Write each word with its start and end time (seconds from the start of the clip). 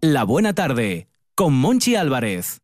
La 0.00 0.22
Buena 0.22 0.54
Tarde, 0.54 1.08
con 1.34 1.54
Monchi 1.54 1.96
Álvarez. 1.96 2.60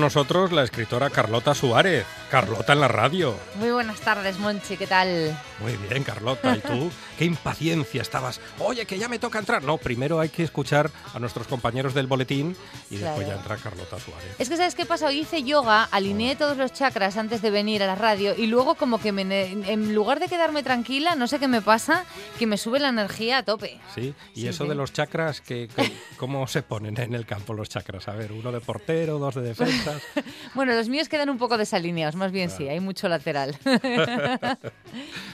Nosotros 0.00 0.52
la 0.52 0.62
escritora 0.64 1.10
Carlota 1.10 1.54
Suárez. 1.54 2.04
Carlota 2.30 2.72
en 2.72 2.80
la 2.80 2.88
radio. 2.88 3.34
Buenas 3.80 4.00
tardes, 4.00 4.38
Monchi, 4.38 4.76
¿qué 4.76 4.86
tal? 4.86 5.34
Muy 5.58 5.74
bien, 5.88 6.04
Carlota. 6.04 6.54
¿Y 6.54 6.60
tú? 6.60 6.90
Qué 7.18 7.24
impaciencia 7.24 8.02
estabas. 8.02 8.38
Oye, 8.58 8.84
que 8.84 8.98
ya 8.98 9.08
me 9.08 9.18
toca 9.18 9.38
entrar. 9.38 9.62
No, 9.62 9.78
primero 9.78 10.20
hay 10.20 10.28
que 10.28 10.42
escuchar 10.42 10.90
a 11.14 11.18
nuestros 11.18 11.46
compañeros 11.46 11.94
del 11.94 12.06
boletín 12.06 12.54
y 12.90 12.96
después 12.98 13.26
ya 13.26 13.36
entra 13.36 13.56
Carlota 13.56 13.98
Suárez. 13.98 14.34
Es 14.38 14.50
que, 14.50 14.58
¿sabes 14.58 14.74
qué 14.74 14.84
pasa? 14.84 15.06
Hoy 15.06 15.20
hice 15.20 15.42
yoga, 15.44 15.84
alineé 15.84 16.36
todos 16.36 16.58
los 16.58 16.74
chakras 16.74 17.16
antes 17.16 17.40
de 17.40 17.50
venir 17.50 17.82
a 17.82 17.86
la 17.86 17.94
radio 17.94 18.34
y 18.36 18.48
luego 18.48 18.74
como 18.74 19.00
que 19.00 19.12
me 19.12 19.22
en 19.22 19.94
lugar 19.94 20.20
de 20.20 20.28
quedarme 20.28 20.62
tranquila, 20.62 21.14
no 21.14 21.26
sé 21.26 21.38
qué 21.38 21.48
me 21.48 21.62
pasa, 21.62 22.04
que 22.38 22.46
me 22.46 22.58
sube 22.58 22.80
la 22.80 22.88
energía 22.90 23.38
a 23.38 23.42
tope. 23.44 23.78
¿Sí? 23.94 24.12
Y 24.34 24.42
Sí, 24.42 24.48
eso 24.48 24.64
sí. 24.64 24.68
de 24.68 24.74
los 24.74 24.92
chakras, 24.92 25.40
que, 25.40 25.68
que- 25.74 25.90
¿cómo 26.18 26.46
se 26.46 26.62
ponen 26.62 26.98
en 27.00 27.14
el 27.14 27.24
campo 27.24 27.54
los 27.54 27.68
chakras? 27.70 28.08
A 28.08 28.12
ver, 28.12 28.32
uno 28.32 28.52
de 28.52 28.60
portero, 28.60 29.18
dos 29.18 29.36
de 29.36 29.40
defensas. 29.42 30.02
Bueno, 30.54 30.74
los 30.74 30.88
míos 30.88 31.08
quedan 31.08 31.30
un 31.30 31.38
poco 31.38 31.56
desalineados, 31.56 32.16
más 32.16 32.32
bien 32.32 32.50
sí, 32.50 32.68
hay 32.68 32.80
mucho 32.80 33.08
lateral. 33.08 33.56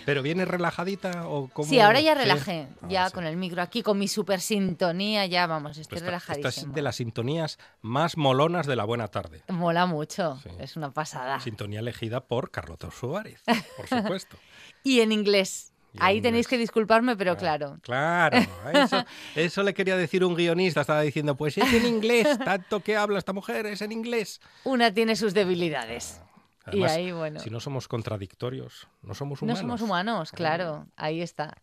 ¿Pero 0.05 0.23
viene 0.23 0.45
relajadita 0.45 1.27
o 1.29 1.49
cómo? 1.49 1.69
Sí, 1.69 1.81
ahora 1.81 2.01
ya 2.01 2.15
Sí. 2.15 2.19
relajé, 2.21 2.69
Ah, 2.83 2.87
ya 2.89 3.07
sí. 3.09 3.13
con 3.15 3.25
el 3.27 3.37
micro 3.37 3.63
aquí, 3.63 3.83
con 3.83 3.99
mi 3.99 4.09
super 4.09 4.41
sintonía, 4.41 5.27
ya 5.27 5.47
vamos, 5.47 5.79
estoy 5.79 5.83
Esta- 5.83 5.97
esta 5.97 6.07
relajadísima. 6.07 6.69
es 6.71 6.75
de 6.75 6.83
las 6.83 6.97
sintonías 6.97 7.59
más 7.83 8.17
molonas 8.17 8.67
de 8.67 8.77
la 8.77 8.85
buena 8.85 9.09
tarde. 9.09 9.43
Mola 9.49 9.87
mucho, 9.87 10.39
Sí. 10.43 10.51
es 10.59 10.77
una 10.77 10.93
pasada. 10.93 11.41
Sintonía 11.41 11.81
elegida 11.81 12.21
por 12.21 12.51
Carlota 12.51 12.91
Suárez, 12.91 13.43
por 13.77 13.87
supuesto. 14.17 14.37
Y 14.85 15.01
en 15.01 15.13
inglés. 15.13 15.73
Ahí 15.99 16.21
tenéis 16.21 16.47
que 16.47 16.59
disculparme, 16.59 17.17
pero 17.17 17.39
claro. 17.39 17.79
Claro, 17.83 18.37
eso, 18.75 19.03
eso 19.35 19.63
le 19.63 19.73
quería 19.73 19.97
decir 19.97 20.23
un 20.27 20.35
guionista, 20.35 20.83
estaba 20.83 21.01
diciendo, 21.01 21.37
pues 21.39 21.57
es 21.57 21.73
en 21.73 21.87
inglés, 21.87 22.29
tanto 22.45 22.81
que 22.81 22.97
habla 22.99 23.19
esta 23.19 23.33
mujer, 23.33 23.65
es 23.65 23.81
en 23.81 23.93
inglés. 23.93 24.43
Una 24.65 24.93
tiene 24.93 25.17
sus 25.17 25.33
debilidades. 25.33 26.21
Además, 26.67 26.93
y 26.93 26.95
ahí, 27.01 27.13
bueno. 27.13 27.41
si 27.41 27.49
no 27.51 27.61
somos 27.61 27.89
contradictorios, 27.89 28.89
no 29.03 29.15
somos 29.15 29.41
No 29.41 29.47
humanos. 29.47 29.61
somos 29.61 29.81
humanos, 29.83 30.33
claro, 30.33 30.87
ahí 30.97 31.23
está. 31.23 31.55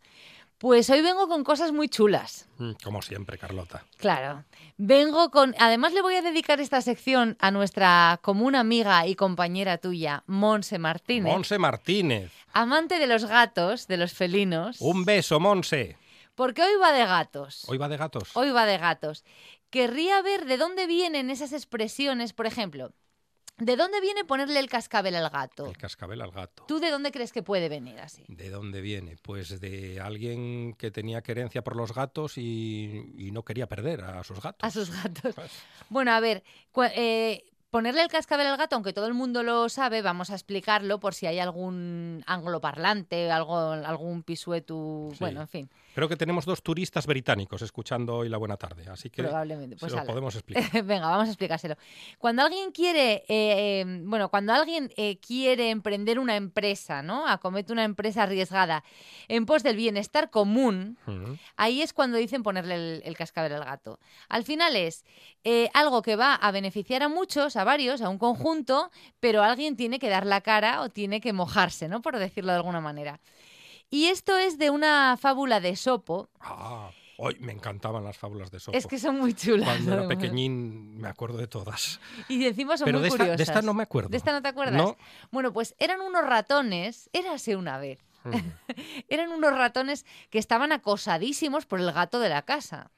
Pues 0.57 0.89
hoy 0.89 1.01
vengo 1.01 1.27
con 1.27 1.43
cosas 1.43 1.73
muy 1.73 1.89
chulas. 1.89 2.47
Mm, 2.57 2.71
Como 2.81 3.01
siempre, 3.01 3.37
Carlota. 3.37 3.83
Claro. 3.97 4.45
Vengo 4.77 5.29
con. 5.29 5.53
Además, 5.59 5.91
le 5.91 6.01
voy 6.01 6.15
a 6.15 6.21
dedicar 6.21 6.61
esta 6.61 6.79
sección 6.81 7.35
a 7.41 7.51
nuestra 7.51 8.17
común 8.23 8.55
amiga 8.55 9.05
y 9.05 9.15
compañera 9.15 9.77
tuya, 9.77 10.23
Monse 10.25 10.79
Martínez, 10.79 11.33
Monse 11.33 11.59
Martínez, 11.59 12.31
amante 12.53 12.97
de 12.99 13.07
los 13.07 13.25
gatos, 13.25 13.87
de 13.87 13.97
los 13.97 14.13
felinos. 14.13 14.77
un 14.79 15.03
beso, 15.03 15.37
Monse. 15.41 15.97
Porque 16.33 16.61
hoy 16.63 16.77
va 16.81 16.93
de 16.93 17.05
gatos. 17.05 17.65
Hoy 17.67 17.77
va 17.77 17.89
de 17.89 17.97
gatos. 17.97 18.29
Hoy 18.35 18.51
va 18.51 18.65
de 18.65 18.77
gatos. 18.77 19.25
Querría 19.69 20.21
ver 20.21 20.45
de 20.45 20.57
dónde 20.57 20.87
vienen 20.87 21.29
esas 21.29 21.51
expresiones, 21.51 22.31
por 22.31 22.45
ejemplo, 22.45 22.91
¿de 23.57 23.75
dónde 23.75 24.01
viene 24.01 24.23
ponerle 24.25 24.59
el 24.59 24.67
cascabel 24.69 25.15
al 25.15 25.29
gato? 25.29 25.65
El 25.67 25.77
cascabel 25.77 26.21
al 26.21 26.31
gato. 26.31 26.65
¿Tú 26.67 26.79
de 26.79 26.89
dónde 26.89 27.11
crees 27.11 27.31
que 27.31 27.43
puede 27.43 27.69
venir 27.69 27.99
así? 27.99 28.23
¿De 28.27 28.49
dónde 28.49 28.81
viene? 28.81 29.17
Pues 29.21 29.59
de 29.59 29.99
alguien 30.01 30.73
que 30.73 30.91
tenía 30.91 31.21
querencia 31.21 31.63
por 31.63 31.75
los 31.75 31.93
gatos 31.93 32.37
y, 32.37 33.13
y 33.17 33.31
no 33.31 33.43
quería 33.43 33.67
perder 33.67 34.01
a 34.03 34.23
sus 34.23 34.41
gatos. 34.41 34.67
A 34.67 34.71
sus 34.71 34.89
gatos. 34.91 35.35
Pues, 35.35 35.51
Bueno, 35.89 36.11
a 36.11 36.19
ver, 36.19 36.43
eh, 36.95 37.43
ponerle 37.69 38.01
el 38.03 38.07
cascabel 38.09 38.47
al 38.47 38.57
gato, 38.57 38.75
aunque 38.75 38.93
todo 38.93 39.07
el 39.07 39.13
mundo 39.13 39.41
lo 39.43 39.67
sabe, 39.69 40.01
vamos 40.01 40.29
a 40.29 40.33
explicarlo 40.35 40.99
por 40.99 41.13
si 41.13 41.25
hay 41.25 41.39
algún 41.39 42.23
angloparlante, 42.27 43.31
algo, 43.31 43.71
algún 43.71 44.23
pisuetu, 44.23 45.09
Sí. 45.13 45.17
bueno, 45.19 45.41
en 45.41 45.47
fin, 45.47 45.69
Creo 45.93 46.09
que 46.09 46.15
tenemos 46.15 46.45
dos 46.45 46.63
turistas 46.63 47.05
británicos 47.05 47.61
escuchando 47.61 48.17
hoy 48.17 48.29
la 48.29 48.37
buena 48.37 48.57
tarde, 48.57 48.85
así 48.89 49.09
que 49.09 49.23
probablemente. 49.23 49.75
Pues 49.77 49.91
se 49.91 49.97
lo 49.97 50.05
podemos 50.05 50.33
explicar. 50.35 50.83
Venga, 50.83 51.07
vamos 51.07 51.27
a 51.27 51.31
explicárselo. 51.31 51.75
Cuando 52.17 52.41
alguien 52.41 52.71
quiere, 52.71 53.23
eh, 53.27 53.81
eh, 53.81 53.85
bueno, 54.03 54.29
cuando 54.29 54.53
alguien 54.53 54.91
eh, 54.97 55.17
quiere 55.19 55.69
emprender 55.69 56.19
una 56.19 56.35
empresa, 56.35 57.01
¿no? 57.01 57.27
Acomete 57.27 57.73
una 57.73 57.83
empresa 57.83 58.23
arriesgada 58.23 58.83
en 59.27 59.45
pos 59.45 59.63
del 59.63 59.75
bienestar 59.75 60.29
común. 60.29 60.97
Ahí 61.57 61.81
es 61.81 61.93
cuando 61.93 62.17
dicen 62.17 62.43
ponerle 62.43 62.75
el, 62.75 63.01
el 63.05 63.17
cascabel 63.17 63.53
al 63.53 63.65
gato. 63.65 63.99
Al 64.29 64.43
final 64.43 64.75
es 64.75 65.05
eh, 65.45 65.69
algo 65.73 66.01
que 66.01 66.15
va 66.15 66.35
a 66.35 66.51
beneficiar 66.51 67.03
a 67.03 67.09
muchos, 67.09 67.57
a 67.57 67.65
varios, 67.65 68.01
a 68.01 68.07
un 68.07 68.17
conjunto, 68.17 68.91
pero 69.19 69.43
alguien 69.43 69.75
tiene 69.75 69.99
que 69.99 70.07
dar 70.09 70.25
la 70.25 70.39
cara 70.39 70.81
o 70.81 70.89
tiene 70.89 71.19
que 71.19 71.33
mojarse, 71.33 71.89
¿no? 71.89 72.01
Por 72.01 72.17
decirlo 72.17 72.51
de 72.53 72.57
alguna 72.57 72.79
manera. 72.79 73.19
Y 73.93 74.05
esto 74.07 74.35
es 74.39 74.57
de 74.57 74.71
una 74.71 75.17
fábula 75.21 75.59
de 75.59 75.75
Sopo. 75.75 76.27
Ah, 76.39 76.89
hoy 77.17 77.37
me 77.39 77.51
encantaban 77.51 78.03
las 78.03 78.17
fábulas 78.17 78.49
de 78.49 78.59
Sopo. 78.59 78.75
Es 78.75 78.87
que 78.87 78.97
son 78.97 79.19
muy 79.19 79.35
chulas. 79.35 79.67
Cuando 79.69 79.93
era 79.93 80.07
pequeñín 80.07 80.97
me 80.99 81.07
acuerdo 81.07 81.37
de 81.37 81.45
todas. 81.45 81.99
Y 82.27 82.43
encima 82.47 82.75
son 82.75 82.85
Pero 82.85 82.97
muy 82.97 83.03
de 83.03 83.07
esta, 83.09 83.17
curiosas. 83.19 83.37
de 83.37 83.43
esta 83.43 83.61
no 83.61 83.75
me 83.75 83.83
acuerdo. 83.83 84.09
¿De 84.09 84.17
esta 84.17 84.31
no 84.31 84.41
te 84.41 84.47
acuerdas? 84.47 84.73
No. 84.81 84.97
Bueno, 85.29 85.53
pues 85.53 85.75
eran 85.77 86.01
unos 86.01 86.25
ratones, 86.25 87.07
érase 87.13 87.55
una 87.55 87.77
vez, 87.77 87.99
Mm. 88.23 88.31
eran 89.09 89.29
unos 89.31 89.51
ratones 89.51 90.07
que 90.31 90.39
estaban 90.39 90.71
acosadísimos 90.71 91.67
por 91.67 91.79
el 91.79 91.91
gato 91.91 92.19
de 92.19 92.29
la 92.29 92.41
casa. 92.41 92.89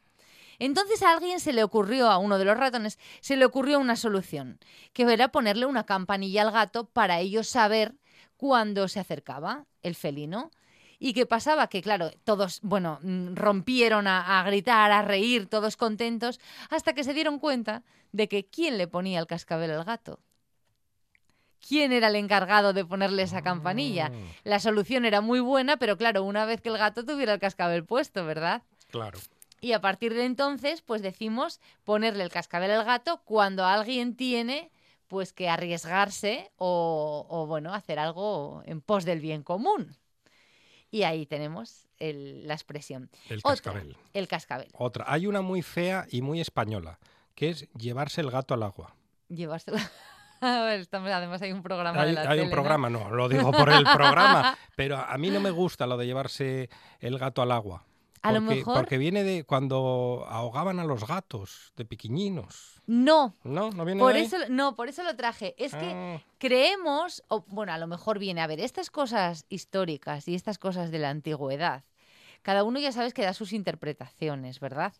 Entonces 0.59 1.03
a 1.03 1.11
alguien 1.11 1.41
se 1.41 1.51
le 1.51 1.63
ocurrió, 1.65 2.09
a 2.09 2.19
uno 2.19 2.37
de 2.37 2.45
los 2.45 2.55
ratones, 2.55 2.99
se 3.19 3.35
le 3.35 3.43
ocurrió 3.43 3.79
una 3.79 3.97
solución, 3.97 4.59
que 4.93 5.03
era 5.11 5.27
ponerle 5.27 5.65
una 5.65 5.85
campanilla 5.85 6.43
al 6.43 6.51
gato 6.51 6.85
para 6.85 7.19
ellos 7.19 7.49
saber 7.49 7.95
cuándo 8.37 8.87
se 8.87 9.01
acercaba 9.01 9.65
el 9.83 9.95
felino. 9.95 10.51
¿Y 10.99 11.13
qué 11.13 11.25
pasaba? 11.25 11.67
Que 11.67 11.81
claro, 11.81 12.11
todos, 12.23 12.59
bueno, 12.61 12.99
mm, 13.01 13.35
rompieron 13.35 14.07
a, 14.07 14.39
a 14.39 14.43
gritar, 14.43 14.91
a 14.91 15.01
reír, 15.01 15.47
todos 15.47 15.77
contentos, 15.77 16.39
hasta 16.69 16.93
que 16.93 17.03
se 17.03 17.13
dieron 17.13 17.39
cuenta 17.39 17.83
de 18.11 18.27
que 18.27 18.45
quién 18.45 18.77
le 18.77 18.87
ponía 18.87 19.19
el 19.19 19.27
cascabel 19.27 19.71
al 19.71 19.83
gato. 19.83 20.19
¿Quién 21.67 21.91
era 21.91 22.09
el 22.09 22.15
encargado 22.15 22.73
de 22.73 22.85
ponerle 22.85 23.23
esa 23.23 23.41
campanilla? 23.41 24.11
Ah, 24.13 24.17
La 24.43 24.59
solución 24.59 25.03
era 25.03 25.21
muy 25.21 25.39
buena, 25.39 25.77
pero 25.77 25.97
claro, 25.97 26.23
una 26.23 26.45
vez 26.45 26.61
que 26.61 26.69
el 26.69 26.77
gato 26.77 27.03
tuviera 27.03 27.33
el 27.33 27.39
cascabel 27.39 27.83
puesto, 27.83 28.23
¿verdad? 28.23 28.61
Claro. 28.91 29.17
Y 29.61 29.71
a 29.73 29.81
partir 29.81 30.13
de 30.13 30.25
entonces, 30.25 30.83
pues 30.83 31.01
decimos 31.01 31.59
ponerle 31.83 32.23
el 32.23 32.29
cascabel 32.29 32.69
al 32.69 32.85
gato 32.85 33.21
cuando 33.25 33.65
alguien 33.65 34.15
tiene 34.15 34.71
pues 35.07 35.33
que 35.33 35.49
arriesgarse 35.49 36.51
o, 36.57 37.25
o, 37.29 37.47
bueno, 37.47 37.73
hacer 37.73 37.99
algo 37.99 38.61
en 38.65 38.81
pos 38.81 39.05
del 39.05 39.19
bien 39.19 39.43
común. 39.43 39.95
Y 40.95 41.03
ahí 41.03 41.25
tenemos 41.25 41.87
el- 41.99 42.47
la 42.47 42.53
expresión. 42.53 43.09
El 43.29 43.39
Otra, 43.39 43.51
cascabel. 43.51 43.97
el 44.13 44.27
cascabel. 44.29 44.67
Otra. 44.77 45.03
Hay 45.07 45.27
una 45.27 45.41
muy 45.41 45.61
fea 45.61 46.05
y 46.09 46.21
muy 46.21 46.39
española, 46.39 46.99
que 47.35 47.49
es 47.49 47.67
llevarse 47.73 48.21
el 48.21 48.31
gato 48.31 48.53
al 48.53 48.63
agua. 48.63 48.95
Ver, 50.41 50.79
estamos- 50.79 51.09
además 51.11 51.41
hay 51.41 51.51
un 51.51 51.63
programa 51.63 52.01
Hay, 52.01 52.09
de 52.09 52.13
la 52.13 52.21
hay 52.21 52.27
tele, 52.29 52.43
un 52.43 52.49
programa, 52.51 52.89
¿no? 52.89 53.09
lo 53.09 53.27
digo 53.27 53.51
por 53.51 53.69
el 53.69 53.83
programa, 53.83 54.57
pero 54.75 54.97
a 54.97 55.17
mí 55.17 55.29
no 55.31 55.39
me 55.39 55.49
gusta 55.51 55.87
lo 55.87 55.97
de 55.97 56.05
llevarse 56.05 56.69
el 56.99 57.17
gato 57.17 57.41
al 57.41 57.51
agua. 57.51 57.83
A 58.21 58.31
lo 58.31 58.39
porque- 58.39 58.55
mejor- 58.55 58.75
Porque 58.75 58.97
viene 58.97 59.23
de 59.23 59.43
cuando 59.43 60.25
ahogaban 60.29 60.79
a 60.79 60.85
los 60.85 61.05
gatos 61.07 61.73
de 61.75 61.85
pequeñinos. 61.85 62.74
No, 62.87 63.33
¿No? 63.43 63.71
¿No 63.71 63.85
viene 63.85 63.99
por 63.99 64.13
de 64.13 64.19
ahí? 64.19 64.25
eso, 64.25 64.37
no, 64.49 64.75
por 64.75 64.89
eso 64.89 65.03
lo 65.03 65.15
traje. 65.15 65.55
Es 65.57 65.73
que 65.75 65.91
Ah, 65.93 66.21
creemos, 66.37 67.23
o 67.27 67.43
bueno, 67.47 67.73
a 67.73 67.77
lo 67.77 67.87
mejor 67.87 68.19
viene 68.19 68.41
a 68.41 68.47
ver, 68.47 68.59
estas 68.59 68.89
cosas 68.91 69.45
históricas 69.49 70.27
y 70.27 70.35
estas 70.35 70.57
cosas 70.59 70.91
de 70.91 70.99
la 70.99 71.09
antigüedad, 71.09 71.83
cada 72.43 72.63
uno 72.63 72.79
ya 72.79 72.91
sabes 72.91 73.13
que 73.13 73.23
da 73.23 73.33
sus 73.33 73.53
interpretaciones, 73.53 74.59
¿verdad? 74.59 74.93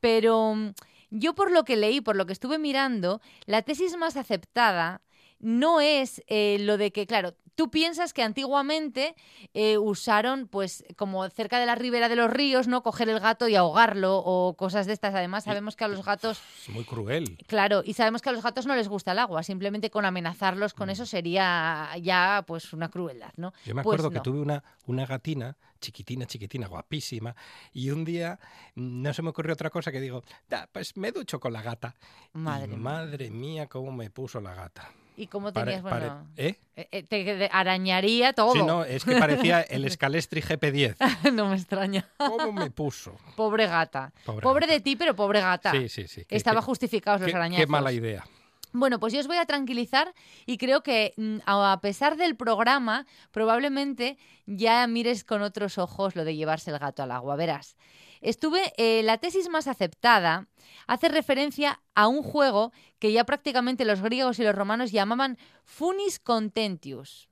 Pero 0.00 0.54
mm, 0.54 0.72
Yo 1.10 1.34
por 1.34 1.50
lo 1.50 1.64
que 1.64 1.76
leí, 1.76 2.00
por 2.00 2.16
lo 2.16 2.26
que 2.26 2.32
estuve 2.32 2.58
mirando, 2.58 3.20
la 3.46 3.62
tesis 3.62 3.96
más 3.96 4.16
aceptada 4.16 5.00
no 5.38 5.80
es 5.80 6.22
eh, 6.28 6.58
lo 6.60 6.76
de 6.78 6.92
que, 6.92 7.06
claro, 7.06 7.34
tú 7.56 7.70
piensas 7.70 8.12
que 8.12 8.22
antiguamente 8.22 9.16
eh, 9.54 9.78
usaron, 9.78 10.46
pues, 10.46 10.84
como 10.96 11.28
cerca 11.30 11.58
de 11.58 11.66
la 11.66 11.74
ribera 11.74 12.08
de 12.08 12.14
los 12.16 12.30
ríos, 12.30 12.68
¿no? 12.68 12.82
Coger 12.82 13.08
el 13.08 13.18
gato 13.18 13.48
y 13.48 13.56
ahogarlo 13.56 14.18
o 14.18 14.54
cosas 14.56 14.86
de 14.86 14.92
estas. 14.92 15.14
Además, 15.14 15.44
sabemos 15.44 15.74
que 15.74 15.84
a 15.84 15.88
los 15.88 16.04
gatos, 16.04 16.40
Es 16.62 16.68
muy 16.68 16.84
cruel. 16.84 17.36
claro, 17.46 17.82
y 17.84 17.94
sabemos 17.94 18.22
que 18.22 18.28
a 18.28 18.32
los 18.32 18.42
gatos 18.44 18.66
no 18.66 18.76
les 18.76 18.88
gusta 18.88 19.12
el 19.12 19.18
agua. 19.18 19.42
Simplemente 19.42 19.90
con 19.90 20.04
amenazarlos 20.04 20.74
con 20.74 20.90
eso 20.90 21.06
sería 21.06 21.90
ya, 22.00 22.44
pues, 22.46 22.72
una 22.72 22.88
crueldad, 22.90 23.32
¿no? 23.36 23.52
Yo 23.64 23.74
me 23.74 23.82
Pues 23.82 23.94
acuerdo 24.00 24.10
que 24.10 24.20
tuve 24.20 24.38
una, 24.40 24.62
una 24.86 25.06
gatina, 25.06 25.56
chiquitina, 25.80 26.26
chiquitina, 26.26 26.66
guapísima, 26.68 27.34
y 27.72 27.90
un 27.90 28.04
día 28.04 28.38
mm, 28.74 29.02
no 29.02 29.14
se 29.14 29.22
me 29.22 29.30
ocurrió 29.30 29.54
otra 29.54 29.70
cosa 29.70 29.90
que 29.90 30.00
digo, 30.00 30.22
"Da, 30.48 30.68
pues 30.70 30.96
me 30.96 31.10
ducho 31.10 31.40
con 31.40 31.52
la 31.52 31.62
gata. 31.62 31.96
Madre 32.34 32.66
y 32.66 32.68
mía. 32.76 32.78
madre 32.78 33.30
mía, 33.30 33.66
cómo 33.66 33.92
me 33.92 34.10
puso 34.10 34.40
la 34.40 34.54
gata. 34.54 34.92
¿Y 35.16 35.26
cómo 35.28 35.52
Pare- 35.52 35.72
tenías, 35.76 35.82
pare- 35.82 36.06
bueno... 36.08 36.28
¿Eh? 36.36 36.54
eh, 36.76 36.88
eh, 36.92 37.02
te 37.02 37.48
arañaría 37.52 38.32
todo. 38.34 38.52
Sí, 38.52 38.62
no, 38.62 38.84
es 38.84 39.04
que 39.04 39.16
parecía 39.16 39.60
el 39.62 39.90
Scalestri 39.90 40.42
GP10. 40.42 40.96
no 41.32 41.48
me 41.48 41.56
extraña. 41.56 42.06
¿Cómo 42.18 42.52
me 42.52 42.70
puso? 42.70 43.16
Pobre 43.34 43.66
gata. 43.66 44.12
Pobre 44.24 44.42
Pobre, 44.42 44.66
gata. 44.66 44.74
de 44.74 44.80
ti, 44.80 44.96
pero 44.96 45.16
pobre 45.16 45.40
gata. 45.40 45.72
Sí, 45.72 45.88
sí, 45.88 46.06
sí. 46.06 46.24
Estaba 46.28 46.60
justificados 46.60 47.20
los 47.22 47.32
arañazos. 47.34 47.64
Qué 47.64 47.70
mala 47.70 47.92
idea. 47.92 48.24
Bueno, 48.72 49.00
pues 49.00 49.14
yo 49.14 49.20
os 49.20 49.26
voy 49.26 49.38
a 49.38 49.46
tranquilizar 49.46 50.12
y 50.44 50.58
creo 50.58 50.82
que 50.82 51.14
mm, 51.16 51.38
a 51.46 51.78
pesar 51.80 52.16
del 52.18 52.36
programa, 52.36 53.06
probablemente 53.30 54.18
ya 54.44 54.86
mires 54.86 55.24
con 55.24 55.40
otros 55.40 55.78
ojos 55.78 56.14
lo 56.14 56.24
de 56.26 56.36
llevarse 56.36 56.70
el 56.70 56.78
gato 56.78 57.02
al 57.02 57.10
agua. 57.12 57.36
Verás, 57.36 57.76
estuve, 58.20 58.72
eh, 58.76 59.02
la 59.02 59.18
tesis 59.18 59.48
más 59.48 59.66
aceptada 59.66 60.46
hace 60.86 61.08
referencia 61.08 61.80
a 61.94 62.08
un 62.08 62.22
juego 62.22 62.72
que 62.98 63.12
ya 63.12 63.24
prácticamente 63.24 63.84
los 63.84 64.00
griegos 64.00 64.38
y 64.38 64.44
los 64.44 64.54
romanos 64.54 64.92
llamaban 64.92 65.38
funis 65.64 66.18
contentius. 66.18 67.28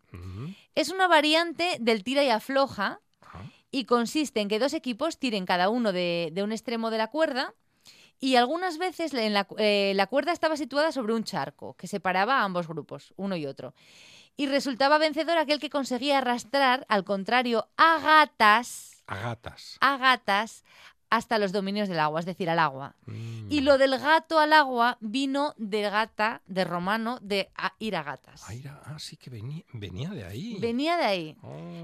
Es 0.77 0.91
una 0.91 1.09
variante 1.09 1.77
del 1.81 2.05
tira 2.05 2.23
y 2.23 2.31
afloja 2.31 3.01
y 3.73 3.85
consiste 3.85 4.41
en 4.41 4.49
que 4.49 4.61
dos 4.61 4.73
equipos 4.73 5.19
tiren 5.19 5.45
cada 5.45 5.69
uno 5.69 5.93
de, 5.93 6.31
de 6.33 6.45
un 6.45 6.53
extremo 6.53 6.91
de 6.91 6.99
la 6.99 7.09
cuerda 7.09 7.53
y 8.21 8.37
algunas 8.37 8.79
veces 8.79 9.13
en 9.13 9.35
la, 9.35 9.47
eh, 9.59 9.93
la 9.97 10.07
cuerda 10.07 10.33
estaba 10.33 10.57
situada 10.57 10.93
sobre 10.93 11.13
un 11.13 11.25
charco 11.25 11.75
que 11.75 11.87
separaba 11.87 12.39
a 12.39 12.45
ambos 12.45 12.67
grupos, 12.67 13.13
uno 13.17 13.37
y 13.37 13.47
otro. 13.47 13.75
Y 14.37 14.47
resultaba 14.47 14.99
vencedor 14.99 15.37
aquel 15.39 15.61
que 15.61 15.71
conseguía 15.71 16.19
arrastrar, 16.19 16.87
al 16.89 17.05
contrario, 17.05 17.69
a 17.77 17.99
gatas, 17.99 18.94
A 19.07 19.19
gatas. 19.19 19.77
a 19.81 19.97
gatas, 19.99 20.65
hasta 21.11 21.39
los 21.39 21.53
dominios 21.53 21.89
del 21.89 22.01
agua, 22.01 22.19
es 22.19 22.27
decir, 22.27 22.51
al 22.51 22.59
agua. 22.59 22.97
Mm. 23.07 23.53
Y 23.53 23.61
lo 23.61 23.79
del 23.79 23.99
gato 23.99 24.39
al 24.41 24.53
agua 24.53 24.97
vino 25.01 25.55
de 25.59 25.83
gata, 25.83 26.43
de 26.47 26.65
romano, 26.65 27.19
de 27.21 27.51
a- 27.55 27.75
ir 27.79 27.95
a 27.95 28.03
gatas. 28.03 28.43
Ah, 28.49 28.55
era- 28.55 28.83
ah, 28.87 28.99
sí 28.99 29.17
que 29.17 29.31
venía, 29.31 29.63
venía 29.73 30.11
de 30.11 30.25
ahí. 30.25 30.57
Venía 30.59 30.97
de 30.97 31.05
ahí. 31.05 31.37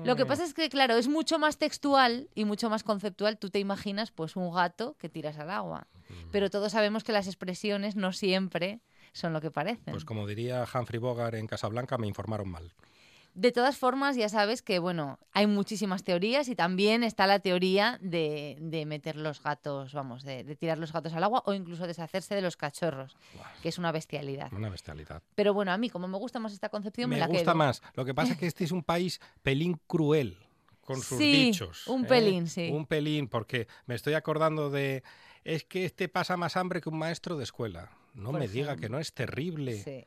Lo 0.04 0.16
que 0.16 0.22
Oh. 0.24 0.26
pasa 0.26 0.42
es 0.44 0.52
que, 0.54 0.68
claro, 0.68 0.94
es 0.96 1.06
mucho 1.06 1.38
más 1.38 1.58
textual 1.58 2.28
y 2.34 2.44
mucho 2.44 2.70
más 2.70 2.82
conceptual. 2.82 3.38
Tú 3.38 3.50
te 3.50 3.60
imaginas, 3.60 4.10
pues, 4.10 4.34
un 4.34 4.52
gato 4.52 4.96
que 4.98 5.08
tiras 5.08 5.38
al 5.38 5.50
agua. 5.50 5.86
Mm. 6.08 6.30
Pero 6.32 6.50
todos 6.50 6.72
sabemos 6.72 7.04
que 7.04 7.12
las 7.12 7.26
expresiones 7.28 7.94
no 7.94 8.12
siempre 8.12 8.80
son 9.12 9.32
lo 9.32 9.40
que 9.40 9.50
parecen. 9.52 9.92
Pues 9.92 10.04
como 10.04 10.26
diría 10.26 10.64
Humphrey 10.74 10.98
Bogart 10.98 11.34
en 11.34 11.46
Casablanca, 11.46 11.98
me 11.98 12.08
informaron 12.08 12.48
mal. 12.48 12.72
De 13.34 13.52
todas 13.52 13.78
formas, 13.78 14.16
ya 14.16 14.28
sabes 14.28 14.60
que, 14.60 14.78
bueno, 14.80 15.18
hay 15.32 15.46
muchísimas 15.46 16.02
teorías 16.02 16.48
y 16.48 16.56
también 16.56 17.04
está 17.04 17.26
la 17.26 17.38
teoría 17.38 17.96
de, 18.02 18.56
de 18.60 18.84
meter 18.86 19.16
los 19.16 19.40
gatos, 19.42 19.92
vamos, 19.94 20.24
de, 20.24 20.42
de 20.44 20.56
tirar 20.56 20.78
los 20.78 20.92
gatos 20.92 21.12
al 21.14 21.22
agua 21.22 21.42
o 21.46 21.54
incluso 21.54 21.86
deshacerse 21.86 22.34
de 22.34 22.42
los 22.42 22.56
cachorros, 22.56 23.16
que 23.62 23.68
es 23.68 23.78
una 23.78 23.92
bestialidad. 23.92 24.52
Una 24.52 24.68
bestialidad. 24.68 25.22
Pero 25.36 25.54
bueno, 25.54 25.70
a 25.72 25.78
mí, 25.78 25.88
como 25.90 26.08
me 26.08 26.18
gusta 26.18 26.40
más 26.40 26.52
esta 26.52 26.68
concepción, 26.70 27.08
me, 27.08 27.16
Me 27.16 27.20
la 27.20 27.28
gusta 27.28 27.44
quedo. 27.44 27.54
más. 27.54 27.82
Lo 27.94 28.04
que 28.04 28.14
pasa 28.14 28.32
es 28.32 28.38
que 28.38 28.46
este 28.46 28.64
es 28.64 28.72
un 28.72 28.82
país 28.82 29.20
pelín 29.42 29.80
cruel 29.86 30.36
con 30.82 31.00
sus 31.00 31.18
Sí, 31.18 31.32
dichos. 31.46 31.86
un 31.86 32.04
¿eh? 32.04 32.08
pelín, 32.08 32.48
sí. 32.48 32.68
Un 32.72 32.84
pelín, 32.84 33.28
porque 33.28 33.68
me 33.86 33.94
estoy 33.94 34.14
acordando 34.14 34.70
de... 34.70 35.04
Es 35.44 35.64
que 35.64 35.84
este 35.84 36.08
pasa 36.08 36.36
más 36.36 36.56
hambre 36.56 36.80
que 36.80 36.88
un 36.88 36.98
maestro 36.98 37.36
de 37.36 37.44
escuela. 37.44 37.90
No 38.12 38.32
Por 38.32 38.40
me 38.40 38.48
diga 38.48 38.76
que 38.76 38.88
no 38.88 38.98
es 38.98 39.14
terrible. 39.14 39.80
Sí, 39.82 40.04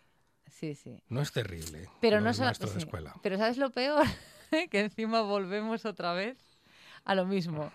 sí, 0.51 0.75
sí. 0.75 1.01
No 1.10 1.22
es 1.22 1.31
terrible. 1.31 1.90
Pero 2.01 2.19
lo 2.19 2.31
no 2.31 2.38
maestro 2.38 2.69
de 2.69 2.80
escuela. 2.80 3.13
Pero 3.22 3.38
¿sabes 3.38 3.57
lo 3.57 3.72
peor? 3.72 4.06
que 4.72 4.80
encima 4.80 5.22
volvemos 5.22 5.86
otra 5.86 6.13
vez 6.13 6.38
a 7.06 7.16
lo 7.16 7.25
mismo. 7.25 7.72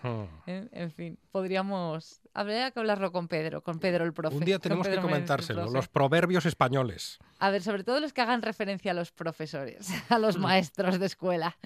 ¿eh? 0.47 0.67
En 0.71 0.91
fin, 0.91 1.19
podríamos. 1.31 2.21
Habría 2.33 2.71
que 2.71 2.79
hablarlo 2.79 3.11
con 3.11 3.27
Pedro, 3.27 3.61
con 3.61 3.79
Pedro 3.79 4.05
el 4.05 4.13
profe. 4.13 4.37
Un 4.37 4.43
día 4.45 4.57
tenemos 4.59 4.87
que 4.87 4.97
comentárselo. 4.99 5.69
Los 5.69 5.87
proverbios 5.87 6.45
españoles. 6.45 7.19
A 7.39 7.49
ver, 7.51 7.61
sobre 7.61 7.83
todo 7.83 7.99
los 7.99 8.11
que 8.13 8.21
hagan 8.21 8.41
referencia 8.41 8.91
a 8.91 8.95
los 8.95 9.11
profesores, 9.11 9.87
a 10.09 10.17
los 10.19 10.37
maestros 10.37 10.99
de 10.99 11.05
escuela. 11.05 11.57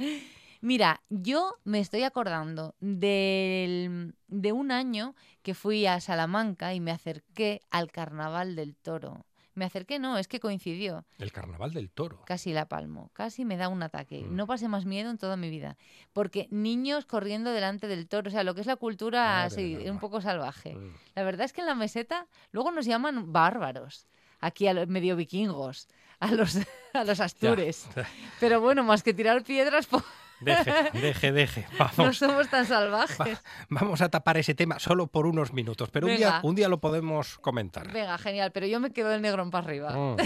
Mira, 0.61 1.01
yo 1.09 1.57
me 1.65 1.79
estoy 1.79 2.03
acordando 2.03 2.73
del- 2.79 4.15
de 4.27 4.51
un 4.51 4.71
año 4.71 5.13
que 5.41 5.53
fui 5.53 5.85
a 5.85 5.99
Salamanca 5.99 6.73
y 6.73 6.79
me 6.79 6.91
acerqué 6.91 7.61
al 7.69 7.91
Carnaval 7.91 8.55
del 8.55 8.75
Toro. 8.75 9.25
Me 9.55 9.65
acerqué, 9.65 9.99
no, 9.99 10.17
es 10.17 10.27
que 10.27 10.39
coincidió. 10.39 11.05
El 11.19 11.31
carnaval 11.31 11.73
del 11.73 11.89
toro. 11.91 12.23
Casi 12.25 12.53
la 12.53 12.67
palmo, 12.67 13.11
casi 13.13 13.45
me 13.45 13.57
da 13.57 13.69
un 13.69 13.83
ataque. 13.83 14.23
Mm. 14.23 14.35
No 14.35 14.47
pasé 14.47 14.67
más 14.67 14.85
miedo 14.85 15.11
en 15.11 15.17
toda 15.17 15.37
mi 15.37 15.49
vida. 15.49 15.77
Porque 16.11 16.47
niños 16.49 17.05
corriendo 17.05 17.51
delante 17.51 17.87
del 17.87 18.07
toro, 18.07 18.29
o 18.29 18.31
sea, 18.31 18.43
lo 18.43 18.55
que 18.55 18.61
es 18.61 18.67
la 18.67 18.75
cultura 18.75 19.43
así, 19.43 19.75
un 19.87 19.99
poco 19.99 20.21
salvaje. 20.21 20.75
Mm. 20.75 20.93
La 21.15 21.23
verdad 21.23 21.45
es 21.45 21.53
que 21.53 21.61
en 21.61 21.67
la 21.67 21.75
meseta 21.75 22.27
luego 22.51 22.71
nos 22.71 22.85
llaman 22.85 23.31
bárbaros, 23.31 24.07
aquí 24.39 24.67
a 24.67 24.73
los 24.73 24.87
medio 24.87 25.15
vikingos, 25.15 25.87
a 26.19 26.31
los, 26.31 26.57
a 26.93 27.03
los 27.03 27.19
astures. 27.19 27.87
Pero 28.39 28.59
bueno, 28.59 28.83
más 28.83 29.03
que 29.03 29.13
tirar 29.13 29.43
piedras, 29.43 29.85
pues 29.89 30.03
Deje, 30.43 30.73
deje, 30.93 31.31
deje. 31.31 31.67
no 31.79 31.89
Vamos, 31.97 32.17
somos 32.17 32.49
tan 32.49 32.65
salvajes. 32.65 33.41
vamos 33.69 34.01
a 34.01 34.09
tapar 34.09 34.37
ese 34.37 34.53
tema 34.55 34.79
solo 34.79 35.07
por 35.07 35.25
unos 35.25 35.53
minutos, 35.53 35.89
pero 35.91 36.07
un 36.07 36.15
día, 36.15 36.39
un 36.43 36.55
día 36.55 36.67
lo 36.69 36.79
podemos 36.79 37.37
comentar. 37.39 37.91
Venga, 37.91 38.17
genial, 38.17 38.51
pero 38.51 38.65
yo 38.67 38.79
me 38.79 38.91
quedo 38.91 39.13
el 39.13 39.21
negrón 39.21 39.51
para 39.51 39.65
arriba. 39.65 39.91
Mm. 39.91 40.17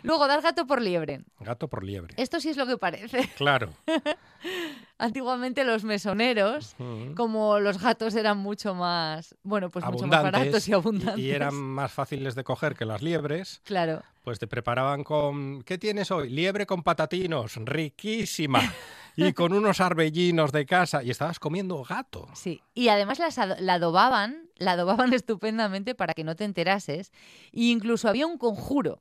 Luego, 0.04 0.28
dar 0.28 0.40
gato 0.42 0.66
por 0.66 0.80
liebre. 0.80 1.22
Gato 1.40 1.66
por 1.68 1.82
liebre. 1.84 2.14
Esto 2.16 2.38
sí 2.40 2.48
es 2.50 2.56
lo 2.56 2.66
que 2.66 2.78
parece. 2.78 3.28
Claro. 3.36 3.72
Antiguamente 4.98 5.64
los 5.64 5.84
mesoneros 5.84 6.74
como 7.16 7.58
los 7.60 7.80
gatos 7.80 8.14
eran 8.14 8.38
mucho 8.38 8.74
más, 8.74 9.34
bueno, 9.42 9.70
pues 9.70 9.84
mucho 9.84 10.06
más 10.06 10.18
Abundantes 10.18 10.32
baratos 10.40 10.68
y 10.68 10.72
abundantes. 10.72 11.18
y 11.24 11.30
eran 11.30 11.54
más 11.54 11.92
fáciles 11.92 12.34
de 12.34 12.44
coger 12.44 12.74
que 12.76 12.84
las 12.84 13.02
liebres, 13.02 13.60
Claro. 13.64 14.02
pues 14.24 14.38
te 14.38 14.46
preparaban 14.46 15.04
con 15.04 15.62
¿qué 15.62 15.78
tienes 15.78 16.10
hoy? 16.10 16.30
Liebre 16.30 16.66
con 16.66 16.82
patatinos, 16.82 17.56
riquísima. 17.56 18.60
Y 19.26 19.32
con 19.32 19.52
unos 19.52 19.80
arbellinos 19.80 20.52
de 20.52 20.64
casa 20.64 21.02
y 21.02 21.10
estabas 21.10 21.40
comiendo 21.40 21.82
gato. 21.82 22.28
Sí, 22.34 22.62
y 22.74 22.88
además 22.88 23.18
la 23.18 23.74
adobaban, 23.74 24.48
la 24.56 24.72
adobaban 24.72 25.12
estupendamente 25.14 25.94
para 25.94 26.14
que 26.14 26.24
no 26.24 26.36
te 26.36 26.44
enterases, 26.44 27.12
e 27.52 27.64
incluso 27.64 28.08
había 28.08 28.26
un 28.26 28.38
conjuro. 28.38 29.00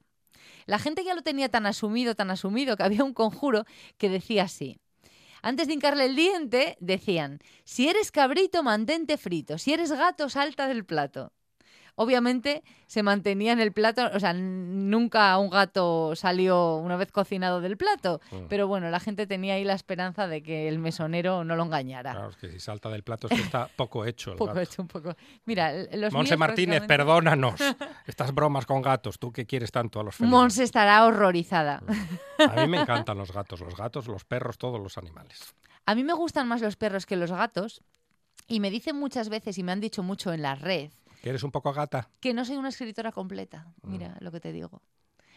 La 0.66 0.80
gente 0.80 1.04
ya 1.04 1.14
lo 1.14 1.22
tenía 1.22 1.50
tan 1.50 1.66
asumido, 1.66 2.16
tan 2.16 2.32
asumido, 2.32 2.76
que 2.76 2.84
había 2.84 3.04
un 3.04 3.14
conjuro 3.14 3.66
que 3.98 4.10
decía 4.10 4.44
así. 4.44 4.78
Antes 5.42 5.68
de 5.68 5.74
hincarle 5.74 6.06
el 6.06 6.16
diente, 6.16 6.78
decían, 6.80 7.40
si 7.64 7.88
eres 7.88 8.12
cabrito, 8.12 8.64
mantente 8.64 9.18
frito, 9.18 9.58
si 9.58 9.74
eres 9.74 9.92
gato, 9.92 10.30
salta 10.30 10.68
del 10.68 10.84
plato. 10.84 11.32
Obviamente 12.00 12.64
se 12.86 13.02
mantenía 13.02 13.52
en 13.54 13.60
el 13.60 13.72
plato, 13.72 14.08
o 14.14 14.20
sea, 14.20 14.32
nunca 14.32 15.36
un 15.40 15.50
gato 15.50 16.16
salió 16.16 16.76
una 16.76 16.96
vez 16.96 17.12
cocinado 17.12 17.60
del 17.60 17.76
plato, 17.76 18.22
Mm. 18.32 18.36
pero 18.50 18.68
bueno, 18.68 18.92
la 18.92 19.00
gente 19.00 19.26
tenía 19.26 19.56
ahí 19.56 19.64
la 19.64 19.74
esperanza 19.74 20.28
de 20.28 20.44
que 20.44 20.68
el 20.68 20.78
mesonero 20.78 21.44
no 21.44 21.56
lo 21.56 21.64
engañara. 21.64 22.12
Claro, 22.12 22.30
es 22.30 22.36
que 22.38 22.52
si 22.52 22.60
salta 22.60 22.90
del 22.90 23.02
plato 23.02 23.28
es 23.28 23.34
que 23.36 23.42
está 23.42 23.68
poco 23.76 24.06
hecho. 24.06 24.32
el 24.34 24.38
poco 24.38 24.50
gato. 24.54 24.60
hecho, 24.62 24.82
un 24.84 24.88
poco. 24.88 25.16
Mira, 25.46 25.72
l- 25.74 25.90
los 25.98 26.14
Monse 26.14 26.34
míos, 26.34 26.40
Martínez, 26.40 26.84
perdónanos. 26.88 27.56
Estas 28.06 28.32
bromas 28.32 28.68
con 28.68 28.84
gatos, 28.84 29.18
tú 29.18 29.32
que 29.32 29.48
quieres 29.48 29.72
tanto 29.72 30.00
a 30.00 30.04
los 30.04 30.16
felinos. 30.16 30.40
Monse 30.40 30.62
estará 30.64 31.04
horrorizada. 31.04 31.82
A 32.38 32.62
mí 32.62 32.68
me 32.68 32.78
encantan 32.82 33.18
los 33.18 33.32
gatos, 33.32 33.60
los 33.60 33.76
gatos, 33.76 34.08
los 34.08 34.24
perros, 34.24 34.60
todos 34.60 34.80
los 34.80 35.00
animales. 35.00 35.56
A 35.88 35.96
mí 35.96 36.04
me 36.04 36.14
gustan 36.14 36.48
más 36.48 36.62
los 36.62 36.76
perros 36.76 37.08
que 37.08 37.16
los 37.16 37.32
gatos 37.32 37.82
y 38.48 38.60
me 38.60 38.70
dicen 38.70 38.96
muchas 38.98 39.30
veces 39.30 39.58
y 39.58 39.64
me 39.64 39.72
han 39.72 39.82
dicho 39.82 40.04
mucho 40.04 40.32
en 40.32 40.44
la 40.44 40.54
red 40.54 40.92
¿Que 41.28 41.32
eres 41.32 41.44
un 41.44 41.52
poco 41.52 41.74
gata? 41.74 42.10
que 42.22 42.34
no 42.34 42.46
soy 42.46 42.56
una 42.56 42.70
escritora 42.70 43.12
completa. 43.12 43.68
Mira 43.84 44.16
lo 44.22 44.32
que 44.32 44.40
te 44.40 44.54
digo. 44.54 44.82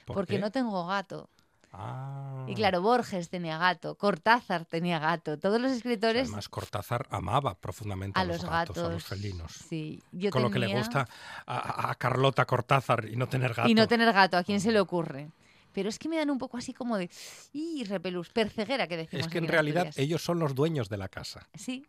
¿Por 0.05 0.15
porque 0.15 0.37
qué? 0.37 0.39
no 0.39 0.53
tengo 0.53 0.87
gato. 0.87 1.29
Ah. 1.73 2.45
Y 2.47 2.55
claro, 2.55 2.81
Borges 2.81 3.29
tenía 3.29 3.59
gato, 3.59 3.97
Cortázar 3.97 4.67
tenía 4.67 5.01
gato. 5.01 5.37
Todos 5.37 5.61
los 5.61 5.73
escritores 5.73 6.29
Además, 6.29 6.49
Cortázar 6.49 7.09
amaba 7.11 7.57
profundamente 7.57 8.21
a 8.21 8.23
a 8.23 8.25
los, 8.25 8.45
gatos, 8.45 8.77
gatos. 8.77 8.89
a 8.89 8.93
los 8.93 9.05
felinos. 9.05 9.53
Sí, 9.69 10.01
yo 10.13 10.31
Con 10.31 10.43
lo 10.43 10.51
que 10.53 10.61
le 10.61 10.73
gusta 10.73 11.09
a, 11.45 11.91
a 11.91 11.95
Carlota 11.97 12.45
Cortázar 12.47 13.07
y 13.07 13.17
no 13.17 13.29
tener 13.29 13.53
gato. 13.53 13.69
Y 13.69 13.75
no 13.75 13.89
tener 13.89 14.13
gato, 14.13 14.37
¿a 14.37 14.45
quién 14.45 14.61
se 14.61 14.71
le 14.71 14.79
ocurre? 14.79 15.33
Pero 15.73 15.89
es 15.89 15.99
que 15.99 16.09
me 16.09 16.19
dan 16.19 16.31
un 16.31 16.39
poco 16.39 16.57
así 16.57 16.73
como 16.73 16.99
de... 16.99 17.11
¡Y 17.53 17.83
repelús! 17.83 18.29
Perceguera 18.29 18.87
que 18.87 18.97
decimos 18.97 19.27
es 19.27 19.33
que 19.33 19.39
en 19.39 19.49
realidad 19.49 19.93
ellos 19.97 20.23
son 20.23 20.39
los 20.39 20.55
dueños 20.55 20.89
de 20.89 20.99
la 20.99 21.09
casa. 21.09 21.49
Sí. 21.55 21.85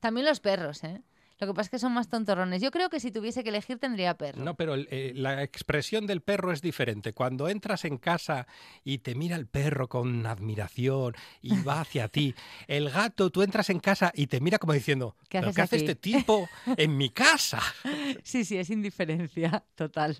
También 0.00 0.26
los 0.26 0.40
perros, 0.40 0.82
¿eh? 0.82 1.02
Lo 1.38 1.46
que 1.46 1.52
pasa 1.52 1.66
es 1.66 1.70
que 1.70 1.78
son 1.78 1.92
más 1.92 2.08
tontorrones. 2.08 2.62
Yo 2.62 2.70
creo 2.70 2.88
que 2.88 2.98
si 2.98 3.10
tuviese 3.10 3.42
que 3.42 3.50
elegir 3.50 3.78
tendría 3.78 4.16
perro. 4.16 4.42
No, 4.42 4.54
pero 4.54 4.74
eh, 4.74 5.12
la 5.14 5.42
expresión 5.42 6.06
del 6.06 6.22
perro 6.22 6.50
es 6.50 6.62
diferente. 6.62 7.12
Cuando 7.12 7.48
entras 7.48 7.84
en 7.84 7.98
casa 7.98 8.46
y 8.84 8.98
te 8.98 9.14
mira 9.14 9.36
el 9.36 9.46
perro 9.46 9.88
con 9.88 10.24
admiración 10.26 11.14
y 11.42 11.60
va 11.62 11.80
hacia 11.82 12.08
ti, 12.08 12.34
el 12.68 12.88
gato, 12.88 13.30
tú 13.30 13.42
entras 13.42 13.68
en 13.68 13.80
casa 13.80 14.12
y 14.14 14.28
te 14.28 14.40
mira 14.40 14.58
como 14.58 14.72
diciendo, 14.72 15.14
¿Qué 15.28 15.40
¿pero 15.40 15.50
haces 15.50 15.56
qué 15.56 15.62
hace 15.62 15.76
aquí?". 15.76 15.84
este 15.84 15.94
tipo 15.96 16.48
en 16.76 16.96
mi 16.96 17.10
casa? 17.10 17.60
Sí, 18.22 18.44
sí, 18.44 18.56
es 18.56 18.70
indiferencia 18.70 19.62
total. 19.74 20.16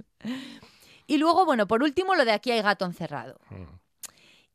Y 1.07 1.19
luego, 1.19 1.45
bueno, 1.45 1.67
por 1.67 1.83
último, 1.83 2.15
lo 2.15 2.25
de 2.25 2.33
aquí 2.33 2.51
hay 2.51 2.63
gato 2.63 2.85
encerrado. 2.85 3.41
Mm. 3.51 3.65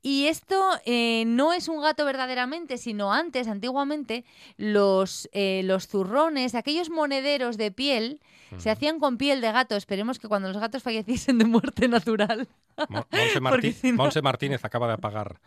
Y 0.03 0.25
esto 0.27 0.60
eh, 0.86 1.24
no 1.27 1.53
es 1.53 1.67
un 1.67 1.81
gato 1.81 2.05
verdaderamente, 2.05 2.77
sino 2.77 3.13
antes, 3.13 3.48
antiguamente, 3.48 4.25
los, 4.58 5.29
eh, 5.31 5.62
los 5.63 5.88
zurrones, 5.88 6.55
aquellos 6.55 6.89
monederos 6.89 7.58
de 7.58 7.72
piel, 7.72 8.20
se 8.58 8.70
hacían 8.70 9.00
con 9.00 9.17
piel 9.17 9.39
de 9.41 9.51
gato. 9.51 9.75
Esperemos 9.75 10.20
que 10.20 10.27
cuando 10.27 10.48
los 10.50 10.58
gatos 10.58 10.84
falleciesen 10.84 11.38
de 11.38 11.46
muerte 11.46 11.88
natural. 11.88 12.48
Mo- 12.89 13.05
Monse, 13.12 13.39
Martí- 13.39 13.50
Porque 13.51 13.72
si 13.74 13.91
no- 13.91 13.98
Monse 13.98 14.22
Martínez 14.22 14.65
acaba 14.65 14.88
de 14.88 14.93
apagar 14.93 15.39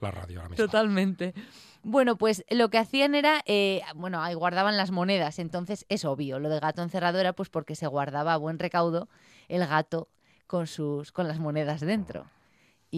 la 0.00 0.10
radio 0.10 0.38
ahora 0.38 0.50
mismo. 0.50 0.64
Totalmente. 0.64 1.34
Bueno, 1.82 2.16
pues 2.16 2.44
lo 2.50 2.68
que 2.70 2.78
hacían 2.78 3.14
era, 3.14 3.42
eh, 3.46 3.82
bueno, 3.94 4.22
ahí 4.22 4.34
guardaban 4.34 4.76
las 4.76 4.90
monedas, 4.90 5.38
entonces 5.38 5.84
es 5.88 6.04
obvio, 6.04 6.38
lo 6.40 6.48
de 6.48 6.58
gato 6.58 6.82
encerrado 6.82 7.18
era 7.20 7.32
pues 7.32 7.48
porque 7.48 7.76
se 7.76 7.86
guardaba 7.86 8.32
a 8.34 8.36
buen 8.38 8.58
recaudo 8.58 9.08
el 9.48 9.64
gato 9.66 10.08
con 10.48 10.66
sus 10.66 11.12
con 11.12 11.28
las 11.28 11.38
monedas 11.38 11.80
dentro. 11.80 12.26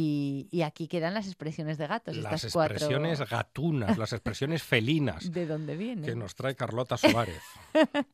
Y, 0.00 0.46
y 0.52 0.62
aquí 0.62 0.86
quedan 0.86 1.12
las 1.14 1.26
expresiones 1.26 1.76
de 1.76 1.88
gatos, 1.88 2.16
Las 2.16 2.34
estas 2.34 2.52
cuatro. 2.52 2.74
expresiones 2.76 3.28
gatunas, 3.28 3.98
las 3.98 4.12
expresiones 4.12 4.62
felinas 4.62 5.32
¿De 5.32 5.44
dónde 5.44 5.76
vienen? 5.76 6.04
que 6.04 6.14
nos 6.14 6.36
trae 6.36 6.54
Carlota 6.54 6.96
Suárez. 6.96 7.42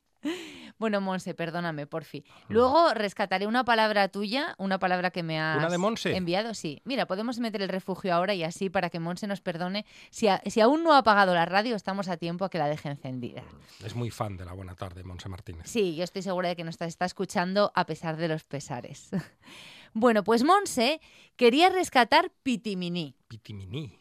Bueno, 0.78 1.00
Monse, 1.00 1.34
perdóname, 1.34 1.86
porfi. 1.86 2.24
Luego 2.48 2.94
rescataré 2.94 3.46
una 3.46 3.64
palabra 3.64 4.08
tuya, 4.08 4.54
una 4.58 4.78
palabra 4.80 5.10
que 5.10 5.22
me 5.22 5.38
has 5.38 5.58
¿Una 5.58 5.68
de 5.68 5.78
Monse? 5.78 6.16
enviado. 6.16 6.52
Sí. 6.54 6.80
Mira, 6.84 7.06
podemos 7.06 7.38
meter 7.38 7.62
el 7.62 7.68
refugio 7.68 8.12
ahora 8.12 8.34
y 8.34 8.42
así 8.42 8.70
para 8.70 8.90
que 8.90 8.98
Monse 8.98 9.26
nos 9.28 9.40
perdone. 9.40 9.84
Si, 10.10 10.26
a- 10.26 10.42
si 10.46 10.60
aún 10.60 10.82
no 10.82 10.94
ha 10.94 10.98
apagado 10.98 11.32
la 11.34 11.44
radio, 11.46 11.76
estamos 11.76 12.08
a 12.08 12.16
tiempo 12.16 12.44
a 12.44 12.50
que 12.50 12.58
la 12.58 12.66
deje 12.68 12.88
encendida. 12.88 13.44
Es 13.84 13.94
muy 13.94 14.10
fan 14.10 14.36
de 14.36 14.46
la 14.46 14.52
buena 14.52 14.74
tarde, 14.74 15.04
Monse 15.04 15.28
Martínez. 15.28 15.66
Sí, 15.68 15.94
yo 15.94 16.02
estoy 16.02 16.22
segura 16.22 16.48
de 16.48 16.56
que 16.56 16.64
nos 16.64 16.80
está 16.80 17.04
escuchando 17.04 17.70
a 17.74 17.86
pesar 17.86 18.16
de 18.16 18.28
los 18.28 18.42
pesares. 18.44 19.10
Bueno, 19.94 20.24
pues 20.24 20.42
Monse 20.44 21.00
quería 21.36 21.68
rescatar 21.70 22.30
Pitimini. 22.42 23.16
Pitimini. 23.28 23.98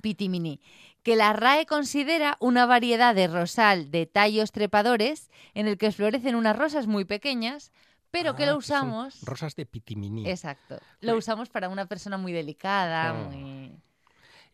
Pitimini, 0.00 0.60
que 1.04 1.14
la 1.14 1.32
RAE 1.32 1.66
considera 1.66 2.36
una 2.40 2.66
variedad 2.66 3.14
de 3.14 3.28
rosal 3.28 3.90
de 3.92 4.06
tallos 4.06 4.50
trepadores 4.50 5.30
en 5.54 5.68
el 5.68 5.78
que 5.78 5.92
florecen 5.92 6.34
unas 6.34 6.56
rosas 6.56 6.86
muy 6.88 7.04
pequeñas, 7.04 7.70
pero 8.10 8.34
que 8.34 8.44
Ah, 8.44 8.52
lo 8.52 8.56
usamos. 8.58 9.20
Rosas 9.22 9.54
de 9.54 9.66
Pitimini. 9.66 10.28
Exacto. 10.28 10.78
Lo 11.00 11.16
usamos 11.16 11.48
para 11.48 11.68
una 11.68 11.86
persona 11.86 12.16
muy 12.18 12.32
delicada, 12.32 13.10
Ah. 13.10 13.12
muy. 13.12 13.72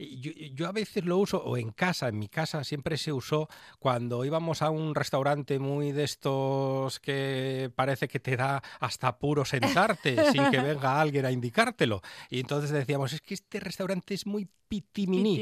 Yo, 0.00 0.33
yo 0.33 0.66
a 0.66 0.73
veces 0.73 1.04
lo 1.04 1.19
uso, 1.19 1.42
o 1.42 1.57
en 1.57 1.73
casa, 1.73 2.09
en 2.09 2.19
mi 2.19 2.28
casa 2.28 2.64
siempre 2.64 2.97
se 2.97 3.12
usó 3.12 3.49
cuando 3.78 4.25
íbamos 4.25 4.62
a 4.62 4.71
un 4.71 4.95
restaurante 4.95 5.59
muy 5.59 5.92
de 5.92 6.04
estos 6.04 7.00
que 7.00 7.71
parece 7.75 8.09
que 8.09 8.19
te 8.19 8.37
da 8.37 8.62
hasta 8.80 9.09
apuro 9.09 9.45
sentarte 9.45 10.16
sin 10.33 10.50
que 10.50 10.61
venga 10.61 11.00
alguien 11.00 11.26
a 11.26 11.30
indicártelo. 11.30 12.00
Y 12.30 12.40
entonces 12.40 12.71
decíamos, 12.71 13.12
es 13.12 13.21
que 13.21 13.35
este 13.35 13.61
restaurante 13.61 14.14
es 14.14 14.26
muy 14.26 14.49
pitimini. 14.69 15.37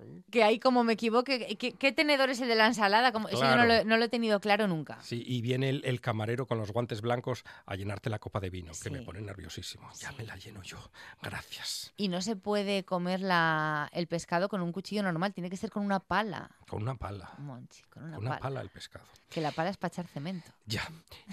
Pitimini. 0.00 0.24
Que 0.30 0.42
ahí, 0.44 0.58
como 0.58 0.84
me 0.84 0.94
equivoque, 0.94 1.56
¿qué, 1.58 1.72
qué 1.72 1.92
tenedor 1.92 2.30
es 2.30 2.40
el 2.40 2.48
de 2.48 2.54
la 2.54 2.66
ensalada? 2.66 3.12
Como, 3.12 3.28
eso 3.28 3.40
yo 3.42 3.56
no 3.56 3.64
lo, 3.64 3.84
no 3.84 3.96
lo 3.96 4.04
he 4.04 4.08
tenido 4.08 4.40
claro 4.40 4.66
nunca. 4.68 4.98
Sí, 5.02 5.22
y 5.26 5.40
viene 5.42 5.68
el, 5.68 5.82
el 5.84 6.00
camarero 6.00 6.46
con 6.46 6.58
los 6.58 6.72
guantes 6.72 7.00
blancos 7.00 7.44
a 7.66 7.74
llenarte 7.76 8.10
la 8.10 8.18
copa 8.18 8.40
de 8.40 8.50
vino, 8.50 8.72
que 8.82 8.90
me 8.90 9.02
pone 9.02 9.20
nerviosísimo. 9.20 9.88
Ya 10.00 10.12
me 10.12 10.24
la 10.24 10.36
lleno 10.36 10.62
yo. 10.62 10.78
Gracias. 11.22 11.92
Y 11.96 12.08
no 12.08 12.20
se 12.22 12.36
puede 12.36 12.84
comer 12.84 13.20
la, 13.20 13.88
el 13.92 14.06
pescado 14.06 14.48
con 14.48 14.60
un 14.62 14.72
cuchillo 14.72 15.02
normal, 15.02 15.32
tiene 15.32 15.50
que 15.50 15.56
ser 15.56 15.70
con 15.70 15.84
una 15.84 16.00
pala. 16.00 16.50
Con 16.68 16.82
una 16.82 16.94
pala. 16.94 17.32
Monchi, 17.38 17.82
con 17.92 18.04
una, 18.04 18.16
Con 18.16 18.24
una 18.26 18.30
pala. 18.30 18.40
pala 18.42 18.60
el 18.62 18.70
pescado. 18.70 19.04
Que 19.28 19.40
la 19.40 19.52
pala 19.52 19.70
es 19.70 19.76
para 19.76 19.92
echar 19.92 20.06
cemento. 20.08 20.50
Ya. 20.66 20.88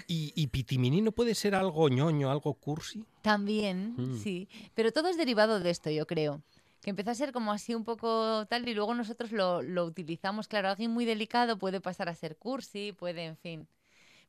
¿Y, 0.06 0.32
y 0.36 0.46
pitimini 0.48 1.00
no 1.00 1.12
puede 1.12 1.34
ser 1.34 1.54
algo 1.54 1.88
ñoño, 1.88 2.30
algo 2.30 2.54
cursi? 2.54 3.04
También, 3.22 3.94
Mm. 3.96 4.18
sí. 4.18 4.48
Pero 4.74 4.92
todo 4.92 5.08
es 5.08 5.16
derivado 5.16 5.58
de 5.60 5.70
esto, 5.70 5.90
yo 5.90 6.06
creo. 6.06 6.42
Que 6.80 6.90
empezó 6.90 7.10
a 7.10 7.14
ser 7.14 7.32
como 7.32 7.52
así 7.52 7.74
un 7.74 7.84
poco 7.84 8.46
tal 8.46 8.68
y 8.68 8.74
luego 8.74 8.94
nosotros 8.94 9.32
lo, 9.32 9.62
lo 9.62 9.84
utilizamos. 9.84 10.48
Claro, 10.48 10.68
alguien 10.68 10.90
muy 10.92 11.04
delicado 11.04 11.58
puede 11.58 11.80
pasar 11.80 12.08
a 12.08 12.14
ser 12.14 12.36
cursi, 12.38 12.92
puede, 12.92 13.24
en 13.26 13.36
fin. 13.36 13.68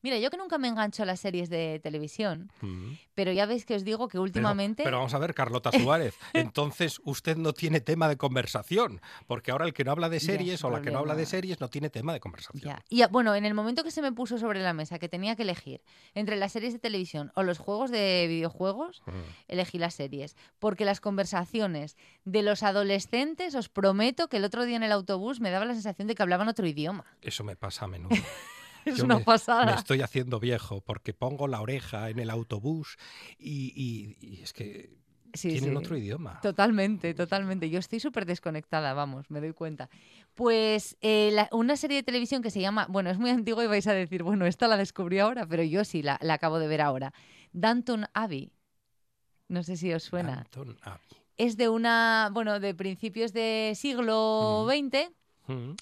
Mira, 0.02 0.18
yo 0.18 0.30
que 0.30 0.38
nunca 0.38 0.58
me 0.58 0.68
engancho 0.68 1.04
a 1.04 1.06
las 1.06 1.20
series 1.20 1.50
de 1.50 1.80
televisión, 1.84 2.52
Mm. 2.62 2.94
pero 3.16 3.32
ya 3.32 3.46
veis 3.46 3.66
que 3.66 3.76
os 3.76 3.84
digo 3.84 4.08
que 4.08 4.18
últimamente... 4.20 4.84
Pero, 4.84 4.98
vamos 4.98 5.14
a 5.14 5.20
ver, 5.20 5.34
Carlota 5.34 5.72
Suárez, 5.94 6.16
entonces 6.34 7.00
usted 7.04 7.36
no 7.38 7.54
tiene 7.54 7.82
tema 7.82 8.08
de 8.08 8.18
conversación, 8.18 9.02
porque 9.28 9.52
ahora 9.52 9.66
el 9.66 9.74
que 9.74 9.84
no 9.84 9.92
habla 9.92 10.10
de 10.10 10.20
series 10.20 10.64
o 10.64 10.70
la 10.70 10.82
que 10.82 10.92
no 10.92 11.00
habla 11.00 11.16
de 11.16 11.26
series 11.26 11.60
no 11.60 11.68
tiene 11.70 11.90
tema 11.90 12.14
de 12.14 12.20
conversación. 12.20 12.62
Ya. 12.64 12.84
Y 12.90 13.06
bueno, 13.12 13.36
en 13.36 13.46
el 13.46 13.54
momento 13.54 13.84
que 13.84 13.92
se 13.92 14.02
me 14.02 14.12
puso 14.12 14.38
sobre 14.38 14.62
la 14.62 14.74
mesa 14.74 15.00
que 15.00 15.10
tenía 15.10 15.36
que 15.36 15.44
elegir 15.44 15.82
entre 16.14 16.36
las 16.38 16.52
series 16.54 16.74
de 16.74 16.80
televisión 16.80 17.32
o 17.36 17.44
los 17.44 17.58
juegos 17.60 17.92
de 17.92 18.26
videojuegos, 18.30 19.02
Mm. 19.06 19.12
elegí 19.48 19.78
las 19.80 19.96
series. 19.96 20.36
Porque 20.60 20.86
las 20.86 21.02
conversaciones 21.02 21.98
de 22.26 22.42
los 22.44 22.64
adolescentes, 22.64 23.56
os 23.56 23.70
prometo 23.70 24.28
que 24.30 24.38
el 24.38 24.46
otro 24.46 24.66
día 24.66 24.78
en 24.78 24.84
el 24.84 24.92
autobús 24.92 25.40
me 25.40 25.52
daba 25.52 25.66
la 25.66 25.74
sensación 25.74 26.08
de 26.08 26.16
que 26.16 26.22
hablaban 26.24 26.48
otro 26.48 26.66
idioma. 26.68 27.06
Eso 27.22 27.44
me 27.44 27.56
pasa 27.56 27.86
a 27.86 27.88
menudo. 27.88 28.10
Es 28.86 28.98
Yo 28.98 29.06
una 29.06 29.18
me, 29.20 29.24
pasada. 29.24 29.66
me 29.66 29.74
estoy 29.76 30.02
haciendo 30.02 30.40
viejo 30.40 30.82
porque 30.82 31.14
pongo 31.14 31.48
la 31.48 31.62
oreja 31.62 32.10
en 32.10 32.20
el 32.20 32.30
autobús 32.30 32.98
y, 33.38 33.74
y- 33.76 34.18
y 34.20 34.42
es 34.42 34.54
que 34.54 34.98
Sí, 35.36 35.50
tienen 35.50 35.70
sí. 35.72 35.76
otro 35.76 35.96
idioma. 35.96 36.40
Totalmente, 36.42 37.14
totalmente. 37.14 37.70
Yo 37.70 37.78
estoy 37.78 38.00
súper 38.00 38.26
desconectada, 38.26 38.94
vamos, 38.96 39.30
me 39.30 39.40
doy 39.40 39.54
cuenta. 39.54 39.88
Pues 40.34 40.98
eh, 41.02 41.30
la- 41.34 41.48
una 41.52 41.76
serie 41.78 41.98
de 41.98 42.04
televisión 42.04 42.42
que 42.42 42.50
se 42.50 42.62
llama, 42.62 42.88
bueno, 42.90 43.12
es 43.12 43.20
muy 43.20 43.30
antigua 43.30 43.64
y 43.64 43.68
vais 43.68 43.86
a 43.86 43.94
decir, 43.94 44.24
bueno, 44.24 44.48
esta 44.48 44.68
la 44.68 44.76
descubrí 44.76 45.20
ahora, 45.20 45.46
pero 45.46 45.62
yo 45.62 45.84
sí 45.86 46.02
la, 46.02 46.18
la 46.24 46.34
acabo 46.34 46.58
de 46.58 46.68
ver 46.68 46.82
ahora. 46.82 47.14
Danton 47.54 48.08
Abbey. 48.16 48.52
No 49.50 49.62
sé 49.64 49.78
si 49.78 49.94
os 49.94 50.02
suena. 50.04 50.48
Downton 50.52 50.78
Abbey. 50.82 51.08
Es 51.38 51.58
de 51.58 51.70
una, 51.70 52.30
bueno, 52.34 52.60
de 52.60 52.74
principios 52.74 53.32
de 53.32 53.74
siglo 53.76 54.66
XX, 54.68 55.10
Mm. 55.10 55.14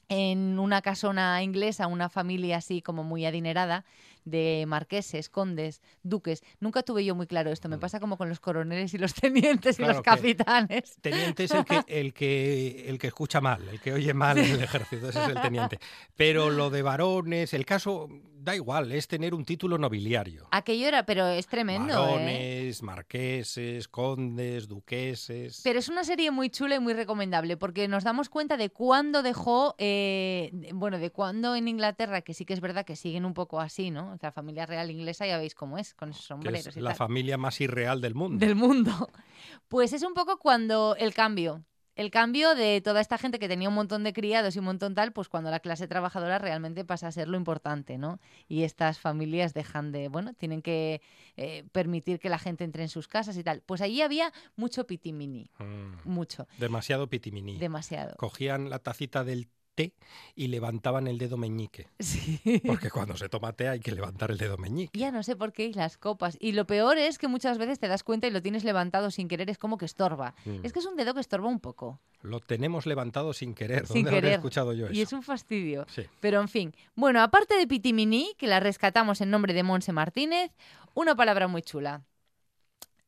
En 0.09 0.59
una 0.59 0.81
casona 0.81 1.41
inglesa, 1.43 1.88
una 1.88 2.09
familia 2.09 2.57
así 2.57 2.81
como 2.81 3.03
muy 3.03 3.25
adinerada 3.25 3.86
de 4.29 4.65
marqueses, 4.67 5.29
condes, 5.29 5.81
duques. 6.03 6.43
Nunca 6.60 6.84
tuve 6.84 7.05
yo 7.05 7.15
muy 7.15 7.27
claro 7.27 7.51
esto. 7.51 7.69
Me 7.69 7.77
pasa 7.77 8.00
como 8.00 8.17
con 8.17 8.29
los 8.29 8.39
coroneles 8.39 8.93
y 8.93 8.98
los 8.98 9.13
tenientes 9.15 9.79
y 9.79 9.84
los 9.84 10.01
capitanes. 10.01 10.98
Teniente 11.01 11.46
es 11.46 11.51
el 11.51 11.65
que, 11.65 11.84
el, 11.88 12.13
que, 12.13 12.89
el 12.89 13.00
que 13.00 13.07
escucha 13.07 13.41
mal, 13.41 13.67
el 13.69 13.79
que 13.79 13.93
oye 13.93 14.13
mal 14.13 14.38
en 14.38 14.51
el 14.51 14.63
ejército, 14.63 15.10
ese 15.10 15.24
es 15.24 15.29
el 15.29 15.41
teniente. 15.41 15.79
Pero 16.15 16.50
lo 16.50 16.69
de 16.69 16.81
varones, 16.81 17.53
el 17.53 17.65
caso 17.65 18.10
da 18.48 18.55
igual, 18.55 18.91
es 18.93 19.07
tener 19.07 19.34
un 19.34 19.43
título 19.43 19.77
nobiliario. 19.77 20.48
Aquello 20.51 20.88
era, 20.88 21.05
pero 21.05 21.27
es 21.27 21.48
tremendo, 21.48 21.93
¿eh? 21.93 21.98
Varones, 21.98 22.81
marqueses, 22.81 23.88
condes, 23.88 24.67
duqueses. 24.67 25.62
Pero 25.63 25.79
es 25.79 25.89
una 25.89 26.03
serie 26.03 26.31
muy 26.31 26.50
chula 26.50 26.75
y 26.75 26.79
muy 26.79 26.93
recomendable 26.93 27.57
porque 27.57 27.88
nos 27.88 28.03
damos 28.03 28.29
cuenta 28.29 28.55
de 28.55 28.69
cuándo 28.69 29.22
dejó, 29.22 29.75
eh, 29.77 30.51
bueno, 30.74 30.98
de 30.98 31.12
cuándo 31.12 31.55
en 31.55 31.67
Inglaterra, 31.67 32.22
que 32.22 32.34
sí 32.34 32.46
que 32.46 32.53
es 32.53 32.62
verdad 32.62 32.86
que 32.86 32.96
siguen 32.96 33.25
un 33.25 33.34
poco 33.34 33.60
así, 33.60 33.91
¿no? 33.91 34.16
O 34.17 34.19
sea, 34.19 34.31
familia 34.31 34.65
real 34.65 34.91
inglesa 34.91 35.25
ya 35.25 35.38
veis 35.38 35.55
cómo 35.55 35.77
es, 35.77 35.93
con 35.93 36.09
esos 36.09 36.24
que 36.24 36.27
sombreros 36.27 36.67
es 36.67 36.77
y 36.77 36.81
la 36.81 36.89
tal. 36.89 36.97
familia 36.97 37.38
más 37.38 37.62
irreal 37.62 38.01
del 38.01 38.13
mundo. 38.15 38.45
del 38.45 38.55
mundo. 38.55 38.91
Pues 39.69 39.93
es 39.93 40.03
un 40.03 40.13
poco 40.13 40.38
cuando 40.39 40.95
el 40.97 41.13
cambio. 41.13 41.63
El 41.95 42.12
cambio 42.12 42.53
de 42.53 42.79
toda 42.81 43.01
esta 43.01 43.17
gente 43.17 43.39
que 43.39 43.47
tenía 43.47 43.69
un 43.69 43.74
montón 43.75 44.03
de 44.03 44.13
criados 44.13 44.55
y 44.55 44.59
un 44.59 44.65
montón 44.65 44.93
tal, 44.93 45.13
pues 45.13 45.29
cuando 45.29 45.50
la 45.50 45.59
clase 45.59 45.88
trabajadora 45.88 46.38
realmente 46.38 46.86
pasa 46.86 47.07
a 47.07 47.12
ser 47.12 47.27
lo 47.27 47.38
importante, 47.38 47.97
¿no? 47.97 48.19
Y 48.47 48.63
estas 48.63 49.00
familias 49.00 49.55
dejan 49.55 49.91
de, 49.91 50.07
bueno, 50.07 50.36
tienen 50.36 50.62
que 50.62 51.01
eh, 51.38 51.63
permitir 51.71 52.19
que 52.19 52.29
la 52.29 52.38
gente 52.38 52.63
entre 52.63 52.83
en 52.83 52.89
sus 52.89 53.07
casas 53.07 53.36
y 53.36 53.43
tal. 53.43 53.63
Pues 53.65 53.81
allí 53.81 54.03
había 54.03 54.31
mucho 54.55 54.86
pitimini, 54.86 55.50
Mm, 55.57 55.93
mucho, 56.07 56.47
demasiado 56.59 57.07
pitimini. 57.09 57.57
demasiado. 57.57 58.15
Cogían 58.17 58.69
la 58.69 58.77
tacita 58.77 59.24
del 59.24 59.47
té 59.77 59.93
y 60.36 60.48
levantaban 60.48 61.07
el 61.07 61.17
dedo 61.17 61.38
meñique. 61.38 61.88
Sí. 62.00 62.41
Porque 62.65 62.89
cuando 62.89 63.15
se 63.15 63.29
toma 63.29 63.53
té 63.53 63.67
hay 63.67 63.79
que 63.79 63.91
levantar 63.91 64.31
el 64.31 64.38
dedo 64.38 64.57
meñique. 64.57 64.98
Ya 64.98 65.12
no 65.12 65.22
sé 65.24 65.36
por 65.36 65.53
qué 65.53 65.65
y 65.65 65.74
las 65.74 65.98
copas. 65.98 66.38
Y 66.39 66.53
lo 66.53 66.65
peor 66.65 66.98
es 66.98 67.17
que 67.17 67.27
muchas 67.27 67.57
veces 67.57 67.79
te 67.79 67.88
das 67.88 68.03
cuenta 68.03 68.27
y 68.27 68.31
lo 68.31 68.41
tienes 68.41 68.63
levantado 68.63 69.12
sin 69.12 69.27
querer, 69.27 69.50
es 69.50 69.57
como 69.57 69.77
que 69.77 69.86
estorba. 69.86 70.34
Mm. 70.46 70.60
Es 70.63 70.74
que 70.74 70.79
es 70.79 70.86
un 70.86 70.96
dedo 70.96 71.13
que 71.13 71.19
estorba 71.19 71.48
un 71.48 71.60
poco. 71.60 72.00
Lo 72.22 72.39
tenemos 72.39 72.86
levantado 72.86 73.34
sin 73.34 73.53
querer. 73.53 73.86
Sin 73.86 74.03
¿Dónde 74.03 74.12
querer. 74.12 74.34
escuchado 74.34 74.74
yo 74.74 74.86
eso? 74.86 74.96
Y 74.96 75.01
es 75.01 75.13
un 75.13 75.22
fastidio. 75.22 75.86
Sí. 75.89 76.03
Pero 76.19 76.41
en 76.41 76.48
fin. 76.48 76.74
Bueno, 76.96 77.22
aparte 77.22 77.55
de 77.55 77.67
Pitimini, 77.67 78.34
que 78.38 78.48
la 78.48 78.60
rescatamos 78.60 79.22
en 79.22 79.29
nombre 79.29 79.53
de 79.53 79.63
Monse 79.63 79.91
Martínez, 79.91 80.51
una 80.93 81.15
palabra 81.15 81.48
muy 81.48 81.62
chula. 81.62 82.01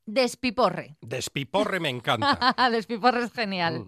Despiporre. 0.05 0.97
Despiporre 1.01 1.79
me 1.79 1.89
encanta. 1.89 2.55
Despiporre 2.71 3.23
es 3.23 3.31
genial. 3.31 3.81
Mm. 3.81 3.87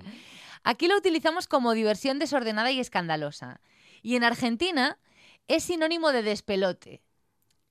Aquí 0.63 0.88
lo 0.88 0.98
utilizamos 0.98 1.48
como 1.48 1.74
diversión 1.74 2.20
desordenada 2.20 2.72
y 2.72 2.80
escandalosa. 2.80 3.62
Y 4.01 4.15
en 4.15 4.24
Argentina 4.24 4.98
es 5.48 5.63
sinónimo 5.63 6.12
de 6.12 6.24
despelote. 6.24 7.01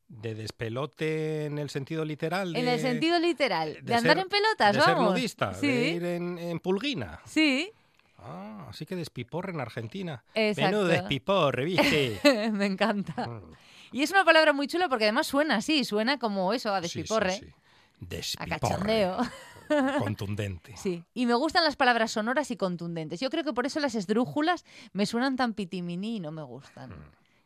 De 0.09 0.35
despelote 0.35 1.44
en 1.47 1.59
el 1.59 1.70
sentido 1.70 2.04
literal. 2.04 2.56
En 2.56 2.66
el 2.66 2.80
sentido 2.80 3.18
literal. 3.20 3.75
De, 3.75 3.82
de 3.82 3.94
andar 3.94 4.16
ser- 4.16 4.23
en 4.25 4.28
pelotas, 4.28 4.75
de 4.75 4.82
ser 4.82 4.94
vamos. 4.94 5.12
nudista, 5.12 5.54
sí, 5.54 5.66
de 5.68 5.88
ir 5.90 6.04
en, 6.04 6.38
en 6.38 6.59
pulguina. 6.61 7.20
sí, 7.25 7.70
Ah, 8.23 8.66
así 8.68 8.85
que 8.85 8.97
despiporre 8.97 9.50
en 9.52 9.61
Argentina. 9.61 10.23
Exacto. 10.35 10.70
Menudo 10.73 10.88
despiporre, 10.88 11.64
¿viste? 11.64 12.20
me 12.52 12.66
encanta. 12.66 13.26
Mm, 13.26 13.52
Y 13.92 14.02
es 14.02 14.11
una 14.11 14.26
palabra 14.26 14.52
muy 14.52 14.66
chula 14.66 14.90
porque 14.90 15.04
además 15.04 15.26
suena 15.26 15.56
así, 15.56 15.85
suena 15.85 16.18
como 16.18 16.52
eso, 16.52 16.75
a 16.75 16.82
sí, 16.82 16.88
sí, 16.88 16.99
despiporre, 16.99 17.30
sí. 17.32 17.47
a 17.47 18.04
Despiporre. 18.04 18.50
cachondeo. 18.61 19.16
Contundente. 19.99 20.77
Sí, 20.77 21.05
y 21.15 21.27
me 21.27 21.35
gustan 21.35 21.65
las 21.65 21.77
palabras 21.77 22.11
sonoras 22.12 22.50
y 22.50 22.57
contundentes. 22.57 23.21
Yo 23.21 23.31
creo 23.31 23.45
que 23.45 23.53
por 23.53 23.67
eso 23.67 23.81
las 23.81 23.95
esdrújulas 23.95 24.65
me 24.93 25.07
suenan 25.07 25.37
tan 25.37 25.55
pitiminí 25.55 26.17
y 26.17 26.21
no 26.21 26.33
me 26.33 26.43
gustan. 26.43 26.91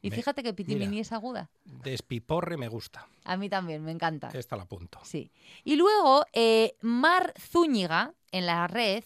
Y 0.03 0.09
Mm. 0.09 0.11
Me- 0.11 0.17
fíjate 0.17 0.43
que 0.43 0.53
pitiminí 0.53 0.87
mira. 0.89 1.01
es 1.03 1.13
aguda. 1.13 1.51
Despiporre 1.65 2.57
me 2.59 2.69
gusta. 2.69 3.07
A 3.25 3.37
mí 3.39 3.49
también, 3.49 3.83
me 3.83 3.91
encanta. 3.93 4.29
Esta 4.35 4.55
la 4.57 4.65
apunto. 4.65 5.01
Sí. 5.03 5.31
Y 5.65 5.77
luego, 5.77 6.27
eh, 6.33 6.77
Mar 6.83 7.33
Zúñiga, 7.39 8.13
en 8.31 8.45
la 8.47 8.67
red, 8.67 9.03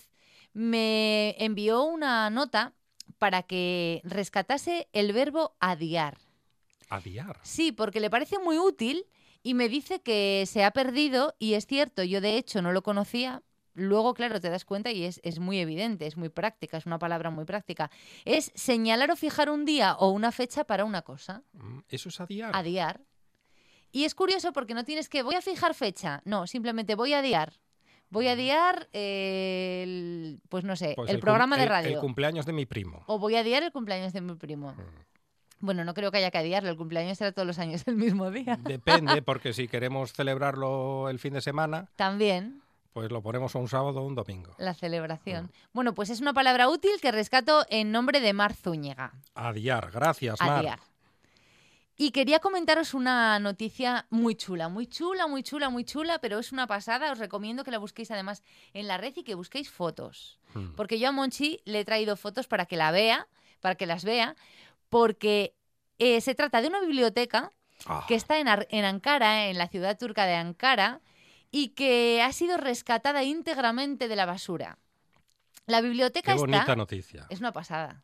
me 0.52 1.36
envió 1.38 1.84
una 1.84 2.30
nota 2.30 2.72
para 3.18 3.42
que 3.44 4.00
rescatase 4.04 4.88
el 4.92 5.12
verbo 5.12 5.54
adiar. 5.60 6.18
Adiar. 6.88 7.38
Sí, 7.42 7.70
porque 7.72 8.00
le 8.00 8.10
parece 8.10 8.38
muy 8.38 8.58
útil 8.58 9.04
y 9.48 9.54
me 9.54 9.68
dice 9.68 10.00
que 10.00 10.44
se 10.46 10.62
ha 10.64 10.70
perdido 10.72 11.34
y 11.38 11.54
es 11.54 11.66
cierto, 11.66 12.02
yo 12.04 12.20
de 12.20 12.36
hecho 12.36 12.60
no 12.62 12.72
lo 12.72 12.82
conocía. 12.82 13.42
Luego, 13.74 14.12
claro, 14.12 14.40
te 14.40 14.50
das 14.50 14.64
cuenta 14.64 14.90
y 14.90 15.04
es, 15.04 15.20
es 15.22 15.38
muy 15.38 15.58
evidente, 15.60 16.06
es 16.06 16.16
muy 16.16 16.28
práctica, 16.28 16.76
es 16.76 16.84
una 16.86 16.98
palabra 16.98 17.30
muy 17.30 17.44
práctica. 17.44 17.90
Es 18.24 18.50
señalar 18.54 19.10
o 19.12 19.16
fijar 19.16 19.48
un 19.50 19.64
día 19.64 19.94
o 19.94 20.10
una 20.10 20.32
fecha 20.32 20.64
para 20.64 20.84
una 20.84 21.02
cosa, 21.02 21.42
Mm, 21.52 21.78
Eso 21.88 22.08
es 22.08 22.20
adiar. 22.20 22.50
adiar. 22.54 23.00
Y 23.92 24.04
es 24.04 24.14
curioso 24.14 24.52
porque 24.52 24.74
no 24.74 24.84
tienes 24.84 25.08
que, 25.08 25.22
voy 25.22 25.36
a 25.36 25.40
fijar 25.40 25.74
fecha, 25.74 26.20
no, 26.24 26.46
simplemente 26.46 26.94
voy 26.94 27.12
a 27.14 27.20
adiar. 27.20 27.52
Voy 28.10 28.26
a 28.28 28.32
adiar, 28.32 28.88
eh, 28.92 29.82
el, 29.84 30.40
pues 30.48 30.64
no 30.64 30.76
sé, 30.76 30.94
Pues 30.96 31.10
el, 31.10 31.20
programa 31.20 31.56
de 31.56 31.62
el- 31.64 31.68
radio. 31.68 31.94
El 31.94 32.00
cumpleaños 32.00 32.46
de 32.46 32.52
mi 32.52 32.66
primo. 32.66 33.02
O 33.06 33.18
voy 33.18 33.36
a 33.36 33.40
adiar 33.40 33.62
el 33.62 33.70
cumpleaños 33.72 34.12
de 34.12 34.20
mi 34.20 34.34
primo. 34.34 34.72
Mm. 34.72 35.17
Bueno, 35.60 35.84
no 35.84 35.94
creo 35.94 36.10
que 36.10 36.18
haya 36.18 36.30
que 36.30 36.38
adiarlo, 36.38 36.70
el 36.70 36.76
cumpleaños 36.76 37.18
será 37.18 37.32
todos 37.32 37.46
los 37.46 37.58
años 37.58 37.82
el 37.86 37.96
mismo 37.96 38.30
día. 38.30 38.58
Depende, 38.62 39.22
porque 39.22 39.52
si 39.52 39.68
queremos 39.68 40.12
celebrarlo 40.12 41.08
el 41.08 41.18
fin 41.18 41.34
de 41.34 41.40
semana, 41.40 41.88
También 41.96 42.62
pues 42.92 43.12
lo 43.12 43.22
ponemos 43.22 43.54
un 43.54 43.68
sábado 43.68 44.00
o 44.00 44.06
un 44.06 44.14
domingo. 44.14 44.54
la 44.58 44.74
celebración. 44.74 45.44
Mm. 45.44 45.50
Bueno, 45.72 45.94
pues 45.94 46.10
es 46.10 46.20
una 46.20 46.32
palabra 46.32 46.68
útil 46.68 46.92
que 47.00 47.12
rescato 47.12 47.64
en 47.70 47.92
nombre 47.92 48.20
de 48.20 48.32
Mar 48.32 48.54
Zúñiga. 48.54 49.12
Adiar. 49.34 49.90
Gracias, 49.92 50.40
Mar. 50.40 50.60
Adiar. 50.60 50.80
Y 51.96 52.12
quería 52.12 52.38
comentaros 52.38 52.94
una 52.94 53.40
noticia 53.40 54.06
muy 54.10 54.36
chula, 54.36 54.68
muy 54.68 54.86
chula, 54.86 55.26
muy 55.26 55.42
chula, 55.42 55.68
muy 55.68 55.84
chula, 55.84 56.20
pero 56.20 56.38
es 56.38 56.52
una 56.52 56.68
pasada. 56.68 57.10
Os 57.10 57.18
recomiendo 57.18 57.64
que 57.64 57.72
la 57.72 57.78
busquéis 57.78 58.10
además 58.12 58.44
en 58.72 58.86
la 58.86 58.98
red 58.98 59.12
y 59.16 59.24
que 59.24 59.34
busquéis 59.34 59.68
fotos. 59.68 60.38
Mm. 60.54 60.74
Porque 60.76 61.00
yo 61.00 61.08
a 61.08 61.12
Monchi 61.12 61.60
le 61.64 61.80
he 61.80 61.84
traído 61.84 62.16
fotos 62.16 62.46
para 62.46 62.66
que 62.66 62.76
la 62.76 62.92
vea, 62.92 63.26
para 63.60 63.74
que 63.74 63.86
las 63.86 64.04
vea, 64.04 64.36
porque 64.88 65.54
eh, 65.98 66.20
se 66.20 66.34
trata 66.34 66.60
de 66.60 66.68
una 66.68 66.80
biblioteca 66.80 67.52
Ah, 67.86 68.04
que 68.08 68.14
está 68.16 68.38
en, 68.40 68.48
Ar- 68.48 68.66
en 68.70 68.84
Ankara, 68.84 69.46
en 69.48 69.56
la 69.56 69.68
ciudad 69.68 69.96
turca 69.96 70.26
de 70.26 70.34
Ankara, 70.34 71.00
y 71.50 71.68
que 71.68 72.20
ha 72.22 72.32
sido 72.32 72.56
rescatada 72.56 73.22
íntegramente 73.24 74.08
de 74.08 74.16
la 74.16 74.26
basura. 74.26 74.78
La 75.66 75.80
biblioteca 75.80 76.32
qué 76.32 76.38
bonita 76.38 76.58
está... 76.58 76.76
noticia. 76.76 77.26
Es 77.30 77.38
una 77.40 77.52
pasada. 77.52 78.02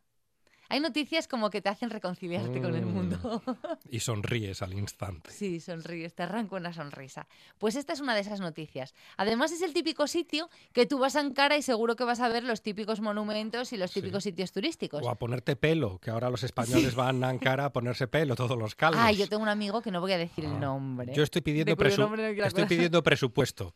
Hay 0.69 0.79
noticias 0.79 1.27
como 1.27 1.49
que 1.49 1.61
te 1.61 1.69
hacen 1.69 1.89
reconciliarte 1.89 2.61
con 2.61 2.75
el 2.75 2.85
Mm. 2.85 2.93
mundo. 2.93 3.41
Y 3.89 3.99
sonríes 3.99 4.61
al 4.61 4.73
instante. 4.73 5.31
Sí, 5.31 5.59
sonríes, 5.59 6.13
te 6.15 6.23
arranca 6.23 6.55
una 6.55 6.73
sonrisa. 6.73 7.27
Pues 7.57 7.75
esta 7.75 7.93
es 7.93 7.99
una 7.99 8.15
de 8.15 8.21
esas 8.21 8.39
noticias. 8.39 8.93
Además 9.17 9.51
es 9.51 9.61
el 9.61 9.73
típico 9.73 10.07
sitio 10.07 10.49
que 10.73 10.85
tú 10.85 10.99
vas 10.99 11.15
a 11.15 11.19
Ankara 11.19 11.57
y 11.57 11.61
seguro 11.61 11.95
que 11.95 12.03
vas 12.03 12.19
a 12.19 12.29
ver 12.29 12.43
los 12.43 12.61
típicos 12.61 12.99
monumentos 12.99 13.73
y 13.73 13.77
los 13.77 13.91
Sí. 13.91 14.01
típicos 14.01 14.23
sitios 14.23 14.51
turísticos. 14.51 15.03
O 15.03 15.09
a 15.09 15.15
ponerte 15.15 15.55
pelo, 15.55 15.99
que 15.99 16.09
ahora 16.11 16.29
los 16.29 16.43
españoles 16.43 16.95
van 16.95 17.23
a 17.23 17.29
Ankara 17.29 17.65
a 17.65 17.73
ponerse 17.73 18.07
pelo, 18.07 18.35
todos 18.35 18.57
los 18.57 18.75
calvos. 18.75 18.99
Ah, 19.03 19.11
yo 19.11 19.27
tengo 19.29 19.43
un 19.43 19.49
amigo 19.49 19.81
que 19.81 19.91
no 19.91 20.01
voy 20.01 20.11
a 20.13 20.17
decir 20.17 20.45
Ah, 20.47 20.53
el 20.53 20.59
nombre. 20.59 21.13
Yo 21.13 21.23
estoy 21.23 21.41
presu- 21.41 22.67
pidiendo 22.67 23.03
presupuesto. 23.03 23.73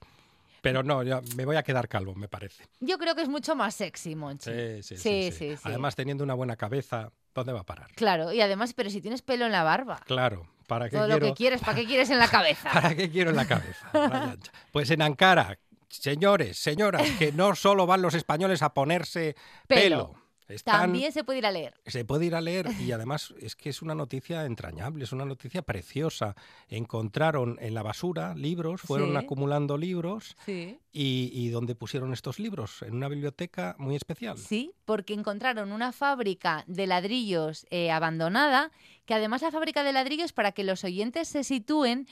Pero 0.61 0.83
no, 0.83 1.03
ya 1.03 1.21
me 1.35 1.45
voy 1.45 1.55
a 1.55 1.63
quedar 1.63 1.87
calvo, 1.87 2.15
me 2.15 2.27
parece. 2.27 2.65
Yo 2.79 2.97
creo 2.97 3.15
que 3.15 3.21
es 3.21 3.29
mucho 3.29 3.55
más 3.55 3.75
sexy, 3.75 4.15
Monchi. 4.15 4.49
Sí, 4.51 4.83
sí, 4.83 4.97
sí. 4.97 4.97
Sí, 4.97 5.31
sí. 5.31 5.37
sí, 5.51 5.55
sí. 5.57 5.61
Además, 5.63 5.95
teniendo 5.95 6.23
una 6.23 6.33
buena 6.33 6.55
cabeza, 6.55 7.11
¿dónde 7.33 7.53
va 7.53 7.61
a 7.61 7.65
parar? 7.65 7.91
Claro, 7.95 8.33
y 8.33 8.41
además, 8.41 8.73
pero 8.73 8.89
si 8.89 9.01
tienes 9.01 9.21
pelo 9.21 9.45
en 9.45 9.51
la 9.51 9.63
barba, 9.63 10.01
Claro, 10.05 10.47
¿para 10.67 10.89
qué 10.89 10.97
todo 10.97 11.05
quiero? 11.07 11.19
lo 11.19 11.25
que 11.27 11.37
quieres, 11.37 11.61
¿para 11.61 11.75
qué 11.75 11.85
quieres 11.85 12.09
en 12.09 12.19
la 12.19 12.27
cabeza? 12.27 12.69
¿Para 12.73 12.95
qué 12.95 13.09
quiero 13.09 13.29
en 13.29 13.35
la 13.35 13.45
cabeza? 13.47 13.89
Pues 14.71 14.89
en 14.91 15.01
Ankara, 15.01 15.57
señores, 15.87 16.57
señoras, 16.57 17.07
que 17.17 17.31
no 17.31 17.55
solo 17.55 17.85
van 17.87 18.01
los 18.01 18.13
españoles 18.13 18.61
a 18.61 18.73
ponerse 18.73 19.35
Pelo. 19.67 20.13
pelo. 20.13 20.15
Están, 20.49 20.81
También 20.81 21.11
se 21.11 21.23
puede 21.23 21.39
ir 21.39 21.45
a 21.45 21.51
leer. 21.51 21.75
Se 21.85 22.03
puede 22.05 22.25
ir 22.25 22.35
a 22.35 22.41
leer 22.41 22.67
y 22.79 22.91
además 22.91 23.33
es 23.39 23.55
que 23.55 23.69
es 23.69 23.81
una 23.81 23.93
noticia 23.95 24.45
entrañable, 24.45 25.03
es 25.03 25.11
una 25.11 25.25
noticia 25.25 25.61
preciosa. 25.61 26.35
Encontraron 26.67 27.57
en 27.61 27.73
la 27.73 27.83
basura 27.83 28.33
libros, 28.35 28.81
fueron 28.81 29.11
Sí. 29.11 29.15
acumulando 29.17 29.77
libros 29.77 30.35
Sí. 30.45 30.79
y, 30.91 31.29
y 31.33 31.49
¿dónde 31.49 31.75
pusieron 31.75 32.13
estos 32.13 32.39
libros? 32.39 32.81
En 32.81 32.95
una 32.95 33.07
biblioteca 33.09 33.75
muy 33.77 33.95
especial. 33.95 34.37
Sí, 34.37 34.71
porque 34.85 35.13
encontraron 35.13 35.71
una 35.71 35.91
fábrica 35.91 36.63
de 36.67 36.87
ladrillos 36.87 37.67
eh, 37.69 37.91
abandonada, 37.91 38.71
que 39.05 39.13
además 39.13 39.41
la 39.41 39.51
fábrica 39.51 39.83
de 39.83 39.93
ladrillos, 39.93 40.33
para 40.33 40.51
que 40.51 40.63
los 40.63 40.83
oyentes 40.83 41.27
se 41.27 41.43
sitúen, 41.43 42.07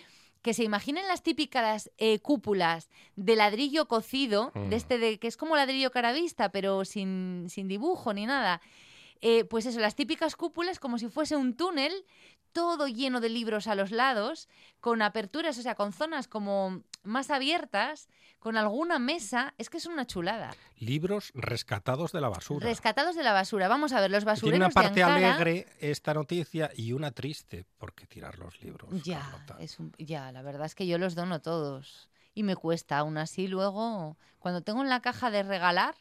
que 0.47 0.53
se 0.53 0.63
imaginen 0.63 1.05
las 1.09 1.23
típicas 1.23 1.91
eh, 1.97 2.19
cúpulas 2.19 2.89
de 3.17 3.35
ladrillo 3.35 3.89
cocido, 3.89 4.53
Mm. 4.55 4.69
de 4.69 4.75
este 4.77 4.97
de 4.97 5.19
que 5.19 5.27
es 5.27 5.35
como 5.35 5.57
ladrillo 5.57 5.91
caravista, 5.91 6.53
pero 6.53 6.85
sin, 6.85 7.47
sin 7.49 7.67
dibujo 7.67 8.13
ni 8.13 8.25
nada. 8.25 8.61
Eh, 9.19 9.43
pues 9.43 9.65
eso, 9.65 9.81
las 9.81 9.95
típicas 9.95 10.37
cúpulas 10.37 10.79
como 10.79 10.99
si 10.99 11.09
fuese 11.09 11.35
un 11.35 11.57
túnel, 11.57 11.91
todo 12.53 12.87
lleno 12.87 13.19
de 13.19 13.27
libros 13.27 13.67
a 13.67 13.75
los 13.75 13.91
lados, 13.91 14.47
con 14.79 15.01
aperturas, 15.01 15.57
o 15.57 15.61
sea, 15.61 15.75
con 15.75 15.91
zonas 15.91 16.29
como 16.29 16.81
más 17.03 17.29
abiertas, 17.29 18.07
con 18.39 18.57
alguna 18.57 18.99
mesa. 18.99 19.53
Es 19.57 19.69
que 19.69 19.77
es 19.77 19.85
una 19.85 20.05
chulada. 20.05 20.53
Libros 20.77 21.31
rescatados 21.33 22.11
de 22.11 22.21
la 22.21 22.29
basura. 22.29 22.65
Rescatados 22.67 23.15
de 23.15 23.23
la 23.23 23.33
basura. 23.33 23.67
Vamos 23.67 23.93
a 23.93 24.01
ver, 24.01 24.11
los 24.11 24.23
Tiene 24.23 24.31
basureros 24.31 24.59
una 24.59 24.69
parte 24.69 24.95
de 24.95 25.03
Ankara... 25.03 25.35
alegre 25.35 25.67
esta 25.79 26.13
noticia 26.13 26.71
y 26.75 26.93
una 26.93 27.11
triste, 27.11 27.65
porque 27.77 28.05
tirar 28.07 28.37
los 28.39 28.61
libros. 28.61 28.89
Ya, 29.03 29.45
es 29.59 29.79
un- 29.79 29.93
ya, 29.97 30.31
la 30.31 30.41
verdad 30.41 30.65
es 30.65 30.75
que 30.75 30.87
yo 30.87 30.97
los 30.97 31.15
dono 31.15 31.41
todos. 31.41 32.09
Y 32.33 32.43
me 32.43 32.55
cuesta, 32.55 32.99
aún 32.99 33.17
así 33.17 33.47
luego, 33.47 34.17
cuando 34.39 34.61
tengo 34.61 34.83
en 34.83 34.89
la 34.89 35.01
caja 35.01 35.31
de 35.31 35.41
regalar, 35.41 35.95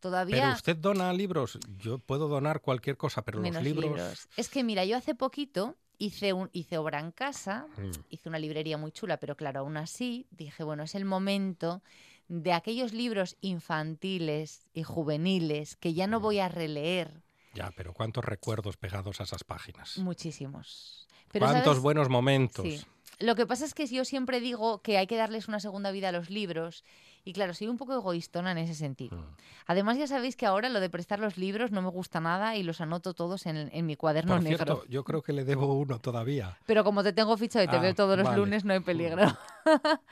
todavía... 0.00 0.40
Pero 0.42 0.54
usted 0.54 0.76
dona 0.76 1.12
libros. 1.12 1.58
Yo 1.78 1.98
puedo 1.98 2.28
donar 2.28 2.60
cualquier 2.62 2.96
cosa, 2.96 3.22
pero 3.22 3.40
menos 3.40 3.62
los 3.62 3.74
libros. 3.74 4.28
Es 4.36 4.48
que 4.48 4.64
mira, 4.64 4.84
yo 4.86 4.96
hace 4.96 5.14
poquito 5.14 5.76
hice, 5.98 6.32
un, 6.32 6.48
hice 6.52 6.78
obra 6.78 6.98
en 7.00 7.12
casa, 7.12 7.66
Mm. 7.76 7.90
hice 8.10 8.28
una 8.28 8.38
librería 8.38 8.76
muy 8.78 8.92
chula, 8.92 9.16
pero 9.18 9.36
claro, 9.36 9.60
aún 9.60 9.76
así 9.76 10.26
dije, 10.30 10.64
bueno, 10.64 10.82
es 10.84 10.94
el 10.94 11.04
momento 11.04 11.82
de 12.28 12.52
aquellos 12.52 12.92
libros 12.92 13.36
infantiles 13.40 14.66
y 14.72 14.82
juveniles 14.82 15.76
que 15.76 15.92
ya 15.94 16.06
no 16.06 16.18
Mm. 16.18 16.22
voy 16.22 16.38
a 16.38 16.48
releer 16.48 17.22
Ya, 17.54 17.70
pero 17.76 17.92
cuántos 17.92 18.24
recuerdos 18.24 18.78
pegados 18.78 19.20
a 19.20 19.24
esas 19.24 19.44
páginas. 19.44 19.98
muchísimos. 19.98 21.06
Pero 21.30 21.44
cuántos 21.46 21.64
¿sabes? 21.72 21.82
buenos 21.82 22.08
momentos. 22.08 22.64
Sí. 22.66 22.80
Lo 23.18 23.34
que 23.34 23.46
pasa 23.46 23.64
es 23.66 23.74
que 23.74 23.86
yo 23.86 24.04
siempre 24.06 24.40
digo 24.40 24.80
que 24.80 24.96
hay 24.98 25.06
que 25.06 25.16
darles 25.16 25.48
una 25.48 25.60
segunda 25.60 25.90
vida 25.90 26.08
a 26.08 26.12
los 26.12 26.30
libros. 26.30 26.82
Y 27.24 27.32
claro, 27.34 27.54
soy 27.54 27.68
un 27.68 27.76
poco 27.76 27.94
egoístona 27.94 28.50
en 28.50 28.58
ese 28.58 28.74
sentido. 28.74 29.16
Mm. 29.16 29.36
Además, 29.66 29.96
ya 29.96 30.06
sabéis 30.08 30.34
que 30.34 30.44
ahora 30.44 30.68
lo 30.68 30.80
de 30.80 30.90
prestar 30.90 31.20
los 31.20 31.36
libros 31.36 31.70
no 31.70 31.80
me 31.80 31.88
gusta 31.88 32.20
nada 32.20 32.56
y 32.56 32.64
los 32.64 32.80
anoto 32.80 33.14
todos 33.14 33.46
en, 33.46 33.70
en 33.72 33.86
mi 33.86 33.94
cuaderno 33.94 34.34
Por 34.34 34.42
negro. 34.42 34.56
cierto, 34.64 34.84
yo 34.88 35.04
creo 35.04 35.22
que 35.22 35.32
le 35.32 35.44
debo 35.44 35.72
uno 35.74 36.00
todavía. 36.00 36.58
Pero 36.66 36.82
como 36.82 37.02
te 37.04 37.12
tengo 37.12 37.36
fichado 37.36 37.64
y 37.64 37.68
te 37.68 37.76
Ah, 37.76 37.80
veo 37.80 37.94
todos 37.94 38.16
los 38.18 38.24
vale. 38.26 38.38
lunes, 38.38 38.64
no 38.64 38.72
hay 38.72 38.80
peligro. 38.80 39.22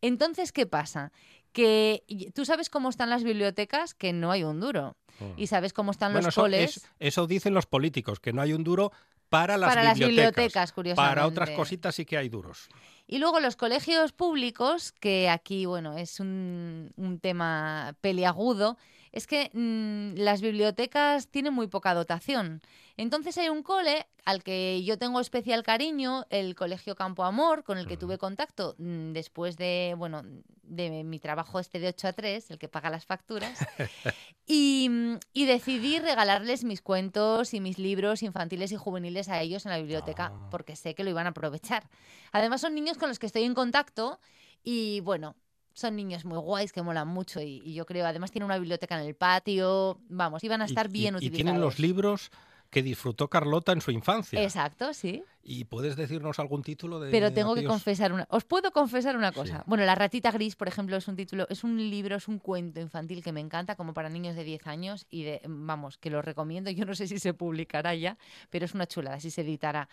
Entonces, 0.00 0.52
¿qué 0.52 0.66
pasa? 0.66 1.12
Que 1.52 2.02
tú 2.34 2.44
sabes 2.44 2.70
cómo 2.70 2.88
están 2.88 3.10
las 3.10 3.22
bibliotecas, 3.24 3.94
que 3.94 4.12
no 4.12 4.30
hay 4.30 4.44
un 4.44 4.60
duro. 4.60 4.96
Mm. 5.20 5.24
Y 5.38 5.46
sabes 5.46 5.72
cómo 5.72 5.90
están 5.92 6.12
Bueno, 6.12 6.26
los 6.28 6.34
eso, 6.34 6.40
coles 6.42 6.76
es- 6.78 6.90
eso 6.98 7.26
dicen 7.26 7.54
los 7.54 7.66
políticos, 7.66 8.20
que 8.20 8.32
no 8.32 8.42
hay 8.42 8.52
un 8.52 8.64
duro 8.64 8.90
para 9.28 9.56
las 9.56 9.68
para 9.68 9.82
las 9.84 9.98
bibliotecas. 9.98 10.34
bibliotecas, 10.36 10.72
curiosamente. 10.72 11.14
Para 11.14 11.26
otras 11.26 11.50
cositas 11.50 11.94
sí 11.94 12.04
que 12.04 12.16
hay 12.16 12.28
duros. 12.28 12.68
Y 13.06 13.18
luego 13.18 13.40
los 13.40 13.56
colegios 13.56 14.12
públicos, 14.12 14.92
que 14.92 15.28
aquí, 15.28 15.66
bueno, 15.66 15.96
es 15.96 16.20
un, 16.20 16.92
un 16.96 17.20
tema 17.20 17.94
peliagudo, 18.00 18.78
es 19.14 19.28
que 19.28 19.48
mm, 19.54 20.18
las 20.18 20.42
bibliotecas 20.42 21.28
tienen 21.28 21.54
muy 21.54 21.68
poca 21.68 21.94
dotación. 21.94 22.60
Entonces 22.96 23.38
hay 23.38 23.48
un 23.48 23.62
cole 23.62 24.08
al 24.24 24.42
que 24.42 24.82
yo 24.82 24.98
tengo 24.98 25.20
especial 25.20 25.62
cariño, 25.62 26.26
el 26.30 26.56
Colegio 26.56 26.96
Campo 26.96 27.22
Amor, 27.22 27.62
con 27.62 27.78
el 27.78 27.86
que 27.86 27.96
tuve 27.96 28.18
contacto 28.18 28.74
mm, 28.78 29.12
después 29.12 29.56
de, 29.56 29.94
bueno, 29.96 30.22
de 30.64 31.04
mi 31.04 31.20
trabajo 31.20 31.60
este 31.60 31.78
de 31.78 31.88
8 31.88 32.08
a 32.08 32.12
3, 32.12 32.50
el 32.50 32.58
que 32.58 32.68
paga 32.68 32.90
las 32.90 33.06
facturas, 33.06 33.56
y, 34.46 34.88
mm, 34.90 35.18
y 35.32 35.44
decidí 35.46 36.00
regalarles 36.00 36.64
mis 36.64 36.82
cuentos 36.82 37.54
y 37.54 37.60
mis 37.60 37.78
libros 37.78 38.24
infantiles 38.24 38.72
y 38.72 38.76
juveniles 38.76 39.28
a 39.28 39.40
ellos 39.40 39.64
en 39.64 39.70
la 39.70 39.78
biblioteca, 39.78 40.32
Ah. 40.34 40.48
porque 40.50 40.74
sé 40.74 40.96
que 40.96 41.04
lo 41.04 41.10
iban 41.10 41.26
a 41.26 41.30
aprovechar. 41.30 41.88
Además 42.32 42.60
son 42.62 42.74
niños 42.74 42.98
con 42.98 43.08
los 43.08 43.20
que 43.20 43.26
estoy 43.26 43.44
en 43.44 43.54
contacto 43.54 44.18
y 44.64 44.98
bueno, 45.00 45.36
son 45.74 45.96
niños 45.96 46.24
muy 46.24 46.38
guays 46.38 46.72
que 46.72 46.80
molan 46.82 47.08
mucho 47.08 47.40
y, 47.42 47.60
y 47.64 47.74
yo 47.74 47.84
creo, 47.84 48.06
además 48.06 48.30
tienen 48.30 48.46
una 48.46 48.58
biblioteca 48.58 48.98
en 48.98 49.06
el 49.06 49.14
patio, 49.14 50.00
vamos, 50.08 50.42
iban 50.44 50.62
a 50.62 50.64
Y- 50.64 50.68
estar 50.68 50.86
y- 50.86 50.92
bien 50.92 51.14
y, 51.14 51.16
utilizados. 51.18 51.36
tienen 51.36 51.60
los 51.60 51.78
libros 51.78 52.30
que 52.70 52.82
disfrutó 52.82 53.28
Carlota 53.28 53.70
en 53.72 53.80
su 53.80 53.92
infancia. 53.92 54.42
Exacto, 54.42 54.92
sí. 54.94 55.22
¿Y 55.44 55.64
puedes 55.64 55.94
decirnos 55.94 56.40
algún 56.40 56.62
título 56.64 56.98
de 56.98 57.10
Pero 57.12 57.32
tengo 57.32 57.54
que 57.54 57.62
confesar 57.64 58.12
una. 58.12 58.26
Os 58.30 58.44
puedo 58.44 58.72
confesar 58.72 59.16
una 59.16 59.30
cosa. 59.30 59.58
Sí. 59.58 59.62
Bueno, 59.66 59.84
La 59.84 59.94
ratita 59.94 60.32
gris, 60.32 60.56
por 60.56 60.66
ejemplo, 60.66 60.96
es 60.96 61.06
un 61.06 61.14
título, 61.14 61.46
es 61.50 61.62
un 61.62 61.76
libro, 61.78 62.16
es 62.16 62.26
un 62.26 62.40
cuento 62.40 62.80
infantil 62.80 63.22
que 63.22 63.30
me 63.30 63.38
encanta, 63.40 63.76
como 63.76 63.94
para 63.94 64.08
niños 64.08 64.34
de 64.34 64.42
10 64.42 64.66
años 64.66 65.06
y 65.08 65.22
de, 65.22 65.40
vamos, 65.46 65.98
que 65.98 66.10
lo 66.10 66.20
recomiendo. 66.20 66.68
Yo 66.70 66.84
no 66.84 66.96
sé 66.96 67.06
si 67.06 67.20
se 67.20 67.32
publicará 67.32 67.94
ya, 67.94 68.16
pero 68.50 68.64
es 68.64 68.74
una 68.74 68.86
chulada, 68.88 69.20
si 69.20 69.30
se 69.30 69.42
editará. 69.42 69.88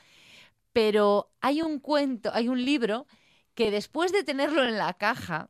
Pero 0.74 1.30
hay 1.42 1.62
un 1.62 1.80
cuento, 1.80 2.32
hay 2.34 2.48
un 2.48 2.64
libro 2.64 3.06
que 3.54 3.70
después 3.72 4.12
de 4.12 4.24
tenerlo 4.24 4.64
en 4.64 4.78
la 4.78 4.94
caja, 4.94 5.50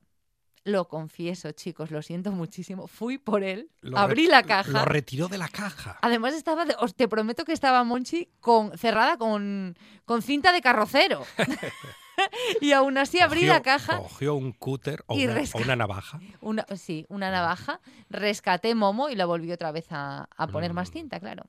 lo 0.63 0.87
confieso, 0.87 1.51
chicos, 1.53 1.89
lo 1.91 2.01
siento 2.01 2.31
muchísimo, 2.31 2.87
fui 2.87 3.17
por 3.17 3.43
él, 3.43 3.69
Lo 3.81 3.97
abrí 3.97 4.27
la 4.27 4.43
caja. 4.43 4.71
Lo 4.71 4.85
retiró 4.85 5.27
de 5.27 5.37
la 5.39 5.47
caja. 5.47 5.97
Además 6.01 6.33
estaba, 6.35 6.65
de- 6.65 6.75
os 6.79 6.93
te 6.95 7.07
prometo 7.07 7.45
que 7.45 7.53
estaba 7.53 7.83
Monchi 7.83 8.29
con, 8.39 8.77
cerrada 8.77 9.17
con, 9.17 9.75
con 10.05 10.21
cinta 10.21 10.51
de 10.51 10.61
carrocero. 10.61 11.23
y 12.61 12.71
aún 12.73 12.97
así 12.97 13.19
abrí 13.19 13.41
Cogió- 13.41 13.53
la 13.53 13.61
caja, 13.63 13.97
Cogió 13.97 14.35
un 14.35 14.51
cúter 14.51 15.03
o 15.07 15.17
y 15.17 15.25
una, 15.25 15.33
o 15.33 15.37
resca- 15.37 15.61
una 15.63 15.75
navaja. 15.75 16.19
una, 16.41 16.65
sí, 16.75 17.05
una 17.09 17.31
navaja, 17.31 17.79
rescaté 18.09 18.75
Momo 18.75 19.09
y 19.09 19.15
la 19.15 19.25
volví 19.25 19.51
otra 19.51 19.71
vez 19.71 19.87
a, 19.91 20.27
a 20.35 20.47
poner 20.47 20.73
más 20.73 20.89
Mm. 20.89 20.93
cinta, 20.93 21.19
claro. 21.19 21.45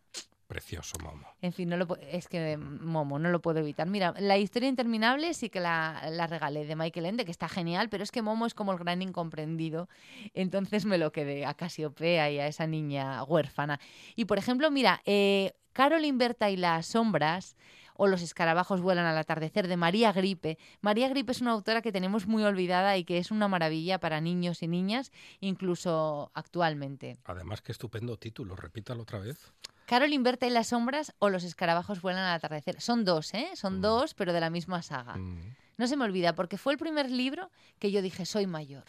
Precioso, 0.53 0.99
Momo. 1.03 1.27
En 1.41 1.55
fin, 1.55 1.71
no 1.71 1.79
lo, 1.79 1.97
es 1.97 2.29
que 2.29 2.59
Momo 2.59 3.19
no 3.19 3.31
lo 3.31 3.41
puedo 3.41 3.61
evitar. 3.61 3.89
Mira, 3.89 4.13
la 4.19 4.37
historia 4.37 4.69
interminable 4.69 5.33
sí 5.33 5.49
que 5.49 5.61
la, 5.61 6.11
la 6.11 6.27
regalé 6.27 6.67
de 6.67 6.77
Michael 6.77 7.07
Ende, 7.07 7.25
que 7.25 7.31
está 7.31 7.49
genial, 7.49 7.89
pero 7.89 8.05
es 8.05 8.11
que 8.11 8.21
Momo 8.21 8.45
es 8.45 8.53
como 8.53 8.73
el 8.73 8.79
gran 8.79 9.01
incomprendido. 9.01 9.89
Entonces 10.35 10.85
me 10.85 10.99
lo 10.99 11.11
quedé 11.11 11.47
a 11.47 11.55
Casiopea 11.55 12.31
y 12.31 12.39
a 12.39 12.49
esa 12.49 12.67
niña 12.67 13.25
huérfana. 13.25 13.81
Y 14.15 14.27
por 14.27 14.37
ejemplo, 14.37 14.71
mira, 14.71 15.01
eh, 15.07 15.53
Carolyn 15.73 16.19
Berta 16.19 16.51
y 16.51 16.59
las 16.59 16.85
sombras 16.85 17.57
o 17.95 18.07
Los 18.07 18.23
escarabajos 18.23 18.81
vuelan 18.81 19.07
al 19.07 19.19
atardecer 19.19 19.69
de 19.69 19.77
María 19.77 20.13
Gripe. 20.13 20.59
María 20.81 21.09
Gripe 21.09 21.33
es 21.33 21.41
una 21.41 21.53
autora 21.53 21.83
que 21.83 21.93
tenemos 21.93 22.27
muy 22.27 22.43
olvidada 22.43 22.97
y 22.97 23.05
que 23.05 23.19
es 23.19 23.31
una 23.31 23.49
maravilla 23.49 24.01
para 24.01 24.21
niños 24.21 24.63
y 24.63 24.69
niñas, 24.69 25.13
incluso 25.41 26.31
actualmente. 26.35 27.19
Además, 27.25 27.63
qué 27.63 27.71
estupendo 27.71 28.17
título. 28.17 28.57
Repítalo 28.57 29.03
otra 29.03 29.19
vez. 29.19 29.53
Carolyn 29.93 30.23
Berta 30.23 30.47
y 30.47 30.51
las 30.51 30.69
sombras 30.69 31.13
o 31.19 31.29
Los 31.29 31.45
escarabajos 31.45 32.01
vuelan 32.01 32.25
al 32.25 32.37
atardecer. 32.37 32.81
Son 32.81 33.05
dos, 33.05 33.35
¿eh? 33.35 33.51
Son 33.57 33.79
Mm. 33.79 33.83
dos, 33.83 34.15
pero 34.15 34.33
de 34.33 34.41
la 34.41 34.49
misma 34.49 34.81
saga. 34.81 35.17
Mm, 35.19 35.55
No 35.77 35.87
se 35.87 35.99
me 35.99 36.05
olvida, 36.05 36.35
porque 36.35 36.57
fue 36.57 36.73
el 36.73 36.79
primer 36.79 37.11
libro 37.11 37.51
que 37.79 37.91
yo 37.91 38.01
dije, 38.01 38.25
soy 38.25 38.47
mayor. 38.47 38.85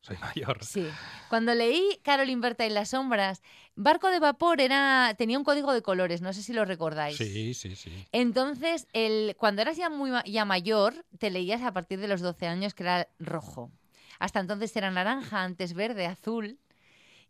soy 0.00 0.16
mayor. 0.18 0.64
Sí. 0.64 0.88
Cuando 1.28 1.54
leí 1.54 2.00
Carolyn 2.02 2.40
Berta 2.40 2.64
y 2.64 2.70
las 2.70 2.90
sombras, 2.90 3.42
Barco 3.74 4.08
de 4.08 4.20
Vapor 4.20 4.60
era, 4.62 5.12
tenía 5.18 5.36
un 5.36 5.44
código 5.44 5.74
de 5.74 5.82
colores, 5.82 6.22
no 6.22 6.32
sé 6.32 6.42
si 6.42 6.54
lo 6.54 6.64
recordáis. 6.64 7.18
Sí, 7.18 7.52
sí, 7.52 7.76
sí. 7.76 8.06
Entonces, 8.12 8.86
el, 8.94 9.34
cuando 9.36 9.60
eras 9.60 9.76
ya, 9.76 9.90
muy, 9.90 10.12
ya 10.24 10.46
mayor, 10.46 11.04
te 11.18 11.28
leías 11.30 11.60
a 11.62 11.72
partir 11.72 11.98
de 12.00 12.08
los 12.08 12.22
12 12.22 12.46
años 12.46 12.72
que 12.72 12.84
era 12.84 13.08
rojo. 13.18 13.70
Hasta 14.18 14.40
entonces 14.40 14.74
era 14.76 14.90
naranja, 14.90 15.42
antes 15.42 15.74
verde, 15.74 16.06
azul. 16.06 16.58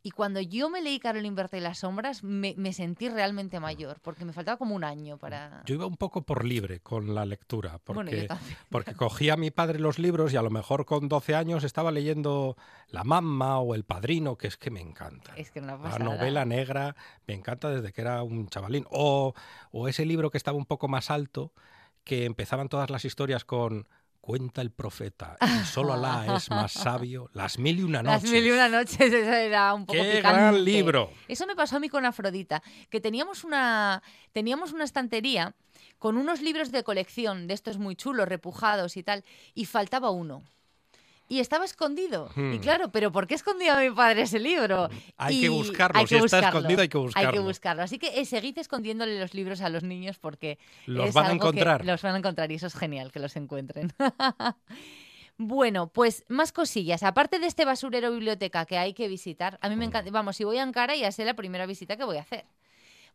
Y 0.02 0.12
cuando 0.12 0.40
yo 0.40 0.70
me 0.70 0.80
leí 0.80 1.00
Carolyn 1.00 1.34
Berta 1.34 1.56
y 1.56 1.61
las 1.61 1.78
sombras, 1.78 2.22
me, 2.22 2.54
me 2.56 2.72
sentí 2.72 3.08
realmente 3.08 3.58
mayor, 3.58 3.98
porque 4.00 4.24
me 4.24 4.32
faltaba 4.32 4.56
como 4.56 4.74
un 4.74 4.84
año 4.84 5.18
para... 5.18 5.62
Yo 5.66 5.74
iba 5.74 5.87
un 5.87 5.96
poco 5.96 6.22
por 6.22 6.44
libre 6.44 6.80
con 6.80 7.14
la 7.14 7.24
lectura, 7.26 7.78
porque, 7.82 8.26
Bueno, 8.28 8.40
porque 8.70 8.94
cogía 8.94 9.34
a 9.34 9.37
mi 9.37 9.50
padre 9.50 9.80
los 9.80 9.98
libros 9.98 10.32
y 10.32 10.37
a 10.37 10.42
lo 10.42 10.50
mejor 10.50 10.87
con 10.87 11.08
12 11.08 11.34
años 11.34 11.64
estaba 11.64 11.90
leyendo 11.90 12.56
La 12.88 13.02
Mamma 13.02 13.58
o 13.58 13.74
El 13.74 13.84
Padrino, 13.84 14.37
que 14.37 14.46
es 14.46 14.56
que 14.56 14.70
me 14.70 14.80
encanta. 14.80 15.34
Es 15.37 15.50
que 15.50 15.58
una 15.61 15.76
La 15.76 15.82
pasada. 15.82 16.04
novela 16.04 16.44
negra 16.44 16.94
me 17.26 17.34
encanta 17.34 17.68
desde 17.68 17.92
que 17.92 18.00
era 18.00 18.22
un 18.22 18.48
chavalín. 18.48 18.87
O, 18.90 19.34
o 19.72 19.88
ese 19.88 20.06
libro 20.06 20.30
que 20.30 20.38
estaba 20.38 20.56
un 20.56 20.66
poco 20.66 20.87
más 20.88 21.11
alto, 21.11 21.52
que 22.04 22.24
empezaban 22.24 22.68
todas 22.68 22.88
las 22.88 23.04
historias 23.04 23.44
con 23.44 23.87
Cuenta 24.29 24.61
el 24.61 24.71
profeta 24.71 25.38
y 25.41 25.64
solo 25.64 25.95
Alá 25.95 26.37
es 26.37 26.51
más 26.51 26.73
sabio. 26.73 27.31
Las 27.33 27.59
mil 27.59 27.79
y 27.79 27.83
una 27.83 28.03
noches. 28.03 28.25
Las 28.25 28.31
mil 28.31 28.47
y 28.47 28.51
una 28.51 28.69
noches, 28.69 29.01
eso 29.01 29.33
era 29.33 29.73
un 29.73 29.87
poco 29.87 29.95
¡Qué 29.95 30.17
picante. 30.17 30.38
gran 30.38 30.64
libro! 30.67 31.11
Eso 31.29 31.47
me 31.47 31.57
pasó 31.57 31.77
a 31.77 31.81
mí 31.81 31.88
con 31.88 32.05
Afrodita, 32.05 32.62
que 32.91 33.01
teníamos 33.01 33.43
una, 33.43 34.03
teníamos 34.35 34.75
una 34.75 34.85
estantería 34.85 35.55
con 35.99 36.19
unos 36.19 36.43
libros 36.43 36.71
de 36.73 36.85
colección, 36.85 37.47
de 37.47 37.55
estos 37.55 37.79
muy 37.79 37.97
chulos, 37.97 38.29
repujados 38.29 38.99
y 38.99 39.03
tal, 39.03 39.25
y 39.55 39.64
faltaba 39.64 40.11
uno. 40.11 40.43
Y 41.29 41.41
estaba 41.41 41.64
escondido. 41.67 42.31
Y 42.37 42.41
Hmm. 42.41 42.59
claro, 42.61 42.91
pero 42.91 43.12
¿por 43.12 43.27
qué 43.27 43.35
escondía 43.35 43.77
mi 43.79 43.91
padre 43.91 44.23
ese 44.23 44.38
libro? 44.38 44.88
Hay 45.19 45.37
Y 45.37 45.41
que 45.43 45.49
buscarlo. 45.51 45.99
hay 46.01 46.07
si 46.07 46.14
que 46.14 46.25
está 46.25 46.37
buscarlo. 46.38 46.59
escondido, 46.61 46.81
hay 46.83 46.88
que 46.88 46.97
Hay 46.99 47.03
buscarlo. 47.05 47.33
que 47.33 47.38
buscarlo. 47.41 47.83
Así 47.83 47.99
que 47.99 48.21
eh, 48.21 48.25
seguid 48.25 48.59
escondiéndole 48.59 49.21
los 49.21 49.35
libros 49.35 49.61
a 49.61 49.69
los 49.69 49.83
niños 49.83 50.19
porque 50.19 50.59
Los 50.87 51.09
es 51.09 51.14
van 51.14 51.27
a 51.27 51.29
que 51.29 51.35
encontrar. 51.35 51.85
los 51.85 52.01
van 52.03 52.14
a 52.14 52.19
encontrar 52.19 52.51
y 52.51 52.55
eso 52.55 52.67
es 52.67 52.75
genial 52.75 53.12
que 53.12 53.19
los 53.21 53.37
encuentren. 53.37 53.93
bueno, 55.37 55.88
pues 55.93 56.25
más 56.29 56.53
cosillas. 56.53 57.03
Aparte 57.03 57.38
de 57.38 57.47
este 57.47 57.64
basurero 57.64 58.11
biblioteca 58.11 58.64
que 58.67 58.79
hay 58.79 58.93
que 58.95 59.07
visitar, 59.09 59.59
a 59.62 59.69
mí 59.69 59.77
me 59.77 59.85
encanta. 59.85 60.11
Vamos, 60.11 60.37
si 60.37 60.45
voy 60.45 60.59
a 60.59 60.62
Ankara 60.62 60.97
ya 60.97 61.12
sé 61.12 61.25
la 61.25 61.35
primera 61.35 61.67
visita 61.67 61.97
que 61.97 62.05
voy 62.05 62.17
a 62.17 62.23
hacer. 62.23 62.45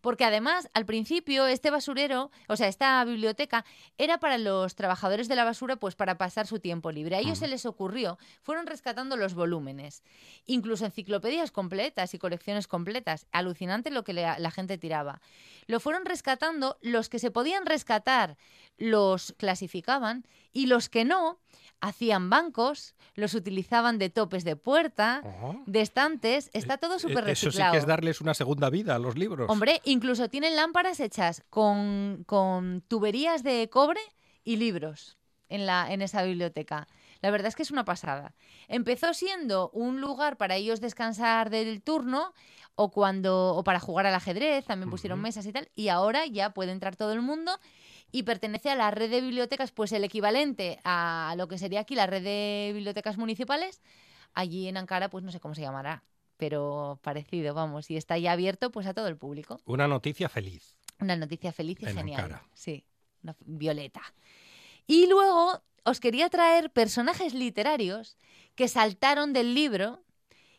Porque 0.03 0.25
además, 0.25 0.69
al 0.73 0.85
principio, 0.85 1.47
este 1.47 1.69
basurero, 1.71 2.29
o 2.49 2.57
sea, 2.57 2.67
esta 2.67 3.01
biblioteca, 3.05 3.63
era 3.97 4.19
para 4.19 4.37
los 4.37 4.75
trabajadores 4.75 5.29
de 5.29 5.37
la 5.37 5.45
basura, 5.45 5.77
pues 5.77 5.95
para 5.95 6.17
pasar 6.17 6.45
su 6.45 6.59
tiempo 6.59 6.91
libre. 6.91 7.15
A 7.15 7.19
ellos 7.19 7.37
se 7.37 7.47
les 7.47 7.65
ocurrió, 7.65 8.19
fueron 8.41 8.67
rescatando 8.67 9.15
los 9.15 9.33
volúmenes, 9.33 10.03
incluso 10.45 10.83
enciclopedias 10.83 11.51
completas 11.51 12.13
y 12.13 12.19
colecciones 12.19 12.67
completas. 12.67 13.27
Alucinante 13.31 13.91
lo 13.91 14.03
que 14.03 14.11
le- 14.11 14.37
la 14.39 14.51
gente 14.51 14.77
tiraba. 14.77 15.21
Lo 15.67 15.79
fueron 15.79 16.03
rescatando, 16.03 16.77
los 16.81 17.07
que 17.07 17.17
se 17.19 17.31
podían 17.31 17.65
rescatar 17.65 18.35
los 18.77 19.33
clasificaban 19.37 20.27
y 20.51 20.65
los 20.65 20.89
que 20.89 21.05
no 21.05 21.39
hacían 21.83 22.29
bancos, 22.29 22.95
los 23.15 23.33
utilizaban 23.33 23.99
de 23.99 24.09
topes 24.09 24.43
de 24.45 24.55
puerta, 24.55 25.21
de 25.65 25.81
estantes, 25.81 26.49
está 26.53 26.77
todo 26.77 26.95
Eh, 26.95 26.99
súper 26.99 27.27
Eso 27.29 27.41
sí 27.41 27.45
reciclado. 27.47 27.71
que 27.73 27.77
es 27.79 27.85
darles 27.85 28.21
una 28.21 28.33
segunda 28.33 28.69
vida 28.69 28.95
a 28.95 28.99
los 28.99 29.17
libros. 29.17 29.49
Hombre, 29.49 29.81
incluso 29.83 30.29
tienen 30.29 30.55
lámparas 30.55 30.99
hechas 31.01 31.43
con, 31.49 32.23
con 32.25 32.81
tuberías 32.87 33.43
de 33.43 33.69
cobre 33.69 33.99
y 34.45 34.55
libros 34.55 35.17
en, 35.49 35.65
la, 35.65 35.91
en 35.91 36.01
esa 36.01 36.23
biblioteca. 36.23 36.87
La 37.21 37.31
verdad 37.31 37.47
es 37.49 37.55
que 37.55 37.63
es 37.63 37.71
una 37.71 37.85
pasada. 37.85 38.33
Empezó 38.67 39.13
siendo 39.13 39.69
un 39.71 39.99
lugar 40.01 40.37
para 40.37 40.55
ellos 40.55 40.79
descansar 40.81 41.49
del 41.49 41.81
turno 41.81 42.33
o 42.75 42.91
cuando 42.91 43.55
o 43.55 43.63
para 43.63 43.79
jugar 43.79 44.05
al 44.07 44.15
ajedrez, 44.15 44.65
también 44.65 44.89
pusieron 44.89 45.21
mesas 45.21 45.45
y 45.45 45.51
tal, 45.51 45.69
y 45.75 45.89
ahora 45.89 46.25
ya 46.25 46.49
puede 46.51 46.71
entrar 46.71 46.95
todo 46.95 47.13
el 47.13 47.21
mundo 47.21 47.51
y 48.13 48.23
pertenece 48.23 48.69
a 48.69 48.75
la 48.75 48.91
red 48.91 49.09
de 49.09 49.21
bibliotecas, 49.21 49.71
pues 49.71 49.91
el 49.91 50.03
equivalente 50.03 50.79
a 50.83 51.33
lo 51.35 51.47
que 51.47 51.57
sería 51.57 51.79
aquí 51.79 51.95
la 51.95 52.05
red 52.05 52.23
de 52.23 52.69
bibliotecas 52.71 53.17
municipales. 53.17 53.81
Allí 54.35 54.67
en 54.67 54.77
Ankara, 54.77 55.09
pues 55.09 55.23
no 55.23 55.31
sé 55.31 55.39
cómo 55.39 55.55
se 55.55 55.61
llamará, 55.61 56.03
pero 56.37 56.99
parecido, 57.01 57.55
vamos, 57.55 57.89
y 57.89 57.97
está 57.97 58.19
ya 58.19 58.33
abierto 58.33 58.71
pues 58.71 58.85
a 58.85 58.93
todo 58.93 59.07
el 59.07 59.17
público. 59.17 59.59
Una 59.65 59.87
noticia 59.87 60.29
feliz. 60.29 60.77
Una 60.99 61.15
noticia 61.15 61.51
feliz 61.51 61.79
y 61.81 61.87
En 61.87 61.95
genial. 61.95 62.21
Ankara. 62.21 62.47
Sí, 62.53 62.85
una 63.23 63.35
violeta. 63.39 64.03
Y 64.85 65.07
luego 65.07 65.63
os 65.83 65.99
quería 65.99 66.29
traer 66.29 66.71
personajes 66.71 67.33
literarios 67.33 68.15
que 68.53 68.67
saltaron 68.67 69.33
del 69.33 69.55
libro 69.55 70.03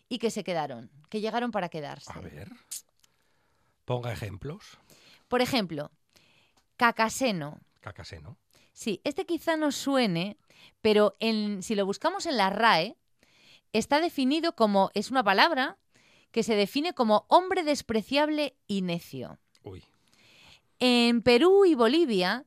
y 0.09 0.19
que 0.19 0.33
se 0.33 0.43
quedaron, 0.43 0.91
que 1.09 1.21
llegaron 1.21 1.53
para 1.53 1.69
quedarse. 1.69 2.11
A 2.13 2.21
ver. 2.21 2.51
Ponga 3.85 4.13
ejemplos. 4.13 4.77
Por 5.29 5.41
ejemplo, 5.41 5.93
Cacaseno. 6.77 7.61
Cacaseno. 7.81 8.37
Sí, 8.73 9.01
este 9.05 9.25
quizá 9.27 9.57
no 9.57 9.71
suene, 9.73 10.37
pero 10.81 11.15
en- 11.21 11.63
si 11.63 11.75
lo 11.75 11.87
buscamos 11.87 12.27
en 12.27 12.37
la 12.37 12.51
RAE, 12.51 12.97
está 13.73 14.01
definido 14.01 14.55
como, 14.57 14.91
es 14.95 15.11
una 15.11 15.23
palabra 15.23 15.77
que 16.33 16.43
se 16.43 16.57
define 16.57 16.95
como 16.95 17.25
hombre 17.29 17.63
despreciable 17.63 18.57
y 18.67 18.83
necio. 18.83 19.39
Uy. 19.63 19.85
En 20.81 21.23
Perú 21.23 21.65
y 21.65 21.75
Bolivia 21.75 22.45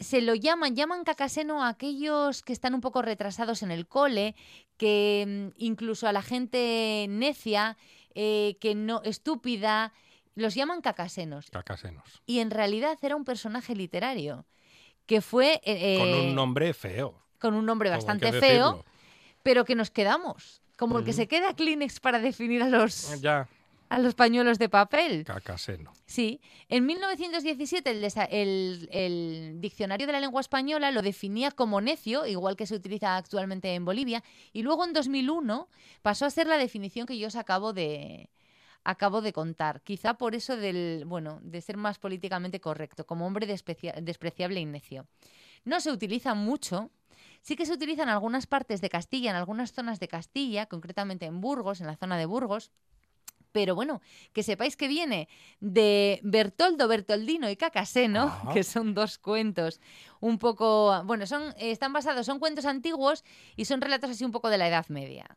se 0.00 0.20
lo 0.22 0.34
llaman, 0.34 0.74
llaman 0.74 1.04
cacaseno 1.04 1.62
a 1.62 1.68
aquellos 1.68 2.42
que 2.42 2.52
están 2.52 2.74
un 2.74 2.80
poco 2.80 3.02
retrasados 3.02 3.62
en 3.62 3.70
el 3.70 3.86
cole, 3.86 4.34
que 4.76 5.50
mm, 5.52 5.54
incluso 5.58 6.08
a 6.08 6.12
la 6.12 6.22
gente 6.22 7.06
necia, 7.08 7.76
eh, 8.14 8.56
que 8.60 8.74
no, 8.74 9.02
estúpida, 9.04 9.92
los 10.34 10.54
llaman 10.54 10.80
cacasenos. 10.80 11.50
Cacasenos. 11.50 12.22
Y 12.26 12.38
en 12.40 12.50
realidad 12.50 12.98
era 13.02 13.16
un 13.16 13.24
personaje 13.24 13.74
literario 13.74 14.46
que 15.06 15.20
fue 15.20 15.60
eh, 15.64 15.96
Con 15.98 16.08
eh, 16.08 16.20
un 16.28 16.34
nombre 16.34 16.72
feo. 16.74 17.20
con 17.38 17.54
un 17.54 17.66
nombre 17.66 17.90
bastante 17.90 18.32
feo, 18.32 18.84
pero 19.42 19.64
que 19.64 19.74
nos 19.74 19.90
quedamos. 19.90 20.62
Como 20.76 20.98
el 20.98 21.04
que 21.04 21.10
Ujú. 21.10 21.16
se 21.18 21.28
queda 21.28 21.54
Kleenex 21.54 22.00
para 22.00 22.18
definir 22.20 22.62
a 22.62 22.68
los, 22.68 23.20
Ya, 23.20 23.48
a 23.88 23.98
los 23.98 24.14
pañuelos 24.14 24.58
de 24.58 24.68
papel. 24.68 25.24
cacaseno. 25.24 25.92
Sí, 26.06 26.40
en 26.68 26.86
1917 26.86 27.90
el, 27.90 28.04
el- 28.30 28.88
el 28.92 29.60
Diccionario 29.60 30.06
de 30.06 30.12
la 30.12 30.20
Lengua 30.20 30.40
Española 30.40 30.90
lo 30.90 31.02
definía 31.02 31.50
como 31.50 31.80
necio, 31.80 32.24
igual 32.26 32.56
que 32.56 32.66
se 32.66 32.74
utiliza 32.76 33.16
actualmente 33.16 33.74
en 33.74 33.84
Bolivia, 33.84 34.22
y 34.52 34.62
luego 34.62 34.84
en 34.84 34.92
2001 34.92 35.68
pasó 36.02 36.24
a 36.24 36.30
ser 36.30 36.46
la 36.46 36.56
definición 36.56 37.06
que 37.06 37.18
yo 37.18 37.26
os 37.28 37.36
acabo 37.36 37.72
de 37.72 38.30
acabo 38.84 39.20
de 39.20 39.32
contar, 39.32 39.82
quizá 39.82 40.14
por 40.14 40.34
eso 40.34 40.56
del, 40.56 41.04
bueno, 41.06 41.38
de 41.42 41.60
ser 41.60 41.76
más 41.76 41.98
políticamente 41.98 42.60
correcto, 42.60 43.06
como 43.06 43.26
hombre 43.26 43.46
desprecia- 43.46 43.94
despreciable 44.00 44.60
y 44.60 44.64
necio. 44.64 45.06
No 45.64 45.80
se 45.80 45.92
utiliza 45.92 46.34
mucho, 46.34 46.90
sí 47.42 47.56
que 47.56 47.66
se 47.66 47.72
utiliza 47.74 48.02
en 48.02 48.08
algunas 48.08 48.46
partes 48.46 48.80
de 48.80 48.88
Castilla, 48.88 49.30
en 49.30 49.36
algunas 49.36 49.72
zonas 49.72 50.00
de 50.00 50.08
Castilla, 50.08 50.66
concretamente 50.66 51.26
en 51.26 51.40
Burgos, 51.40 51.80
en 51.80 51.86
la 51.86 51.96
zona 51.96 52.16
de 52.16 52.26
Burgos, 52.26 52.70
pero 53.52 53.74
bueno, 53.74 54.00
que 54.32 54.44
sepáis 54.44 54.76
que 54.76 54.86
viene 54.86 55.28
de 55.58 56.20
Bertoldo, 56.22 56.86
Bertoldino 56.86 57.50
y 57.50 57.56
Cacaseno, 57.56 58.32
que 58.54 58.62
son 58.62 58.94
dos 58.94 59.18
cuentos 59.18 59.80
un 60.20 60.38
poco, 60.38 61.02
bueno, 61.04 61.26
son 61.26 61.54
están 61.58 61.92
basados, 61.92 62.26
son 62.26 62.38
cuentos 62.38 62.64
antiguos 62.64 63.24
y 63.56 63.64
son 63.64 63.80
relatos 63.80 64.10
así 64.10 64.24
un 64.24 64.30
poco 64.30 64.50
de 64.50 64.58
la 64.58 64.68
Edad 64.68 64.86
Media. 64.88 65.36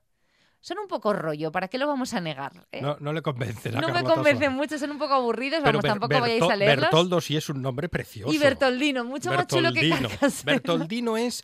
Son 0.66 0.80
un 0.80 0.88
poco 0.88 1.12
rollo, 1.12 1.52
¿para 1.52 1.68
qué 1.68 1.78
lo 1.78 1.88
vamos 1.88 2.14
a 2.14 2.22
negar? 2.22 2.54
eh? 2.72 2.82
No, 2.82 2.96
no 3.02 3.12
le 3.12 3.22
convencen 3.22 3.76
a 3.76 3.82
No 3.82 3.90
me 3.90 4.02
convencen 4.02 4.38
Suárez. 4.38 4.52
mucho, 4.52 4.80
son 4.80 4.92
un 4.92 4.98
poco 4.98 5.14
aburridos, 5.14 5.60
Pero 5.62 5.80
vamos, 5.80 5.84
Ber- 5.84 5.92
tampoco 5.92 6.20
vayáis 6.22 6.42
a 6.42 6.56
leerlos. 6.56 6.84
Bertoldo 6.86 7.20
sí 7.20 7.36
es 7.36 7.50
un 7.50 7.62
nombre 7.62 7.90
precioso. 7.90 8.34
y 8.34 8.38
Bertoldino, 8.38 9.04
mucho 9.04 9.30
más 9.34 9.46
chulo 9.48 9.74
que 9.74 9.94
Bertoldino. 10.46 11.18
Es 11.18 11.44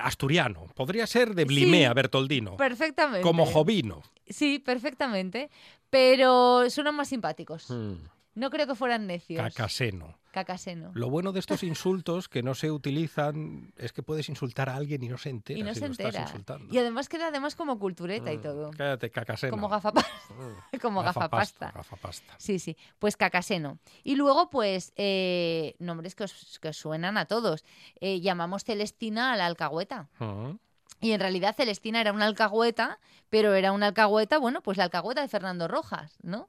asturiano. 0.00 0.68
Podría 0.76 1.04
ser 1.08 1.34
de 1.34 1.44
Blimea, 1.46 1.88
Sí, 1.90 1.94
Bertoldino. 1.96 2.56
Perfectamente. 2.56 3.22
Como 3.22 3.44
Jovino. 3.44 4.02
Sí, 4.28 4.60
perfectamente. 4.60 5.50
Pero 5.90 6.70
suenan 6.70 6.94
más 6.94 7.08
simpáticos. 7.08 7.68
Mm, 7.70 7.94
No 8.34 8.50
creo 8.50 8.66
que 8.66 8.74
fueran 8.74 9.06
necios. 9.06 9.42
Cacaseno. 9.42 10.16
Cacaseno. 10.30 10.92
Lo 10.94 11.10
bueno 11.10 11.32
de 11.32 11.40
estos 11.40 11.64
insultos 11.64 12.28
que 12.28 12.42
no 12.44 12.54
se 12.54 12.70
utilizan 12.70 13.72
es 13.76 13.92
que 13.92 14.04
puedes 14.04 14.28
insultar 14.28 14.68
a 14.68 14.76
alguien 14.76 15.02
y 15.02 15.08
no 15.08 15.18
se 15.18 15.30
entera 15.30 15.58
Y 15.58 15.62
no 15.64 15.74
si 15.74 15.80
se 15.80 15.86
lo 15.86 15.92
estás 15.92 16.06
entera. 16.06 16.22
insultando. 16.26 16.72
Y 16.72 16.78
además 16.78 17.08
queda 17.08 17.28
además 17.28 17.56
como 17.56 17.78
cultureta 17.80 18.32
y 18.32 18.38
Mm, 18.38 18.42
todo. 18.42 18.70
Cállate, 18.70 19.10
cacaseno. 19.10 19.50
Como 19.50 19.68
gafapasta. 19.68 20.08
Mm, 20.30 20.76
como 20.80 21.02
gafapasta. 21.02 21.72
Gafapasta. 21.74 22.34
Sí, 22.38 22.60
sí. 22.60 22.76
Pues 23.00 23.16
cacaseno. 23.16 23.78
Y 24.04 24.14
luego, 24.14 24.50
pues, 24.50 24.92
eh, 24.96 25.74
nombres 25.80 26.14
que 26.14 26.24
os, 26.24 26.60
que 26.60 26.68
os 26.68 26.76
suenan 26.76 27.18
a 27.18 27.24
todos. 27.26 27.64
Eh, 28.00 28.20
llamamos 28.20 28.62
Celestina 28.62 29.32
a 29.32 29.36
la 29.36 29.46
alcahueta. 29.46 30.08
Mm. 30.20 30.52
Y 31.00 31.12
en 31.12 31.20
realidad 31.20 31.56
Celestina 31.56 32.00
era 32.00 32.12
una 32.12 32.26
alcahueta, 32.26 33.00
pero 33.30 33.54
era 33.54 33.72
una 33.72 33.86
alcahueta, 33.88 34.38
bueno, 34.38 34.60
pues 34.62 34.76
la 34.78 34.84
alcahueta 34.84 35.22
de 35.22 35.28
Fernando 35.28 35.66
Rojas, 35.66 36.18
¿no? 36.22 36.48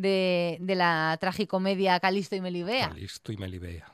De, 0.00 0.58
de 0.60 0.74
la 0.74 1.16
tragicomedia 1.18 1.98
Calisto 2.00 2.36
y 2.36 2.42
Melibea. 2.42 2.90
Calisto 2.90 3.32
y 3.32 3.38
Melibea. 3.38 3.90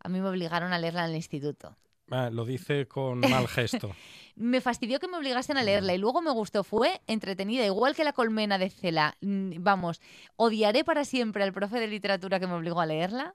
A 0.00 0.08
mí 0.10 0.20
me 0.20 0.28
obligaron 0.28 0.74
a 0.74 0.78
leerla 0.78 1.04
en 1.04 1.10
el 1.12 1.16
instituto. 1.16 1.74
Ah, 2.10 2.28
lo 2.30 2.44
dice 2.44 2.86
con 2.86 3.20
mal 3.20 3.48
gesto. 3.48 3.96
Me 4.36 4.60
fastidió 4.60 5.00
que 5.00 5.08
me 5.08 5.16
obligasen 5.16 5.56
a 5.56 5.62
leerla 5.62 5.94
y 5.94 5.98
luego 5.98 6.20
me 6.20 6.30
gustó. 6.30 6.62
Fue 6.62 7.00
entretenida, 7.06 7.64
igual 7.64 7.96
que 7.96 8.04
la 8.04 8.12
colmena 8.12 8.58
de 8.58 8.68
Cela. 8.68 9.16
Mm, 9.22 9.62
Vamos, 9.62 10.02
odiaré 10.36 10.84
para 10.84 11.06
siempre 11.06 11.42
al 11.42 11.54
profe 11.54 11.80
de 11.80 11.86
literatura 11.88 12.38
que 12.38 12.46
me 12.46 12.52
obligó 12.52 12.82
a 12.82 12.86
leerla. 12.86 13.34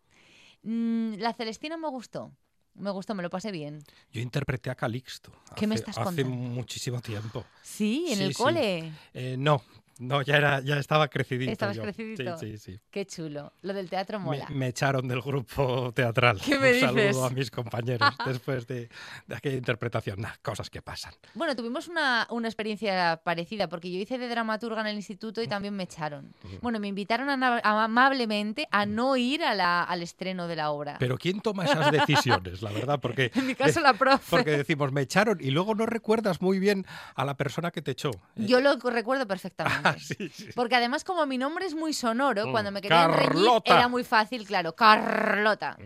Mm, 0.61 1.15
La 1.15 1.33
Celestina 1.33 1.75
me 1.77 1.89
gustó. 1.89 2.31
Me 2.75 2.91
gustó, 2.91 3.15
me 3.15 3.23
lo 3.23 3.31
pasé 3.31 3.51
bien. 3.51 3.79
Yo 4.11 4.21
interpreté 4.21 4.69
a 4.69 4.75
Calixto. 4.75 5.31
¿Qué 5.55 5.65
me 5.65 5.73
hace- 5.75 5.89
estás 5.89 5.97
Hace 6.07 6.23
muchísimo 6.23 7.01
tiempo. 7.01 7.43
Sí, 7.63 8.05
en 8.09 8.17
Sí, 8.17 8.23
el 8.25 8.35
sí. 8.35 8.43
cole. 8.43 8.91
Eh, 9.15 9.35
no, 9.39 9.63
no, 10.01 10.21
ya, 10.21 10.37
era, 10.37 10.59
ya 10.61 10.77
estaba 10.77 11.07
crecidito. 11.07 11.51
Estabas 11.51 11.77
yo. 11.77 11.83
crecidito. 11.83 12.37
Sí, 12.37 12.57
sí, 12.57 12.73
sí. 12.73 12.81
Qué 12.89 13.05
chulo. 13.05 13.53
Lo 13.61 13.73
del 13.73 13.89
teatro 13.89 14.19
Me, 14.19 14.25
mola. 14.25 14.47
me 14.49 14.67
echaron 14.67 15.07
del 15.07 15.21
grupo 15.21 15.91
teatral. 15.93 16.39
¿Qué 16.43 16.57
me 16.57 16.73
Un 16.73 16.79
saludo 16.79 17.01
dices? 17.07 17.17
a 17.23 17.29
mis 17.29 17.51
compañeros 17.51 18.09
después 18.25 18.67
de, 18.67 18.89
de 19.27 19.35
aquella 19.35 19.57
interpretación. 19.57 20.19
Nah, 20.21 20.31
cosas 20.41 20.69
que 20.69 20.81
pasan. 20.81 21.13
Bueno, 21.35 21.55
tuvimos 21.55 21.87
una, 21.87 22.27
una 22.31 22.47
experiencia 22.47 23.21
parecida 23.23 23.69
porque 23.69 23.91
yo 23.91 23.99
hice 23.99 24.17
de 24.17 24.27
dramaturga 24.27 24.81
en 24.81 24.87
el 24.87 24.95
instituto 24.95 25.41
y 25.41 25.47
también 25.47 25.75
me 25.75 25.83
echaron. 25.83 26.33
Bueno, 26.61 26.79
me 26.79 26.87
invitaron 26.87 27.29
ana- 27.29 27.61
amablemente 27.63 28.67
a 28.71 28.85
no 28.85 29.15
ir 29.17 29.43
a 29.43 29.53
la- 29.53 29.83
al 29.83 30.01
estreno 30.01 30.47
de 30.47 30.55
la 30.55 30.71
obra. 30.71 30.97
Pero 30.99 31.17
¿quién 31.17 31.41
toma 31.41 31.65
esas 31.65 31.91
decisiones, 31.91 32.61
la 32.61 32.71
verdad? 32.71 32.99
Porque, 32.99 33.31
en 33.35 33.47
mi 33.47 33.55
caso, 33.55 33.79
la 33.81 33.93
profe. 33.93 34.25
porque 34.29 34.51
decimos, 34.51 34.91
me 34.91 35.01
echaron 35.01 35.37
y 35.41 35.51
luego 35.51 35.75
no 35.75 35.85
recuerdas 35.85 36.41
muy 36.41 36.59
bien 36.59 36.85
a 37.15 37.25
la 37.25 37.35
persona 37.37 37.71
que 37.71 37.81
te 37.81 37.91
echó. 37.91 38.09
Eh, 38.35 38.45
Yo 38.47 38.59
lo 38.61 38.75
recuerdo 38.77 39.27
perfectamente. 39.27 39.90
sí, 39.99 40.29
sí. 40.29 40.49
Porque 40.55 40.75
además, 40.75 41.03
como 41.03 41.25
mi 41.25 41.37
nombre 41.37 41.65
es 41.65 41.73
muy 41.75 41.93
sonoro, 41.93 42.47
Mm. 42.47 42.51
cuando 42.51 42.71
me 42.71 42.81
querían 42.81 43.13
reñir 43.13 43.47
era 43.65 43.87
muy 43.87 44.03
fácil, 44.03 44.45
claro. 44.45 44.73
Carlota. 44.75 45.77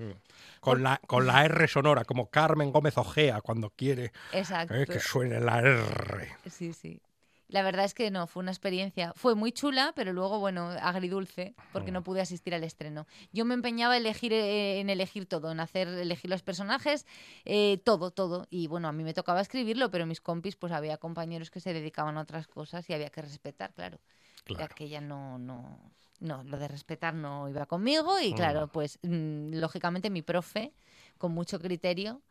Con 0.60 0.82
la, 0.82 1.00
con 1.06 1.28
la 1.28 1.46
R 1.46 1.68
sonora, 1.68 2.06
como 2.06 2.30
Carmen 2.32 2.72
Gómez 2.72 2.98
Ojea 2.98 3.42
cuando 3.42 3.70
quiere 3.70 4.12
Exacto. 4.32 4.74
eh, 4.74 4.88
que 4.88 5.00
suene 5.00 5.40
la 5.40 5.60
R. 5.60 6.36
Sí, 6.50 6.74
sí. 6.74 7.00
La 7.48 7.62
verdad 7.62 7.86
es 7.86 7.94
que 7.94 8.10
no, 8.10 8.26
fue 8.28 8.42
una 8.42 8.52
experiencia. 8.52 9.14
Fue 9.16 9.36
muy 9.36 9.52
chula, 9.52 9.94
pero 9.96 10.14
luego, 10.14 10.40
bueno, 10.40 10.70
agridulce, 10.82 11.54
porque 11.72 11.92
no 11.92 12.04
pude 12.04 12.22
asistir 12.22 12.56
al 12.56 12.64
estreno. 12.64 13.06
Yo 13.34 13.46
me 13.46 13.54
empeñaba 13.54 13.96
elegir, 13.98 14.34
eh, 14.34 14.80
en 14.80 14.90
elegir 14.90 15.28
todo, 15.28 15.52
en 15.52 15.60
hacer, 15.60 15.88
elegir 15.88 16.30
los 16.30 16.42
personajes, 16.42 17.06
eh, 17.46 17.78
todo, 17.84 18.10
todo. 18.12 18.48
Y 18.50 18.68
bueno, 18.68 18.88
a 18.88 18.92
mí 18.92 19.04
me 19.04 19.14
tocaba 19.14 19.42
escribirlo, 19.42 19.92
pero 19.92 20.06
mis 20.08 20.22
compis, 20.22 20.56
pues 20.56 20.74
había 20.74 20.98
compañeros 20.98 21.52
que 21.52 21.60
se 21.60 21.72
dedicaban 21.74 22.18
a 22.18 22.22
otras 22.22 22.48
cosas 22.48 22.90
y 22.90 22.94
había 22.94 23.10
que 23.12 23.22
respetar, 23.22 23.74
claro. 23.74 24.00
Ya 24.48 24.56
Claro. 24.56 24.76
que 24.76 24.84
ella 24.86 25.02
no, 25.02 25.38
no, 25.40 25.80
no, 26.20 26.44
lo 26.44 26.58
de 26.58 26.68
respetar 26.68 27.14
no 27.14 27.50
iba 27.50 27.66
conmigo 27.66 28.20
y 28.20 28.34
claro, 28.34 28.68
Mm. 28.68 28.70
pues 28.70 29.00
mm, 29.04 29.56
lógicamente 29.56 30.10
mi 30.10 30.22
profe, 30.22 30.72
con 31.18 31.32
mucho 31.32 31.60
criterio, 31.60 32.22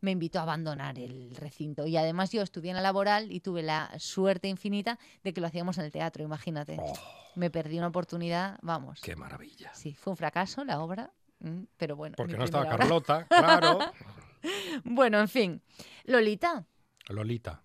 me 0.00 0.10
invitó 0.10 0.38
a 0.38 0.42
abandonar 0.42 0.98
el 0.98 1.34
recinto. 1.36 1.86
Y 1.86 1.96
además 1.96 2.30
yo 2.32 2.42
estudié 2.42 2.70
en 2.70 2.76
la 2.76 2.82
laboral 2.82 3.30
y 3.32 3.40
tuve 3.40 3.62
la 3.62 3.90
suerte 3.98 4.48
infinita 4.48 4.98
de 5.22 5.32
que 5.32 5.40
lo 5.40 5.46
hacíamos 5.46 5.78
en 5.78 5.84
el 5.84 5.92
teatro, 5.92 6.22
imagínate. 6.24 6.76
Oh, 6.80 6.92
Me 7.34 7.50
perdí 7.50 7.78
una 7.78 7.88
oportunidad, 7.88 8.58
vamos. 8.62 9.00
qué 9.00 9.16
maravilla. 9.16 9.72
Sí, 9.74 9.94
fue 9.94 10.12
un 10.12 10.16
fracaso 10.16 10.64
la 10.64 10.80
obra, 10.80 11.10
mm, 11.40 11.62
pero 11.76 11.96
bueno. 11.96 12.14
Porque 12.16 12.36
no 12.36 12.44
estaba 12.44 12.64
obra. 12.64 12.78
Carlota, 12.78 13.26
claro. 13.28 13.78
Bueno, 14.84 15.18
en 15.18 15.28
fin. 15.28 15.62
Lolita. 16.04 16.64
Lolita. 17.08 17.62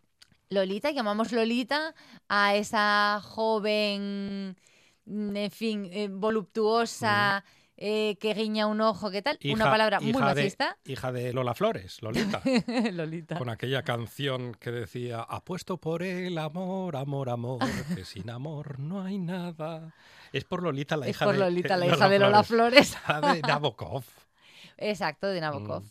Lolita, 0.49 0.89
llamamos 0.91 1.31
Lolita 1.31 1.93
a 2.27 2.55
esa 2.55 3.21
joven, 3.23 4.57
mm, 5.05 5.35
en 5.35 5.51
fin, 5.51 5.85
eh, 5.91 6.07
voluptuosa, 6.09 7.43
eh, 7.83 8.15
que 8.19 8.33
guiña 8.35 8.67
un 8.67 8.79
ojo, 8.79 9.09
¿qué 9.09 9.23
tal? 9.23 9.39
Una 9.43 9.65
palabra 9.71 9.99
muy 9.99 10.11
de- 10.11 10.19
machista. 10.19 10.77
hija 10.85 11.11
de 11.11 11.33
Lola 11.33 11.55
Flores, 11.55 12.01
Lolita. 12.03 12.41
Lolita. 12.93 13.37
con 13.39 13.49
aquella 13.49 13.81
canción 13.81 14.53
que 14.53 14.69
decía, 14.71 15.21
apuesto 15.21 15.77
por 15.77 16.03
el 16.03 16.37
amor, 16.37 16.95
amor, 16.95 17.29
amor, 17.29 17.59
que 17.95 18.05
sin 18.05 18.29
amor 18.29 18.79
no 18.79 19.01
hay 19.03 19.17
nada. 19.17 19.93
Es 20.31 20.43
por 20.45 20.61
Lolita 20.61 20.95
la 20.95 21.07
Es 21.07 21.15
hija 21.15 21.25
por 21.25 21.33
de 21.33 21.39
Lolita, 21.39 21.75
la 21.75 21.87
hija 21.87 22.07
de 22.07 22.19
Lola 22.19 22.43
Flores. 22.43 22.95
La 23.07 23.33
de 23.33 23.41
Nabokov. 23.41 24.03
Exacto, 24.77 25.27
de 25.27 25.41
Nabokov. 25.41 25.81
Mm, 25.83 25.87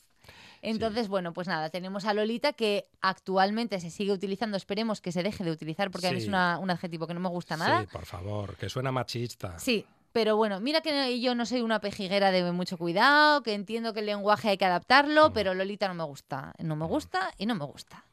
Entonces, 0.62 1.08
bueno, 1.08 1.32
pues 1.32 1.48
nada, 1.48 1.70
tenemos 1.70 2.04
a 2.04 2.14
Lolita 2.14 2.52
que 2.52 2.84
actualmente 3.00 3.80
se 3.80 3.90
sigue 3.90 4.12
utilizando, 4.12 4.56
esperemos 4.56 5.00
que 5.00 5.10
se 5.10 5.22
deje 5.22 5.42
de 5.42 5.50
utilizar 5.50 5.90
porque 5.90 6.06
a 6.08 6.12
mí 6.12 6.18
es 6.18 6.28
una- 6.28 6.58
un 6.58 6.70
adjetivo 6.70 7.06
que 7.06 7.14
no 7.14 7.20
me 7.20 7.28
gusta 7.30 7.56
nada. 7.56 7.80
Sí, 7.80 7.86
por 7.90 8.06
favor, 8.06 8.56
que 8.56 8.68
suena 8.68 8.92
machista. 8.92 9.58
Sí, 9.58 9.84
pero 10.12 10.36
bueno, 10.36 10.60
mira 10.60 10.80
que 10.80 11.20
yo 11.20 11.34
no 11.34 11.46
soy 11.46 11.60
una 11.60 11.80
pejiguera 11.80 12.30
de 12.30 12.50
mucho 12.52 12.76
cuidado, 12.76 13.42
que 13.42 13.54
entiendo 13.54 13.92
que 13.92 14.00
el 14.00 14.06
lenguaje 14.06 14.50
hay 14.50 14.58
que 14.58 14.64
adaptarlo, 14.64 15.32
pero 15.32 15.54
Lolita 15.54 15.86
no 15.88 15.94
me 15.94 16.04
gusta. 16.04 16.54
No 16.58 16.76
me 16.76 16.86
gusta 16.86 17.32
y 17.38 17.46
no 17.46 17.54
me 17.54 17.64
gusta. 17.64 18.04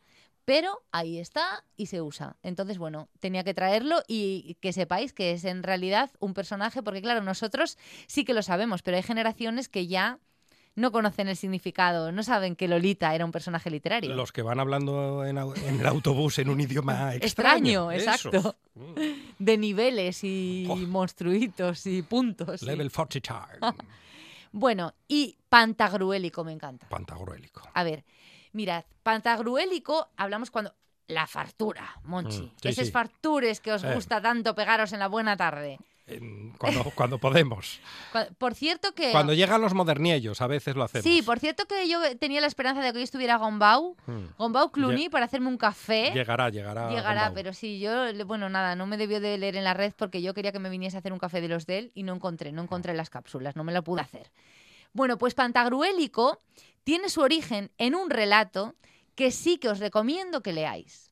Pero 0.46 0.82
ahí 0.92 1.20
está 1.20 1.66
y 1.76 1.88
se 1.88 2.02
usa. 2.02 2.38
Entonces, 2.42 2.78
bueno, 2.78 3.10
tenía 3.20 3.44
que 3.44 3.54
traerlo 3.54 4.02
y 4.08 4.56
que 4.62 4.72
sepáis 4.72 5.12
que 5.12 5.32
es 5.32 5.44
en 5.44 5.62
realidad 5.62 6.12
un 6.20 6.34
personaje, 6.34 6.82
porque 6.82 7.02
claro, 7.02 7.22
nosotros 7.22 7.78
sí 8.08 8.24
que 8.24 8.34
lo 8.34 8.42
sabemos, 8.42 8.82
pero 8.82 8.96
hay 8.96 9.04
generaciones 9.04 9.68
que 9.68 9.88
ya 9.88 10.20
no 10.78 10.92
conocen 10.92 11.28
el 11.28 11.36
significado, 11.36 12.12
no 12.12 12.22
saben 12.22 12.56
que 12.56 12.68
Lolita 12.68 13.14
era 13.16 13.26
un 13.26 13.32
personaje 13.32 13.70
literario. 13.72 14.14
Los 14.16 14.32
que 14.32 14.44
van 14.44 14.60
hablando 14.60 15.26
en, 15.26 15.38
el 15.38 15.86
autobús 15.88 16.38
en 16.38 16.50
un 16.50 16.62
idioma 16.62 17.16
extraño. 17.16 17.92
Extraño, 17.92 17.92
exacto. 17.92 18.56
Mm. 18.76 18.94
De 19.40 19.58
niveles 19.58 20.24
y 20.24 20.66
Oh. 20.70 20.76
monstruitos 20.76 21.86
y 21.88 22.04
puntos. 22.04 22.62
Level 22.62 22.92
40 22.92 23.20
time. 23.20 23.74
Bueno, 24.52 24.94
y 25.08 25.38
pantagruélico 25.50 26.44
me 26.44 26.54
encanta. 26.54 26.88
Pantagruélico. 26.88 27.62
A 27.74 27.84
ver, 27.84 28.06
mirad, 28.54 28.86
pantagruélico 29.04 30.10
hablamos 30.16 30.52
cuando... 30.52 30.74
La 31.10 31.26
fartura, 31.26 32.02
Monchi. 32.04 32.42
Mm, 32.42 32.52
sí, 32.62 32.68
Esos 32.68 32.86
sí. 32.88 32.92
fartures 32.92 33.62
que 33.62 33.72
os 33.72 33.82
Eh. 33.84 33.94
gusta 33.96 34.22
tanto 34.22 34.54
pegaros 34.56 34.92
en 34.92 35.00
la 35.00 35.08
buena 35.08 35.38
tarde. 35.38 35.80
Cuando, 36.58 36.84
cuando 36.96 37.18
podemos. 37.18 37.80
Por 38.38 38.56
cierto 38.56 38.94
que... 38.94 39.12
Cuando 39.12 39.34
llegan 39.34 39.62
los 39.62 39.74
moderniellos, 39.74 40.42
a 40.42 40.48
veces 40.48 40.76
lo 40.76 40.84
hacemos. 40.84 41.04
Sí, 41.04 41.22
por 41.22 41.40
cierto 41.40 41.66
que 41.66 41.88
yo 41.90 42.00
tenía 42.18 42.40
la 42.40 42.48
esperanza 42.48 42.82
de 42.82 42.92
que 42.92 43.00
hoy 43.00 43.04
estuviera 43.04 43.36
Gombau, 43.38 43.96
Hmm. 44.06 44.28
Gombau 44.38 44.72
Cluny, 44.72 45.10
para 45.10 45.26
hacerme 45.26 45.48
un 45.50 45.58
café. 45.58 46.12
Llegará, 46.14 46.50
llegará. 46.50 46.90
Llegará, 46.90 47.22
Gombau. 47.24 47.34
pero 47.36 47.54
sí, 47.54 47.80
yo, 47.80 47.92
bueno, 48.26 48.50
nada, 48.50 48.76
no 48.76 48.86
me 48.88 48.96
debió 48.98 49.20
de 49.20 49.38
leer 49.38 49.58
en 49.58 49.64
la 49.66 49.74
red 49.74 49.94
porque 49.98 50.22
yo 50.22 50.34
quería 50.34 50.52
que 50.54 50.60
me 50.60 50.70
viniese 50.70 50.96
a 50.98 51.00
hacer 51.00 51.12
un 51.12 51.20
café 51.20 51.42
de 51.42 51.50
los 51.50 51.66
de 51.66 51.80
él 51.80 51.92
y 51.94 52.04
no 52.04 52.14
encontré, 52.16 52.52
no 52.54 52.62
encontré 52.64 52.94
las 52.94 53.10
cápsulas, 53.10 53.56
no 53.56 53.64
me 53.66 53.74
lo 53.74 53.84
pude 53.84 54.02
hacer. 54.02 54.32
Bueno, 54.94 55.18
pues 55.18 55.34
Pantagruélico 55.36 56.42
tiene 56.84 57.10
su 57.10 57.22
origen 57.22 57.72
en 57.78 57.96
un 57.96 58.10
relato 58.10 58.76
que 59.16 59.32
sí 59.32 59.58
que 59.58 59.68
os 59.70 59.80
recomiendo 59.80 60.42
que 60.42 60.54
leáis. 60.54 61.12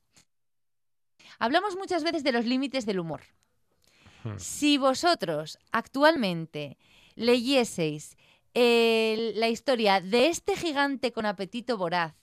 Hablamos 1.38 1.76
muchas 1.76 2.02
veces 2.02 2.24
de 2.24 2.32
los 2.32 2.46
límites 2.46 2.86
del 2.86 2.98
humor. 3.00 3.20
Hmm. 4.26 4.38
Si 4.38 4.76
vosotros 4.78 5.58
actualmente 5.72 6.78
leyeseis 7.14 8.16
eh, 8.54 9.32
la 9.36 9.48
historia 9.48 10.00
de 10.00 10.28
este 10.28 10.56
gigante 10.56 11.12
con 11.12 11.26
apetito 11.26 11.76
voraz 11.76 12.14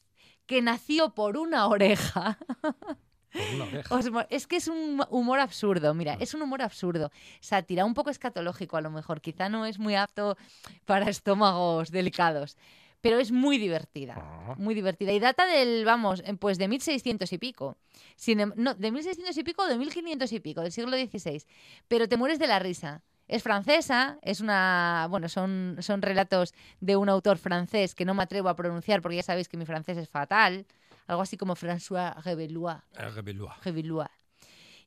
que 0.46 0.62
nació 0.62 1.14
por 1.14 1.38
una 1.38 1.68
oreja, 1.68 2.38
Por 3.32 3.50
una 3.56 3.64
oreja. 3.66 3.96
os 3.96 4.06
es 4.30 4.46
que 4.46 4.58
es 4.58 4.68
un 4.68 5.02
humor 5.10 5.40
absurdo, 5.40 5.94
mira, 5.94 6.16
es 6.20 6.34
un 6.34 6.42
humor 6.42 6.62
absurdo. 6.62 7.12
Sátira, 7.40 7.86
un 7.86 7.94
poco 7.94 8.10
escatológico 8.10 8.78
a 8.78 8.82
lo 8.82 8.92
mejor, 8.92 9.22
quizá 9.22 9.50
no 9.50 9.66
es 9.66 9.80
muy 9.80 9.96
apto 9.96 10.38
para 10.86 11.10
estómagos 11.10 11.90
delicados, 11.90 12.58
pero 13.04 13.20
es 13.20 13.34
muy 13.34 13.58
divertida, 13.58 14.16
Ah. 14.18 14.56
muy 14.58 14.74
divertida. 14.74 15.12
Y 15.12 15.20
data 15.20 15.46
del, 15.46 15.84
vamos, 15.84 16.24
eh, 16.26 16.36
pues 16.40 16.58
de 16.58 16.70
1600 16.70 17.34
y 17.34 17.38
pico. 17.38 17.76
Sin 18.16 18.40
em- 18.40 18.54
no, 18.56 18.74
de 18.76 18.92
1600 18.94 19.38
y 19.38 19.44
pico 19.44 19.64
o 19.64 19.68
de 19.68 19.78
1500 19.78 20.32
y 20.32 20.40
pico, 20.40 20.62
del 20.62 20.72
siglo 20.72 20.96
XVI. 20.96 21.44
Pero 21.90 22.08
te 22.08 22.16
mueres 22.16 22.40
de 22.40 22.48
la 22.48 22.60
risa. 22.60 23.04
Es 23.28 23.44
francesa, 23.44 24.20
es 24.22 24.40
una. 24.40 25.08
Bueno, 25.10 25.28
son, 25.28 25.76
son 25.82 26.02
relatos 26.02 26.54
de 26.80 26.96
un 26.96 27.10
autor 27.10 27.38
francés 27.38 27.94
que 27.94 28.06
no 28.06 28.14
me 28.14 28.24
atrevo 28.24 28.48
a 28.48 28.56
pronunciar 28.56 29.02
porque 29.02 29.18
ya 29.18 29.24
sabéis 29.24 29.50
que 29.50 29.58
mi 29.58 29.66
francés 29.66 29.98
es 29.98 30.08
fatal. 30.08 30.66
Algo 31.08 31.22
así 31.24 31.36
como 31.36 31.56
François 31.58 32.16
Rebelois. 32.24 32.78
Eh, 32.98 33.10
Rebelua. 33.10 33.58
Rebelois. 33.66 34.10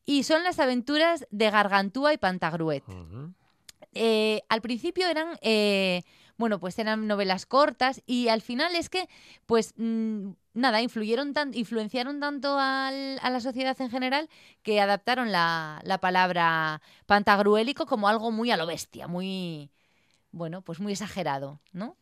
Y 0.07 0.23
son 0.23 0.43
las 0.43 0.59
aventuras 0.59 1.27
de 1.31 1.51
Gargantúa 1.51 2.15
y 2.15 2.17
Pantagruet. 2.19 2.83
Eh, 3.93 4.41
al 4.49 4.61
principio 4.61 5.09
eran, 5.09 5.39
eh, 5.43 6.03
bueno, 6.39 6.59
pues 6.61 6.79
eran 6.79 7.07
novelas 7.07 7.47
cortas 7.47 8.03
y 8.07 8.29
al 8.29 8.43
final 8.43 8.75
es 8.75 8.89
que, 8.91 9.09
pues 9.47 9.73
mm, 9.77 10.31
nada, 10.55 10.83
influyeron 10.83 11.33
tan, 11.33 11.55
influenciaron 11.55 12.21
tanto 12.21 12.59
al- 12.59 13.19
a 13.23 13.31
la 13.31 13.41
sociedad 13.41 13.81
en 13.81 13.91
general 13.91 14.29
que 14.63 14.81
adaptaron 14.81 15.33
la, 15.33 15.81
la 15.85 15.99
palabra 15.99 16.83
pantagruélico 17.07 17.87
como 17.87 18.09
algo 18.09 18.31
muy 18.31 18.51
a 18.51 18.57
lo 18.57 18.67
bestia, 18.67 19.07
muy, 19.09 19.71
bueno, 20.33 20.61
pues 20.63 20.79
muy 20.81 20.93
exagerado, 20.93 21.61
¿no? 21.73 21.97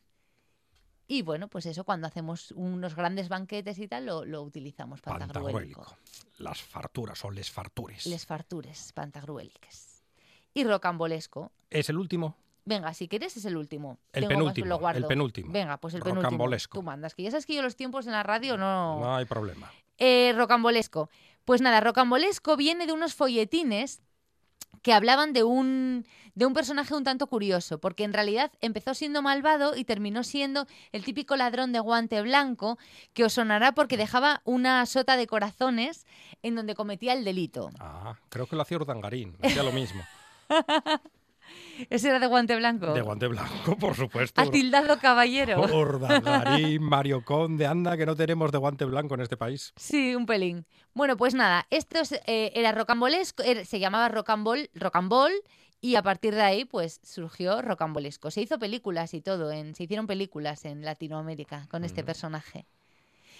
Y 1.06 1.20
bueno, 1.22 1.48
pues 1.48 1.66
eso, 1.66 1.84
cuando 1.84 2.06
hacemos 2.06 2.50
unos 2.52 2.94
grandes 2.96 3.28
banquetes 3.28 3.78
y 3.78 3.86
tal, 3.88 4.06
lo, 4.06 4.24
lo 4.24 4.42
utilizamos, 4.42 5.02
pantagruélico. 5.02 5.82
Pantagruélico. 5.82 5.96
Las 6.38 6.62
farturas 6.62 7.22
o 7.26 7.30
les 7.30 7.50
fartures. 7.50 8.06
Les 8.06 8.24
fartures, 8.24 8.92
pantagruéliques. 8.94 10.02
Y 10.54 10.64
rocambolesco, 10.64 11.52
¿Es 11.68 11.88
el 11.90 11.98
último? 11.98 12.36
Venga, 12.64 12.94
si 12.94 13.08
quieres 13.08 13.36
es 13.36 13.44
el 13.44 13.56
último. 13.56 13.98
El 14.12 14.22
Tengo 14.22 14.28
más, 14.30 14.38
penúltimo, 14.38 14.66
lo 14.68 14.78
guardo. 14.78 14.98
el 15.00 15.06
penúltimo. 15.06 15.52
Venga, 15.52 15.76
pues 15.76 15.94
el 15.94 16.00
penúltimo. 16.00 16.22
Rocambolesco. 16.22 16.78
Tú 16.78 16.82
mandas, 16.82 17.14
que 17.14 17.22
ya 17.22 17.30
sabes 17.30 17.44
que 17.46 17.54
yo 17.54 17.62
los 17.62 17.76
tiempos 17.76 18.06
en 18.06 18.12
la 18.12 18.22
radio 18.22 18.56
no... 18.56 19.00
No 19.00 19.16
hay 19.16 19.26
problema. 19.26 19.70
Eh, 19.98 20.32
rocambolesco. 20.36 21.10
Pues 21.44 21.60
nada, 21.60 21.80
rocambolesco 21.80 22.56
viene 22.56 22.86
de 22.86 22.92
unos 22.92 23.14
folletines 23.14 24.00
que 24.82 24.92
hablaban 24.92 25.32
de 25.32 25.44
un, 25.44 26.06
de 26.34 26.46
un 26.46 26.52
personaje 26.52 26.94
un 26.94 27.04
tanto 27.04 27.26
curioso, 27.26 27.78
porque 27.78 28.04
en 28.04 28.12
realidad 28.12 28.50
empezó 28.60 28.94
siendo 28.94 29.22
malvado 29.22 29.76
y 29.76 29.84
terminó 29.84 30.24
siendo 30.24 30.66
el 30.92 31.04
típico 31.04 31.36
ladrón 31.36 31.72
de 31.72 31.80
guante 31.80 32.20
blanco, 32.22 32.78
que 33.12 33.24
os 33.24 33.32
sonará 33.34 33.72
porque 33.72 33.96
dejaba 33.96 34.42
una 34.44 34.84
sota 34.86 35.16
de 35.16 35.26
corazones 35.26 36.06
en 36.42 36.54
donde 36.54 36.74
cometía 36.74 37.12
el 37.12 37.24
delito. 37.24 37.70
Ah, 37.78 38.16
creo 38.28 38.46
que 38.46 38.56
lo 38.56 38.62
hacía 38.62 38.78
Urdangarín. 38.78 39.36
Hacía 39.42 39.62
lo 39.62 39.72
mismo. 39.72 40.02
Ese 41.90 42.08
era 42.08 42.18
de 42.20 42.26
guante 42.26 42.54
blanco. 42.56 42.92
De 42.92 43.00
guante 43.02 43.26
blanco, 43.26 43.76
por 43.78 43.94
supuesto. 43.94 44.40
Atildado 44.40 44.98
caballero. 44.98 45.60
Urdangarín, 45.74 46.82
Mario 46.84 47.24
Conde, 47.24 47.66
anda 47.66 47.96
que 47.96 48.06
no 48.06 48.14
tenemos 48.16 48.52
de 48.52 48.58
guante 48.58 48.84
blanco 48.84 49.14
en 49.14 49.20
este 49.22 49.36
país. 49.36 49.72
Sí, 49.76 50.14
un 50.14 50.26
pelín. 50.26 50.66
Bueno, 50.94 51.16
pues 51.16 51.34
nada, 51.34 51.66
esto 51.70 51.98
es, 51.98 52.12
eh, 52.12 52.52
era 52.54 52.72
rocambolesco, 52.72 53.42
se 53.64 53.78
llamaba 53.80 54.08
rocambol, 54.08 54.70
rocambol 54.74 55.32
y 55.80 55.96
a 55.96 56.02
partir 56.02 56.34
de 56.34 56.42
ahí 56.42 56.64
pues 56.64 57.00
surgió 57.02 57.60
rocambolesco. 57.60 58.30
Se 58.30 58.40
hizo 58.40 58.58
películas 58.58 59.12
y 59.12 59.20
todo, 59.20 59.50
en, 59.50 59.74
se 59.74 59.84
hicieron 59.84 60.06
películas 60.06 60.64
en 60.64 60.84
Latinoamérica 60.84 61.66
con 61.70 61.84
este 61.84 62.02
Mm. 62.02 62.06
personaje. 62.06 62.66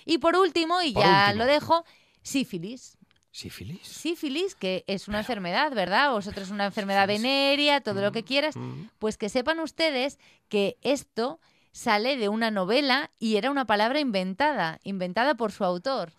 Y 0.04 0.18
por 0.18 0.36
último, 0.36 0.82
y 0.82 0.92
Por 0.92 1.02
ya 1.04 1.26
último. 1.28 1.44
lo 1.44 1.50
dejo, 1.50 1.84
sífilis. 2.22 2.98
¿Sífilis? 3.34 3.88
Sífilis, 3.88 4.54
que 4.54 4.84
es 4.86 5.08
una 5.08 5.18
enfermedad, 5.18 5.74
¿verdad? 5.74 6.12
Vosotros 6.12 6.50
una 6.50 6.66
enfermedad 6.66 7.08
venérea, 7.08 7.80
todo 7.80 8.00
lo 8.00 8.12
que 8.12 8.22
quieras. 8.22 8.54
Mm. 8.54 8.90
Pues 9.00 9.18
que 9.18 9.28
sepan 9.28 9.58
ustedes 9.58 10.20
que 10.48 10.78
esto 10.82 11.40
sale 11.72 12.16
de 12.16 12.28
una 12.28 12.52
novela 12.52 13.10
y 13.18 13.34
era 13.34 13.50
una 13.50 13.64
palabra 13.64 13.98
inventada, 13.98 14.78
inventada 14.84 15.34
por 15.34 15.50
su 15.50 15.64
autor. 15.64 16.12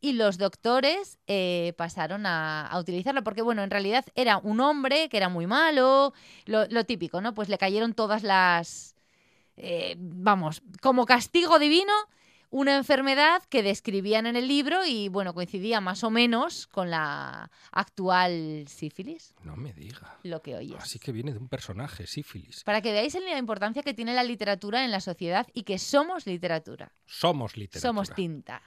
Y 0.00 0.12
los 0.12 0.38
doctores 0.38 1.18
eh, 1.26 1.74
pasaron 1.76 2.24
a, 2.24 2.68
a 2.68 2.78
utilizarla 2.78 3.22
porque, 3.22 3.42
bueno, 3.42 3.64
en 3.64 3.70
realidad 3.70 4.04
era 4.14 4.38
un 4.38 4.60
hombre 4.60 5.08
que 5.08 5.16
era 5.16 5.28
muy 5.28 5.48
malo, 5.48 6.14
lo, 6.44 6.66
lo 6.68 6.84
típico, 6.84 7.20
¿no? 7.20 7.34
Pues 7.34 7.48
le 7.48 7.58
cayeron 7.58 7.94
todas 7.94 8.22
las... 8.22 8.94
eh, 9.56 9.96
vamos, 9.98 10.62
como 10.80 11.04
castigo 11.04 11.58
divino, 11.58 11.92
una 12.50 12.76
enfermedad 12.76 13.42
que 13.48 13.62
describían 13.62 14.26
en 14.26 14.36
el 14.36 14.48
libro 14.48 14.84
y, 14.84 15.08
bueno, 15.08 15.34
coincidía 15.34 15.80
más 15.80 16.02
o 16.04 16.10
menos 16.10 16.66
con 16.66 16.90
la 16.90 17.50
actual 17.70 18.64
sífilis, 18.68 19.34
No 19.44 19.56
me 19.56 19.72
diga. 19.72 20.18
lo 20.24 20.42
que 20.42 20.56
oyes. 20.56 20.76
Así 20.82 20.98
que 20.98 21.12
viene 21.12 21.32
de 21.32 21.38
un 21.38 21.48
personaje, 21.48 22.06
sífilis. 22.06 22.64
Para 22.64 22.80
que 22.82 22.92
veáis 22.92 23.14
la 23.14 23.38
importancia 23.38 23.82
que 23.82 23.94
tiene 23.94 24.14
la 24.14 24.24
literatura 24.24 24.84
en 24.84 24.90
la 24.90 25.00
sociedad 25.00 25.46
y 25.54 25.62
que 25.62 25.78
somos 25.78 26.26
literatura. 26.26 26.92
Somos 27.06 27.56
literatura. 27.56 27.88
Somos 27.88 28.10
tinta. 28.14 28.62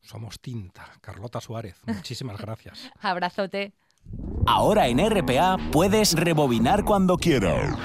Somos 0.00 0.38
tinta. 0.40 0.92
Carlota 1.00 1.40
Suárez, 1.40 1.76
muchísimas 1.86 2.38
gracias. 2.40 2.90
Abrazote. 3.00 3.72
Ahora 4.46 4.88
en 4.88 4.98
RPA 4.98 5.56
puedes 5.72 6.12
rebobinar 6.14 6.84
cuando 6.84 7.16
quieras. 7.16 7.76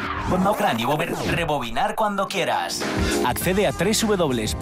Rebobinar 1.32 1.96
cuando 1.96 2.28
quieras. 2.28 2.84
Accede 3.26 3.66
a 3.66 3.72
www.rtpa.es 3.72 4.54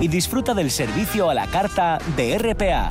y 0.00 0.08
disfruta 0.08 0.54
del 0.54 0.70
servicio 0.70 1.30
a 1.30 1.34
la 1.34 1.46
carta 1.46 1.98
de 2.16 2.38
RPA. 2.38 2.90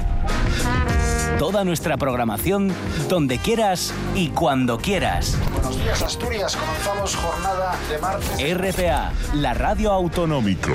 Toda 1.37 1.63
nuestra 1.63 1.97
programación 1.97 2.73
donde 3.09 3.37
quieras 3.37 3.93
y 4.15 4.29
cuando 4.29 4.77
quieras. 4.77 5.37
Buenos 5.53 5.77
días, 5.83 6.01
Asturias. 6.01 6.55
Comenzamos 6.55 7.15
jornada 7.15 7.75
de 7.91 7.99
martes. 7.99 8.57
RPA, 8.57 9.11
la 9.33 9.53
radio 9.53 9.91
autonómica. 9.91 10.73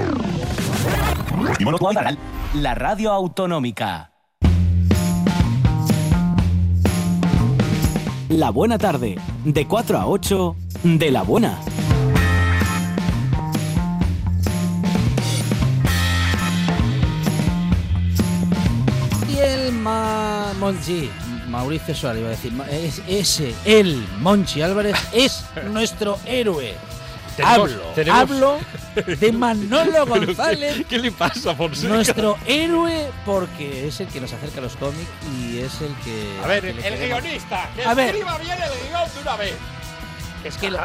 La 2.54 2.74
radio 2.74 3.12
autonómica. 3.12 4.11
La 8.32 8.48
buena 8.48 8.78
tarde, 8.78 9.16
de 9.44 9.68
4 9.68 9.98
a 9.98 10.06
8, 10.06 10.56
de 10.84 11.10
la 11.10 11.20
buena. 11.20 11.60
Y 19.28 19.36
el 19.36 19.72
ma... 19.72 20.50
Monchi, 20.58 21.10
Mauricio 21.50 21.94
Suárez 21.94 22.20
iba 22.20 22.28
a 22.28 22.30
decir, 22.30 22.52
es, 22.70 23.02
ese, 23.06 23.54
el 23.66 24.02
Monchi 24.20 24.62
Álvarez, 24.62 24.96
es 25.12 25.44
nuestro 25.70 26.16
héroe. 26.24 26.72
Tenemos- 27.36 27.58
hablo, 27.72 27.82
tenemos- 27.94 28.20
hablo 28.20 28.58
de 29.06 29.32
Manolo 29.32 30.06
González, 30.06 30.84
¿Qué 30.88 30.98
le 30.98 31.10
pasa, 31.12 31.54
Fonseca? 31.54 31.94
nuestro 31.94 32.36
héroe, 32.46 33.10
porque 33.24 33.88
es 33.88 34.00
el 34.00 34.08
que 34.08 34.20
nos 34.20 34.32
acerca 34.32 34.58
a 34.60 34.62
los 34.62 34.76
cómics 34.76 35.08
y 35.40 35.58
es 35.60 35.80
el 35.80 35.94
que... 36.04 36.38
A 36.44 36.46
ver, 36.46 36.62
que 36.62 36.88
el, 36.88 36.98
guionista, 37.08 37.70
que 37.74 37.84
A 37.84 37.94
ver. 37.94 38.08
escriba 38.14 38.36
bien 38.38 38.52
el 38.60 38.88
guion 38.88 39.08
de 39.14 39.20
una 39.22 39.36
vez. 39.36 39.54
Es 40.44 40.56
que 40.58 40.70
lo, 40.72 40.80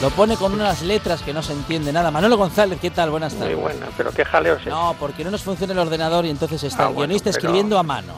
lo 0.00 0.10
pone 0.10 0.36
con 0.36 0.52
unas 0.52 0.82
letras 0.82 1.20
que 1.22 1.32
no 1.34 1.42
se 1.42 1.52
entiende 1.52 1.92
nada. 1.92 2.12
Manolo 2.12 2.36
González, 2.36 2.78
¿qué 2.80 2.90
tal? 2.90 3.10
Buenas 3.10 3.32
Muy 3.32 3.40
tardes. 3.42 3.56
buena, 3.58 3.86
pero 3.96 4.12
qué 4.12 4.24
jaleo 4.24 4.54
es 4.56 4.66
No, 4.66 4.94
porque 5.00 5.24
no 5.24 5.32
nos 5.32 5.42
funciona 5.42 5.72
el 5.72 5.80
ordenador 5.80 6.24
y 6.26 6.30
entonces 6.30 6.62
está 6.62 6.84
Ah, 6.84 6.88
el 6.88 6.94
bueno, 6.94 7.08
guionista 7.08 7.30
pero- 7.30 7.38
escribiendo 7.38 7.76
a 7.78 7.82
mano. 7.82 8.14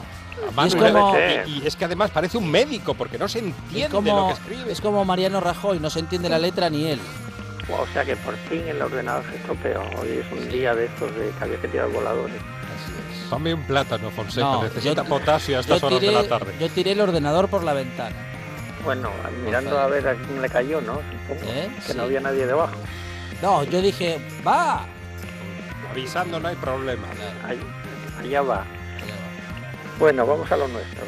Mano, 0.53 0.67
y 0.67 0.69
es 0.69 0.75
como. 0.91 1.15
Y, 1.47 1.51
y 1.63 1.63
es 1.65 1.75
que 1.75 1.85
además 1.85 2.11
parece 2.11 2.37
un 2.37 2.49
médico, 2.51 2.93
porque 2.93 3.17
no 3.17 3.27
se 3.27 3.39
entiende 3.39 3.89
lo 4.11 4.27
que 4.27 4.33
escribe. 4.33 4.71
es 4.71 4.79
como 4.81 5.03
Mariano 5.03 5.39
Rajoy, 5.39 5.79
no 5.79 5.89
se 5.89 5.99
entiende 5.99 6.29
la 6.29 6.37
letra 6.37 6.69
ni 6.69 6.85
él. 6.85 6.99
O 7.69 7.87
sea 7.93 8.05
que 8.05 8.15
por 8.17 8.35
fin 8.49 8.67
el 8.67 8.81
ordenador 8.81 9.23
se 9.29 9.37
estropeó. 9.37 9.81
Hoy 9.99 10.19
es 10.23 10.31
un 10.31 10.49
día 10.49 10.75
de 10.75 10.85
estos 10.85 11.13
de 11.15 11.31
que 11.37 11.43
había 11.43 11.57
que 11.59 11.67
tirar 11.67 11.89
voladores. 11.89 12.35
Tome 13.29 13.53
un 13.55 13.63
plátano, 13.63 14.11
Fonseca. 14.11 14.45
No, 14.45 14.63
Necesita 14.63 15.03
yo- 15.03 15.09
potasio 15.09 15.57
a 15.57 15.61
estas 15.61 15.81
Yo 15.81 15.87
horas 15.87 15.99
tiré, 15.99 16.13
de 16.15 16.21
la 16.21 16.27
tarde. 16.27 16.53
yo 16.59 16.69
tiré 16.69 16.91
el 16.91 17.01
ordenador 17.01 17.47
por 17.49 17.63
la 17.63 17.73
ventana. 17.73 18.15
Bueno, 18.83 19.09
mirando 19.43 19.79
a 19.79 19.87
ver 19.87 20.07
a 20.07 20.13
quién 20.15 20.41
le 20.43 20.49
cayó, 20.49 20.79
¿no? 20.81 20.99
Supongo 21.27 21.51
¿Eh? 21.51 21.69
que 21.87 21.91
Sí. 21.93 21.97
no 21.97 22.03
había 22.03 22.19
nadie 22.19 22.45
debajo. 22.45 22.75
No, 23.41 23.63
yo 23.63 23.81
dije, 23.81 24.19
va. 24.47 24.85
Avisando 25.91 26.39
no 26.39 26.47
hay 26.49 26.55
problema. 26.55 27.07
Allá 28.19 28.41
va. 28.43 28.63
Bueno, 29.97 30.25
vamos 30.27 30.51
a 30.51 30.57
lo 30.57 30.67
nuestro. 30.67 31.03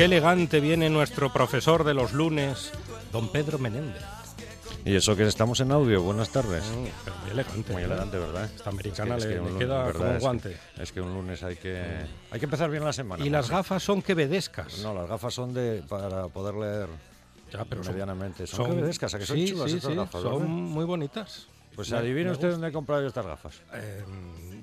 Qué 0.00 0.06
elegante 0.06 0.60
viene 0.60 0.88
nuestro 0.88 1.30
profesor 1.30 1.84
de 1.84 1.92
los 1.92 2.14
lunes, 2.14 2.72
don 3.12 3.30
Pedro 3.30 3.58
Menéndez. 3.58 4.02
Y 4.82 4.94
eso 4.96 5.14
que 5.14 5.24
estamos 5.24 5.60
en 5.60 5.72
audio, 5.72 6.00
buenas 6.02 6.30
tardes. 6.30 6.64
Mm, 6.64 6.86
pero 7.04 7.16
muy 7.18 7.30
elegante. 7.32 7.72
Muy 7.74 7.82
¿no? 7.82 7.86
elegante, 7.88 8.18
¿verdad? 8.18 8.44
Esta 8.46 8.70
americana 8.70 9.16
Es 9.18 9.26
que- 9.26 9.34
es 9.34 9.34
le, 9.34 9.34
que 9.34 9.40
un 9.40 9.44
le 9.44 9.52
lunes, 9.52 9.68
queda 9.68 9.92
como 9.92 10.04
un 10.04 10.10
Es 10.12 10.16
que- 10.16 10.20
guante. 10.22 10.56
Es 10.78 10.92
que 10.92 11.00
un 11.02 11.12
lunes 11.12 11.42
hay 11.42 11.56
que 11.56 11.84
hay 12.30 12.38
que 12.40 12.46
empezar 12.46 12.70
bien 12.70 12.82
la 12.82 12.94
semana. 12.94 13.26
Y 13.26 13.28
las 13.28 13.50
gafas 13.50 13.82
son 13.82 14.00
quevedescas. 14.00 14.78
No, 14.78 14.94
las 14.94 15.06
gafas 15.06 15.34
son 15.34 15.52
de 15.52 15.82
para 15.86 16.28
poder 16.28 16.54
leer 16.54 16.88
Ya, 17.52 17.66
pero 17.66 17.84
son- 17.84 17.92
medianamente. 17.92 18.46
Son, 18.46 18.70
quevedescas, 18.70 19.12
¿a 19.12 19.18
que 19.18 19.26
son 19.26 19.36
sí, 19.36 19.50
chulas 19.50 19.70
sí, 19.70 19.76
estas 19.76 19.90
sí, 19.90 19.96
gafas, 19.98 20.22
son 20.22 20.32
¿verdad? 20.32 20.46
muy 20.48 20.84
bonitas. 20.86 21.46
Pues 21.76 21.90
me 21.90 21.98
usted 21.98 22.26
gusta. 22.28 22.48
dónde 22.48 22.68
he 22.68 22.72
comprado 22.72 23.02
yo 23.02 23.08
estas 23.08 23.26
gafas. 23.26 23.54
Eh, 23.74 24.02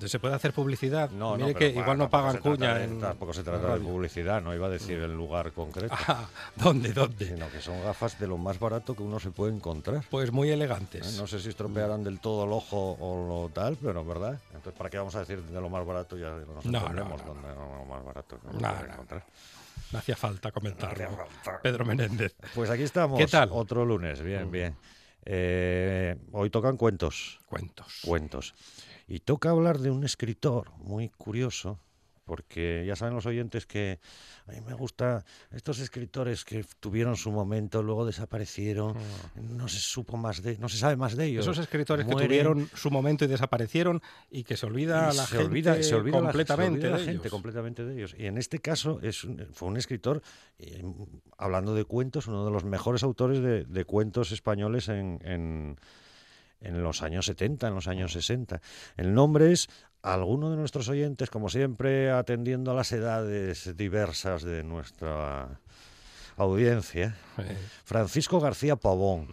¿Se 0.05 0.19
puede 0.19 0.35
hacer 0.35 0.53
publicidad? 0.53 1.09
No, 1.11 1.35
Mire 1.35 1.53
no, 1.53 1.59
que 1.59 1.67
pero 1.69 1.79
igual 1.81 1.97
no 1.97 2.09
pagan 2.09 2.37
cuña 2.37 2.75
de- 2.75 2.83
en 2.85 2.99
Tampoco 2.99 3.33
se 3.33 3.43
trata 3.43 3.73
de 3.75 3.79
publicidad, 3.79 4.41
no 4.41 4.53
iba 4.53 4.67
a 4.67 4.69
decir 4.69 4.99
el 4.99 5.13
lugar 5.15 5.51
concreto. 5.53 5.95
Ah, 6.07 6.27
¿Dónde, 6.55 6.93
dónde? 6.93 7.25
Sino 7.27 7.49
que 7.49 7.59
son 7.61 7.81
gafas 7.83 8.19
de 8.19 8.27
lo 8.27 8.37
más 8.37 8.59
barato 8.59 8.95
que 8.95 9.03
uno 9.03 9.19
se 9.19 9.31
puede 9.31 9.53
encontrar. 9.55 10.03
Pues 10.09 10.31
muy 10.31 10.49
¿eh? 10.49 10.53
elegantes. 10.53 11.17
No 11.17 11.27
sé 11.27 11.39
si 11.39 11.49
estropearán 11.49 12.03
del 12.03 12.19
todo 12.19 12.45
el 12.45 12.51
ojo 12.51 12.97
o 12.99 13.27
lo 13.45 13.49
tal, 13.53 13.77
pero 13.81 14.03
¿verdad? 14.05 14.39
Entonces, 14.53 14.73
¿para 14.77 14.89
qué 14.89 14.97
vamos 14.97 15.15
a 15.15 15.19
decir 15.19 15.41
de 15.41 15.61
lo 15.61 15.69
más 15.69 15.85
barato? 15.85 16.17
Ya 16.17 16.29
nos 16.31 16.65
No, 16.65 16.79
entendemos 16.79 17.21
no, 17.25 17.27
no. 17.27 17.33
dónde 17.33 17.49
es 17.49 17.55
lo 17.57 17.85
más 17.85 18.03
barato 18.05 18.39
que 18.39 18.47
No, 18.47 18.53
uno 18.53 18.59
puede 18.69 18.87
no. 18.87 18.93
encontrar. 18.93 19.23
No 19.91 19.99
hacía 19.99 20.15
falta 20.15 20.51
comentarlo. 20.51 21.09
No 21.11 21.17
falta. 21.17 21.61
Pedro 21.61 21.85
Menéndez. 21.85 22.35
Pues 22.53 22.69
aquí 22.69 22.83
estamos. 22.83 23.17
¿Qué 23.17 23.27
tal? 23.27 23.49
Otro 23.51 23.85
lunes, 23.85 24.21
bien, 24.21 24.47
Mm. 24.47 24.51
bien. 24.51 24.75
Eh, 25.29 26.15
hoy 26.31 26.49
tocan 26.49 26.77
cuentos. 26.77 27.39
Cuentos. 27.47 27.99
Cuentos. 28.05 28.53
Y 29.07 29.19
toca 29.21 29.49
hablar 29.51 29.79
de 29.79 29.89
un 29.91 30.03
escritor 30.03 30.71
muy 30.77 31.09
curioso, 31.09 31.79
porque 32.25 32.83
ya 32.85 32.97
saben 32.97 33.13
los 33.15 33.25
oyentes 33.25 33.65
que 33.65 33.99
a 34.47 34.51
mí 34.51 34.59
me 34.59 34.73
gusta 34.73 35.23
estos 35.51 35.79
escritores 35.79 36.43
que 36.43 36.65
tuvieron 36.81 37.15
su 37.15 37.31
momento, 37.31 37.81
luego 37.81 38.05
desaparecieron, 38.05 38.97
no 39.35 39.69
se 39.69 39.79
supo 39.79 40.17
más 40.17 40.43
de, 40.43 40.57
no 40.57 40.67
se 40.67 40.77
sabe 40.77 40.97
más 40.97 41.15
de 41.15 41.23
ellos. 41.27 41.47
Mm. 41.47 41.51
Esos 41.51 41.63
escritores 41.63 42.05
que 42.05 42.11
tuvieron 42.11 42.69
su 42.75 42.91
momento 42.91 43.23
y 43.23 43.29
desaparecieron 43.29 44.01
y 44.29 44.43
que 44.43 44.57
se 44.57 44.65
olvida 44.65 45.09
a 45.09 45.13
la 45.13 45.23
se 45.25 45.37
gente 45.37 45.45
olvida, 45.45 45.81
se 45.83 45.95
olvida 45.95 46.17
la- 46.19 46.19
se 46.19 46.25
completamente 46.33 46.77
olvida 46.79 46.89
la, 46.91 46.97
de 46.97 47.03
gente 47.05 47.21
ellos. 47.21 47.31
completamente 47.31 47.85
de 47.85 47.93
ellos. 47.95 48.15
Y 48.17 48.25
en 48.25 48.37
este 48.37 48.59
caso 48.59 48.99
es 49.01 49.25
fue 49.53 49.69
un 49.69 49.77
escritor, 49.77 50.21
eh, 50.59 50.83
hablando 51.37 51.73
de 51.75 51.85
cuentos, 51.85 52.27
uno 52.27 52.43
de 52.43 52.51
los 52.51 52.65
mejores 52.65 53.03
autores 53.03 53.39
de, 53.39 53.63
de 53.63 53.85
cuentos 53.85 54.33
españoles 54.33 54.89
en, 54.89 55.19
en- 55.23 55.77
en 56.61 56.81
los 56.83 57.01
años 57.01 57.25
70, 57.25 57.67
en 57.67 57.75
los 57.75 57.87
años 57.87 58.13
60. 58.13 58.61
El 58.97 59.13
nombre 59.13 59.51
es 59.51 59.69
alguno 60.01 60.49
de 60.49 60.57
nuestros 60.57 60.89
oyentes, 60.89 61.29
como 61.29 61.49
siempre, 61.49 62.11
atendiendo 62.11 62.71
a 62.71 62.75
las 62.75 62.91
edades 62.91 63.75
diversas 63.75 64.43
de 64.43 64.63
nuestra 64.63 65.59
audiencia. 66.37 67.15
Francisco 67.83 68.39
García 68.39 68.75
Pavón. 68.75 69.27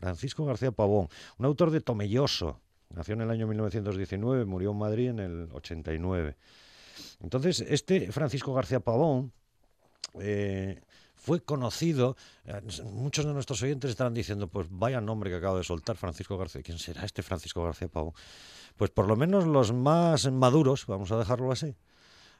Francisco 0.00 0.44
García 0.44 0.70
Pavón, 0.70 1.08
un 1.38 1.46
autor 1.46 1.70
de 1.70 1.80
Tomelloso. 1.80 2.60
Nació 2.90 3.14
en 3.14 3.22
el 3.22 3.30
año 3.30 3.46
1919, 3.46 4.44
murió 4.44 4.70
en 4.70 4.78
Madrid 4.78 5.08
en 5.08 5.18
el 5.18 5.48
89. 5.52 6.36
Entonces, 7.20 7.60
este 7.60 8.12
Francisco 8.12 8.54
García 8.54 8.80
Pavón 8.80 9.32
eh, 10.20 10.80
fue 11.18 11.40
conocido. 11.40 12.16
eh, 12.44 12.60
Muchos 12.84 13.24
de 13.24 13.32
nuestros 13.32 13.62
oyentes 13.62 13.90
estarán 13.90 14.14
diciendo, 14.14 14.48
pues 14.48 14.66
vaya 14.70 15.00
nombre 15.00 15.30
que 15.30 15.36
acabo 15.36 15.58
de 15.58 15.64
soltar, 15.64 15.96
Francisco 15.96 16.38
García. 16.38 16.62
¿Quién 16.62 16.78
será 16.78 17.04
este 17.04 17.22
Francisco 17.22 17.62
García 17.62 17.88
Pavón? 17.88 18.14
Pues 18.76 18.90
por 18.90 19.06
lo 19.06 19.16
menos 19.16 19.46
los 19.46 19.72
más 19.72 20.30
maduros, 20.30 20.86
vamos 20.86 21.10
a 21.12 21.18
dejarlo 21.18 21.50
así, 21.50 21.74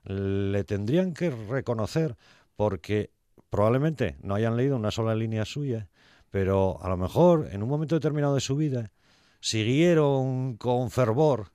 le 0.04 0.64
tendrían 0.64 1.12
que 1.12 1.30
reconocer 1.30 2.16
porque 2.56 3.10
probablemente 3.50 4.16
no 4.22 4.34
hayan 4.34 4.56
leído 4.56 4.76
una 4.76 4.90
sola 4.90 5.14
línea 5.14 5.44
suya, 5.44 5.88
pero 6.30 6.78
a 6.82 6.88
lo 6.88 6.96
mejor 6.96 7.48
en 7.50 7.62
un 7.62 7.68
momento 7.68 7.94
determinado 7.94 8.34
de 8.34 8.40
su 8.40 8.56
vida 8.56 8.92
siguieron 9.40 10.56
con 10.56 10.90
fervor 10.90 11.50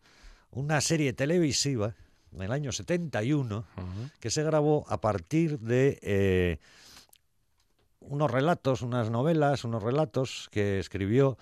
una 0.51 0.82
serie 0.82 1.13
televisiva 1.13 1.95
en 2.34 2.41
el 2.41 2.51
año 2.51 2.71
71 2.71 3.65
que 4.19 4.30
se 4.30 4.43
grabó 4.43 4.86
a 4.88 4.99
partir 4.99 5.59
de 5.59 5.99
eh, 6.01 6.57
unos 8.08 8.32
relatos, 8.32 8.82
unas 8.82 9.10
novelas, 9.10 9.64
unos 9.64 9.84
relatos 9.84 10.49
que 10.51 10.80
escribió 10.80 11.38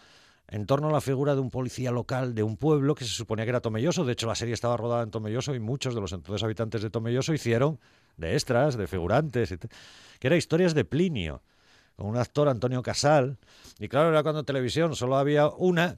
en 0.47 0.65
torno 0.65 0.89
a 0.89 0.91
la 0.91 1.01
figura 1.01 1.33
de 1.33 1.41
un 1.41 1.49
policía 1.49 1.91
local 1.91 2.35
de 2.35 2.43
un 2.43 2.57
pueblo 2.57 2.93
que 2.93 3.05
se 3.05 3.11
suponía 3.11 3.45
que 3.45 3.49
era 3.49 3.61
Tomelloso. 3.61 4.03
De 4.03 4.13
hecho, 4.13 4.27
la 4.27 4.35
serie 4.35 4.53
estaba 4.53 4.75
rodada 4.75 5.03
en 5.03 5.11
Tomelloso 5.11 5.55
y 5.55 5.59
muchos 5.59 5.95
de 5.95 6.01
los 6.01 6.11
entonces 6.11 6.43
habitantes 6.43 6.81
de 6.81 6.89
Tomelloso 6.89 7.33
hicieron 7.33 7.79
de 8.17 8.33
extras, 8.33 8.75
de 8.75 8.87
figurantes, 8.87 9.55
que 10.19 10.27
era 10.27 10.35
historias 10.35 10.73
de 10.73 10.83
Plinio, 10.83 11.41
con 11.95 12.07
un 12.07 12.17
actor 12.17 12.49
Antonio 12.49 12.83
Casal. 12.83 13.37
Y 13.79 13.87
claro, 13.87 14.09
era 14.09 14.23
cuando 14.23 14.43
televisión 14.43 14.95
solo 14.95 15.15
había 15.17 15.47
una, 15.47 15.95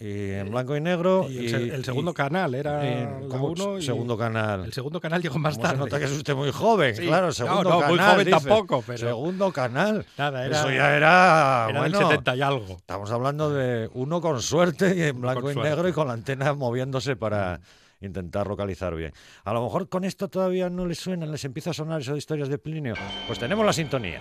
y 0.00 0.30
en 0.30 0.50
blanco 0.50 0.74
y 0.76 0.80
negro. 0.80 1.26
Y 1.28 1.38
el, 1.44 1.48
se- 1.50 1.74
el 1.74 1.84
segundo 1.84 2.14
canal 2.14 2.54
era 2.54 2.84
y- 2.84 3.04
la 3.28 3.36
uno 3.36 3.80
Segundo 3.82 4.16
canal. 4.16 4.64
el 4.64 4.72
segundo 4.72 4.98
canal 5.00 5.20
llegó 5.22 5.38
más 5.38 5.54
¿Cómo 5.54 5.66
se 5.66 5.72
tarde. 5.74 5.84
nota 5.84 5.98
que 5.98 6.04
es 6.06 6.10
usted 6.12 6.34
muy 6.34 6.50
joven? 6.50 6.96
Sí. 6.96 7.06
Claro, 7.06 7.26
No, 7.26 7.32
segundo 7.32 7.62
no, 7.70 7.80
muy 7.86 7.98
canal. 7.98 8.12
joven 8.14 8.26
dice. 8.26 8.38
tampoco, 8.40 8.82
pero- 8.86 8.98
Segundo 8.98 9.52
canal. 9.52 10.06
Nada, 10.16 10.46
era- 10.46 10.58
Eso 10.58 10.70
ya 10.70 10.96
era. 10.96 11.66
Era 11.68 11.82
del 11.82 11.92
bueno, 11.92 12.08
70 12.08 12.36
y 12.36 12.40
algo. 12.40 12.76
Estamos 12.76 13.10
hablando 13.10 13.50
de 13.52 13.90
uno 13.94 14.20
con 14.22 14.40
suerte 14.40 14.94
y 14.96 15.02
en 15.02 15.20
blanco 15.20 15.42
con 15.42 15.50
y 15.50 15.54
suerte. 15.54 15.70
negro 15.70 15.88
y 15.88 15.92
con 15.92 16.06
la 16.08 16.14
antena 16.14 16.54
moviéndose 16.54 17.16
para 17.16 17.60
intentar 18.00 18.46
localizar 18.46 18.94
bien. 18.96 19.12
A 19.44 19.52
lo 19.52 19.62
mejor 19.62 19.90
con 19.90 20.04
esto 20.04 20.28
todavía 20.28 20.70
no 20.70 20.86
les 20.86 20.98
suena, 20.98 21.26
les 21.26 21.44
empieza 21.44 21.70
a 21.70 21.74
sonar 21.74 22.00
eso 22.00 22.12
de 22.12 22.18
historias 22.18 22.48
de 22.48 22.56
Plinio. 22.56 22.94
Pues 23.26 23.38
tenemos 23.38 23.66
la 23.66 23.74
sintonía. 23.74 24.20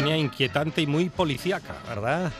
Sintonía 0.00 0.16
inquietante 0.16 0.80
y 0.80 0.86
muy 0.86 1.10
policíaca. 1.10 1.74
¿verdad? 1.86 2.32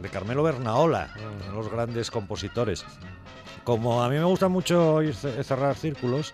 De 0.00 0.08
Carmelo 0.08 0.42
Bernaola, 0.42 1.10
uno 1.18 1.44
de 1.44 1.52
los 1.52 1.70
grandes 1.70 2.10
compositores. 2.10 2.84
Como 3.62 4.02
a 4.02 4.08
mí 4.08 4.16
me 4.16 4.24
gusta 4.24 4.48
mucho 4.48 5.00
cerrar 5.12 5.76
círculos, 5.76 6.32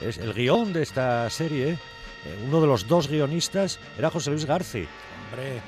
es 0.00 0.18
el 0.18 0.34
guion 0.34 0.74
de 0.74 0.82
esta 0.82 1.28
serie, 1.30 1.72
eh, 1.72 2.44
uno 2.46 2.60
de 2.60 2.66
los 2.66 2.86
dos 2.86 3.08
guionistas 3.08 3.78
era 3.98 4.10
José 4.10 4.30
Luis 4.30 4.44
Garci. 4.44 4.86
Hombre, 5.24 5.62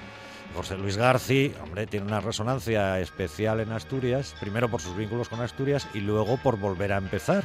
José 0.55 0.76
Luis 0.76 0.98
Garci, 0.98 1.55
hombre, 1.62 1.86
tiene 1.86 2.07
una 2.07 2.20
resonancia 2.20 3.00
especial 3.00 3.61
en 3.61 3.72
Asturias, 3.72 4.34
primero 4.38 4.70
por 4.70 4.82
sus 4.82 4.96
vínculos 4.96 5.30
con 5.30 5.40
Asturias 5.40 5.88
y 5.94 6.00
luego 6.00 6.36
por 6.36 6.59
volver 6.59 6.92
a 6.92 6.98
empezar. 6.98 7.44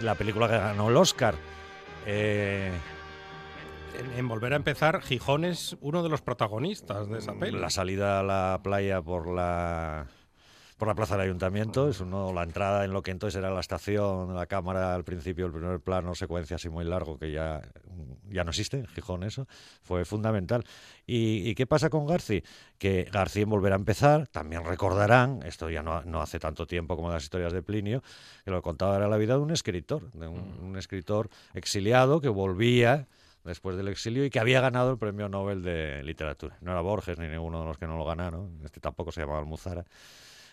La 0.00 0.14
película 0.14 0.48
que 0.48 0.58
ganó 0.58 0.88
el 0.88 0.96
Oscar. 0.96 1.34
Eh, 2.06 2.70
en, 3.98 4.28
volver 4.28 4.52
a 4.52 4.56
empezar, 4.56 5.02
Gijón 5.02 5.44
es 5.44 5.76
uno 5.80 6.02
de 6.02 6.08
los 6.08 6.22
protagonistas 6.22 7.08
de 7.08 7.18
esa 7.18 7.34
peli. 7.34 7.58
La 7.58 7.70
salida 7.70 8.20
a 8.20 8.22
la 8.22 8.60
playa 8.62 9.02
por 9.02 9.28
la 9.28 10.06
por 10.78 10.86
la 10.86 10.94
plaza 10.94 11.16
del 11.16 11.26
ayuntamiento, 11.26 11.88
es 11.88 12.00
uno, 12.00 12.32
la 12.32 12.44
entrada 12.44 12.84
en 12.84 12.92
lo 12.92 13.02
que 13.02 13.10
entonces 13.10 13.36
era 13.36 13.50
la 13.50 13.58
estación, 13.58 14.32
la 14.32 14.46
cámara 14.46 14.94
al 14.94 15.02
principio, 15.02 15.46
el 15.46 15.52
primer 15.52 15.80
plano, 15.80 16.14
secuencia 16.14 16.54
así 16.54 16.68
muy 16.68 16.84
largo 16.84 17.18
que 17.18 17.32
ya, 17.32 17.60
ya 18.30 18.44
no 18.44 18.50
existe, 18.50 18.78
en 18.78 18.86
Gijón 18.86 19.24
eso, 19.24 19.48
fue 19.82 20.04
fundamental. 20.04 20.64
¿Y, 21.04 21.48
y 21.48 21.56
qué 21.56 21.66
pasa 21.66 21.90
con 21.90 22.06
Garci? 22.06 22.44
Que 22.78 23.08
García 23.12 23.42
en 23.42 23.50
Volver 23.50 23.72
a 23.72 23.76
empezar, 23.76 24.28
también 24.28 24.64
recordarán, 24.64 25.42
esto 25.44 25.68
ya 25.68 25.82
no, 25.82 26.04
no 26.04 26.22
hace 26.22 26.38
tanto 26.38 26.64
tiempo 26.64 26.94
como 26.94 27.10
las 27.10 27.24
historias 27.24 27.52
de 27.52 27.60
Plinio, 27.60 28.04
que 28.44 28.52
lo 28.52 28.62
contaba 28.62 28.98
era 28.98 29.08
la 29.08 29.16
vida 29.16 29.34
de 29.34 29.40
un 29.40 29.50
escritor, 29.50 30.12
de 30.12 30.28
un, 30.28 30.60
un 30.62 30.76
escritor 30.76 31.28
exiliado 31.54 32.20
que 32.20 32.28
volvía 32.28 33.08
después 33.48 33.76
del 33.76 33.88
exilio 33.88 34.24
y 34.24 34.30
que 34.30 34.38
había 34.38 34.60
ganado 34.60 34.92
el 34.92 34.98
premio 34.98 35.28
Nobel 35.28 35.62
de 35.62 36.02
literatura. 36.04 36.56
No 36.60 36.70
era 36.70 36.80
Borges 36.80 37.18
ni 37.18 37.26
ninguno 37.26 37.60
de 37.60 37.66
los 37.66 37.78
que 37.78 37.86
no 37.86 37.96
lo 37.96 38.04
ganaron, 38.04 38.60
este 38.64 38.78
tampoco 38.80 39.10
se 39.10 39.22
llamaba 39.22 39.40
Almuzara. 39.40 39.84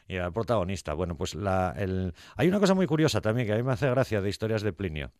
Y 0.08 0.16
era 0.16 0.28
el 0.28 0.34
protagonista. 0.34 0.93
Bueno, 0.93 1.16
pues 1.16 1.36
la, 1.36 1.74
el... 1.78 2.14
hay 2.36 2.48
una 2.48 2.60
cosa 2.60 2.74
muy 2.74 2.88
curiosa 2.88 3.22
también 3.22 3.48
que 3.48 3.54
a 3.54 3.58
mí 3.58 3.64
me 3.64 3.74
hace 3.74 3.89
gracia 3.89 4.22
de 4.22 4.30
historias 4.30 4.62
de 4.62 4.72
Plinio. 4.72 5.12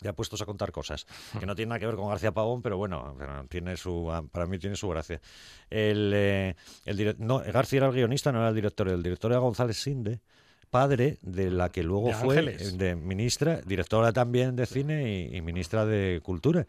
Ya 0.00 0.14
puestos 0.14 0.40
a 0.40 0.46
contar 0.46 0.72
cosas 0.72 1.06
que 1.38 1.44
no 1.44 1.54
tienen 1.54 1.68
nada 1.68 1.78
que 1.78 1.86
ver 1.86 1.94
con 1.94 2.08
García 2.08 2.32
Pavón, 2.32 2.62
pero 2.62 2.78
bueno, 2.78 3.16
tiene 3.50 3.76
su, 3.76 4.10
para 4.32 4.46
mí 4.46 4.58
tiene 4.58 4.74
su 4.74 4.88
gracia. 4.88 5.20
El, 5.68 6.12
eh, 6.14 6.56
el 6.86 7.16
no, 7.18 7.40
García 7.40 7.78
era 7.78 7.88
el 7.88 7.92
guionista, 7.92 8.32
no 8.32 8.38
era 8.38 8.48
el 8.48 8.54
director. 8.54 8.88
El 8.88 9.02
director 9.02 9.30
era 9.30 9.40
González 9.40 9.76
Sinde, 9.76 10.20
padre 10.70 11.18
de 11.22 11.50
la 11.50 11.68
que 11.70 11.82
luego 11.82 12.08
De 12.08 12.14
fue 12.14 12.38
Ángeles. 12.38 12.72
eh, 12.74 12.76
de 12.76 12.94
ministra, 12.96 13.60
directora 13.66 14.12
también 14.12 14.56
de 14.56 14.66
cine 14.66 15.28
y, 15.30 15.36
y 15.36 15.40
ministra 15.42 15.84
de 15.84 16.20
cultura 16.22 16.66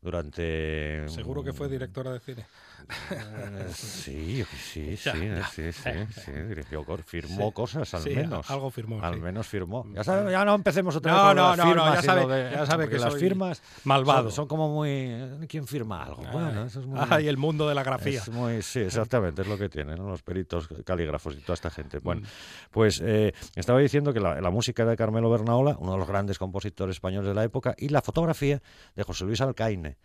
durante 0.00 1.08
Seguro 1.08 1.42
que 1.44 1.52
fue 1.52 1.68
directora 1.68 2.12
de 2.12 2.20
cine. 2.20 2.44
eh, 3.10 3.66
sí, 3.74 4.44
sí, 4.44 4.96
sí, 4.96 5.10
sí, 5.52 5.72
sí, 5.72 5.90
sí, 6.24 6.32
dirigió, 6.48 6.84
firmó 7.04 7.52
cosas 7.52 7.92
al 7.94 8.04
menos. 8.04 8.50
algo 8.50 8.70
firmó, 8.70 9.02
Al. 9.02 9.18
Mm. 9.18 9.22
menos 9.22 9.46
firmó. 9.46 9.86
Ya, 9.94 10.04
sabe- 10.04 10.30
ya 10.30 10.44
no 10.44 10.54
empecemos 10.54 10.96
otra 10.96 11.12
No, 11.12 11.18
vez 11.18 11.26
con 11.28 11.36
no, 11.36 11.56
no, 11.56 11.74
no, 11.74 11.94
ya 11.94 12.66
sabe- 12.66 12.88
que 12.88 12.98
las 12.98 13.14
firmas 13.14 13.62
malvado. 13.84 14.30
Son, 14.30 14.46
como 14.46 14.68
muy 14.68 14.90
eh, 14.90 15.46
¿quién 15.48 15.66
firma 15.66 16.02
algo? 16.04 16.22
Bueno, 16.32 16.64
eso 16.64 16.80
es 16.80 16.86
muy 16.86 16.98
Ah, 17.00 17.20
y 17.20 17.28
el 17.28 17.36
mundo 17.36 17.68
de 17.68 17.74
la 17.74 17.82
grafía. 17.82 18.20
es 18.20 18.28
muy, 18.28 18.62
sí, 18.62 18.80
exactamente, 18.80 19.42
es 19.42 19.48
lo 19.48 19.58
que 19.58 19.68
tienen 19.68 19.98
los 20.06 20.22
peritos 20.22 20.68
calígrafos 20.84 21.34
y 21.34 21.38
toda 21.40 21.54
esta 21.54 21.70
gente. 21.70 21.98
Mm. 21.98 22.02
Bueno, 22.02 22.22
pues 22.70 23.00
eh, 23.04 23.32
estaba 23.54 23.78
diciendo 23.80 24.12
que 24.12 24.20
la, 24.20 24.50
música 24.50 24.84
de 24.84 24.96
Carmelo 24.96 25.30
Bernaola, 25.30 25.76
uno 25.78 25.92
de 25.92 25.98
los 25.98 26.08
grandes 26.08 26.38
compositores 26.38 26.96
españoles 26.96 27.28
de 27.28 27.34
la 27.34 27.44
época, 27.44 27.74
y 27.78 27.88
la 27.88 28.02
fotografía 28.02 28.62
de 28.94 29.02
José 29.02 29.24
Luis 29.24 29.40
Alcaine, 29.40 29.96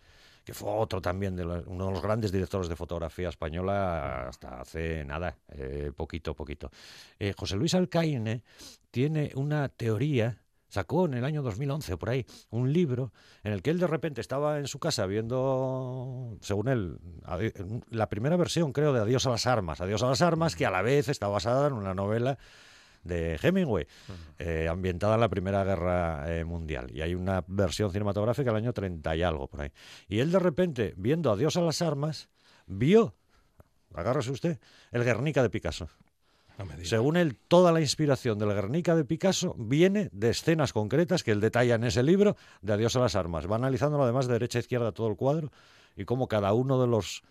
que 0.48 0.54
fue 0.54 0.70
otro 0.70 1.02
también, 1.02 1.36
de 1.36 1.44
los- 1.44 1.66
uno 1.66 1.88
de 1.88 1.92
los 1.92 2.00
grandes 2.00 2.32
directores 2.32 2.70
de 2.70 2.74
fotografía 2.74 3.28
española 3.28 4.28
hasta 4.28 4.62
hace 4.62 5.04
nada, 5.04 5.36
eh, 5.50 5.92
poquito, 5.94 6.34
poquito. 6.34 6.70
Eh, 7.18 7.34
José 7.36 7.56
Luis 7.56 7.74
Alcaine 7.74 8.42
tiene 8.90 9.30
una 9.34 9.68
teoría 9.68 10.38
sacó 10.70 11.04
en 11.04 11.12
el 11.12 11.24
año 11.26 11.42
2011 11.42 11.92
o 11.92 11.98
por 11.98 12.08
ahí 12.08 12.24
un 12.48 12.72
libro 12.72 13.12
en 13.42 13.52
el 13.52 13.60
que 13.60 13.68
él 13.68 13.78
de 13.78 13.86
repente 13.88 14.22
estaba 14.22 14.58
en 14.58 14.68
su 14.68 14.78
casa 14.78 15.04
viendo, 15.04 16.38
según 16.40 16.68
él, 16.68 16.98
la 17.90 18.08
primera 18.08 18.36
versión 18.38 18.72
creo 18.72 18.94
de 18.94 19.00
Adiós 19.00 19.26
a 19.26 19.30
las 19.30 19.46
armas, 19.46 19.82
Adiós 19.82 20.02
a 20.02 20.08
las 20.08 20.22
armas, 20.22 20.56
que 20.56 20.64
a 20.64 20.70
la 20.70 20.80
vez 20.80 21.10
está 21.10 21.28
basada 21.28 21.66
en 21.66 21.74
una 21.74 21.92
novela 21.92 22.38
de 23.08 23.38
Hemingway, 23.42 23.86
eh, 24.38 24.68
ambientada 24.68 25.14
en 25.14 25.20
la 25.20 25.28
Primera 25.28 25.64
Guerra 25.64 26.24
eh, 26.28 26.44
Mundial. 26.44 26.90
Y 26.92 27.00
hay 27.00 27.14
una 27.14 27.42
versión 27.48 27.90
cinematográfica 27.90 28.50
del 28.50 28.58
año 28.58 28.72
30 28.72 29.16
y 29.16 29.22
algo 29.22 29.48
por 29.48 29.62
ahí. 29.62 29.72
Y 30.06 30.20
él 30.20 30.30
de 30.30 30.38
repente, 30.38 30.94
viendo 30.96 31.32
Adiós 31.32 31.56
a 31.56 31.62
las 31.62 31.82
armas, 31.82 32.28
vio, 32.66 33.14
agárrese 33.94 34.30
usted, 34.30 34.58
el 34.92 35.02
Guernica 35.02 35.42
de 35.42 35.50
Picasso. 35.50 35.88
No. 36.58 36.66
Según 36.82 37.16
él, 37.16 37.36
toda 37.36 37.70
la 37.70 37.80
inspiración 37.80 38.38
del 38.38 38.52
Guernica 38.52 38.96
de 38.96 39.04
Picasso 39.04 39.54
viene 39.58 40.08
de 40.12 40.30
escenas 40.30 40.72
concretas 40.72 41.22
que 41.22 41.30
él 41.30 41.40
detalla 41.40 41.76
en 41.76 41.84
ese 41.84 42.02
libro 42.02 42.36
de 42.62 42.72
Adiós 42.72 42.96
a 42.96 43.00
las 43.00 43.14
armas. 43.14 43.50
Va 43.50 43.56
analizándolo 43.56 44.02
además 44.02 44.26
de 44.26 44.32
derecha 44.34 44.58
a 44.58 44.60
izquierda 44.60 44.92
todo 44.92 45.08
el 45.08 45.16
cuadro 45.16 45.52
y 45.96 46.04
cómo 46.04 46.26
cada 46.26 46.52
uno 46.52 46.80
de 46.80 46.88
los 46.88 47.22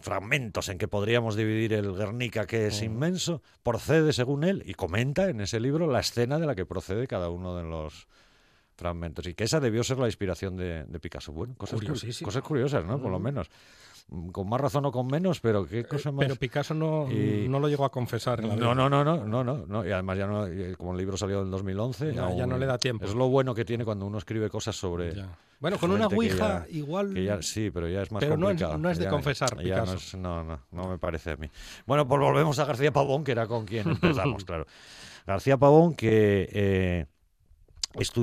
fragmentos 0.00 0.68
en 0.68 0.78
que 0.78 0.88
podríamos 0.88 1.36
dividir 1.36 1.72
el 1.72 1.94
Guernica, 1.94 2.46
que 2.46 2.66
es 2.66 2.82
inmenso, 2.82 3.42
procede 3.62 4.12
según 4.12 4.44
él 4.44 4.62
y 4.66 4.74
comenta 4.74 5.28
en 5.28 5.40
ese 5.40 5.60
libro 5.60 5.86
la 5.90 6.00
escena 6.00 6.38
de 6.38 6.46
la 6.46 6.54
que 6.54 6.66
procede 6.66 7.06
cada 7.06 7.30
uno 7.30 7.56
de 7.56 7.64
los 7.64 8.06
fragmentos 8.76 9.26
y 9.26 9.34
que 9.34 9.44
esa 9.44 9.60
debió 9.60 9.84
ser 9.84 9.98
la 9.98 10.06
inspiración 10.06 10.56
de, 10.56 10.84
de 10.84 11.00
Picasso. 11.00 11.32
Bueno, 11.32 11.54
cosas 11.56 12.42
curiosas, 12.42 12.84
¿no? 12.84 13.00
Por 13.00 13.10
lo 13.10 13.20
menos. 13.20 13.48
Con 14.32 14.48
más 14.48 14.60
razón 14.60 14.84
o 14.84 14.92
con 14.92 15.06
menos, 15.06 15.40
pero 15.40 15.66
qué 15.66 15.84
cosa 15.84 16.12
más... 16.12 16.24
Pero 16.26 16.36
Picasso 16.36 16.74
no, 16.74 17.10
Y- 17.10 17.48
no 17.48 17.58
lo 17.58 17.68
llegó 17.68 17.84
a 17.86 17.90
confesar 17.90 18.38
en 18.40 18.48
la 18.50 18.54
vida. 18.54 18.64
No, 18.66 18.74
no, 18.74 18.88
no, 18.88 19.02
no, 19.02 19.24
no, 19.26 19.42
no, 19.42 19.66
no. 19.66 19.84
Y 19.86 19.90
además 19.90 20.18
ya 20.18 20.26
no, 20.26 20.46
y 20.46 20.74
como 20.76 20.92
el 20.92 20.98
libro 20.98 21.16
salió 21.16 21.42
en 21.42 21.50
2011, 21.50 22.12
Ya- 22.14 22.32
ya 22.36 22.46
no 22.46 22.58
le 22.58 22.66
da 22.66 22.78
tiempo. 22.78 23.06
Es 23.06 23.14
lo 23.14 23.28
bueno 23.28 23.54
que 23.54 23.64
tiene 23.64 23.84
cuando 23.84 24.06
uno 24.06 24.18
escribe 24.18 24.48
cosas 24.50 24.76
sobre. 24.76 25.14
Ya. 25.14 25.36
Bueno, 25.58 25.78
con 25.78 25.90
una 25.90 26.06
ouija 26.08 26.66
ya- 26.66 26.76
igual... 26.76 27.14
ya- 27.14 27.40
sí, 27.42 27.70
pero 27.72 27.88
ya 27.88 28.02
es 28.02 28.12
más 28.12 28.20
Pero 28.20 28.36
no 28.36 28.46
es- 28.50 28.52
complicado. 28.52 28.78
no 28.78 28.90
es 28.90 28.98
de 28.98 29.08
confesar, 29.08 29.56
no, 29.56 29.62
Picasso. 29.62 29.94
es- 29.94 30.14
no, 30.14 30.44
no, 30.44 30.60
no 30.70 30.88
me 30.88 30.98
parece 30.98 31.32
a 31.32 31.36
mí. 31.36 31.48
Bueno, 31.86 32.06
pues 32.06 32.20
volvemos 32.20 32.58
a 32.58 32.66
García 32.66 32.92
Pavón, 32.92 33.24
que 33.24 33.32
era 33.32 33.46
con 33.46 33.64
quien 33.64 33.88
empezamos, 33.88 34.44
claro. 34.44 34.66
García 35.26 35.56
Pavón 35.56 35.94
que 35.94 36.48
eh, 36.52 37.06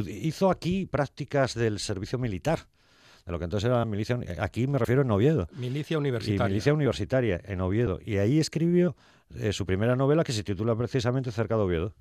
hizo 0.07 0.51
aquí 0.51 0.85
prácticas 0.85 1.55
del 1.55 1.79
servicio 1.79 2.19
militar, 2.19 2.67
de 3.31 3.33
lo 3.33 3.39
que 3.39 3.45
entonces 3.45 3.69
era 3.69 3.83
milicia. 3.85 4.19
Aquí 4.39 4.67
me 4.67 4.77
refiero 4.77 5.01
en 5.03 5.11
Oviedo. 5.11 5.47
Milicia 5.53 5.95
Y 5.95 5.97
universitaria. 5.97 6.47
milicia 6.47 6.73
universitaria 6.73 7.41
en 7.45 7.61
Oviedo. 7.61 7.99
Y 8.05 8.17
ahí 8.17 8.39
escribió 8.39 8.95
eh, 9.35 9.53
su 9.53 9.65
primera 9.65 9.95
novela 9.95 10.23
que 10.23 10.33
se 10.33 10.43
titula 10.43 10.75
precisamente 10.75 11.31
Cerca 11.31 11.55
de 11.55 11.61
Oviedo. 11.61 11.93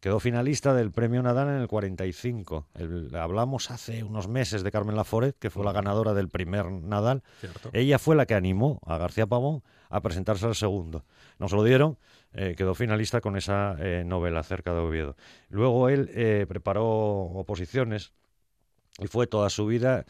Quedó 0.00 0.18
finalista 0.18 0.74
del 0.74 0.90
premio 0.90 1.22
Nadal 1.22 1.48
en 1.50 1.60
el 1.60 1.68
45. 1.68 2.66
El- 2.74 3.14
hablamos 3.14 3.70
hace 3.70 4.02
unos 4.02 4.26
meses 4.26 4.64
de 4.64 4.72
Carmen 4.72 4.96
Laforet, 4.96 5.38
que 5.38 5.48
fue 5.48 5.64
la 5.64 5.70
ganadora 5.70 6.12
del 6.12 6.28
primer 6.28 6.72
Nadal. 6.72 7.22
Cierto. 7.40 7.70
Ella 7.72 8.00
fue 8.00 8.16
la 8.16 8.26
que 8.26 8.34
animó 8.34 8.80
a 8.84 8.98
García 8.98 9.28
Pavón 9.28 9.62
a 9.90 10.00
presentarse 10.00 10.44
al 10.46 10.56
segundo. 10.56 11.04
No 11.38 11.48
se 11.48 11.54
lo 11.54 11.62
dieron, 11.62 11.98
eh, 12.32 12.54
quedó 12.56 12.74
finalista 12.74 13.20
con 13.20 13.36
esa 13.36 13.76
eh, 13.78 14.02
novela 14.04 14.42
Cerca 14.42 14.72
de 14.72 14.80
Oviedo. 14.80 15.16
Luego 15.50 15.88
él 15.88 16.10
eh, 16.14 16.46
preparó 16.48 16.84
oposiciones 16.88 18.12
y 18.98 19.06
fue 19.06 19.28
toda 19.28 19.50
su 19.50 19.66
vida 19.66 20.04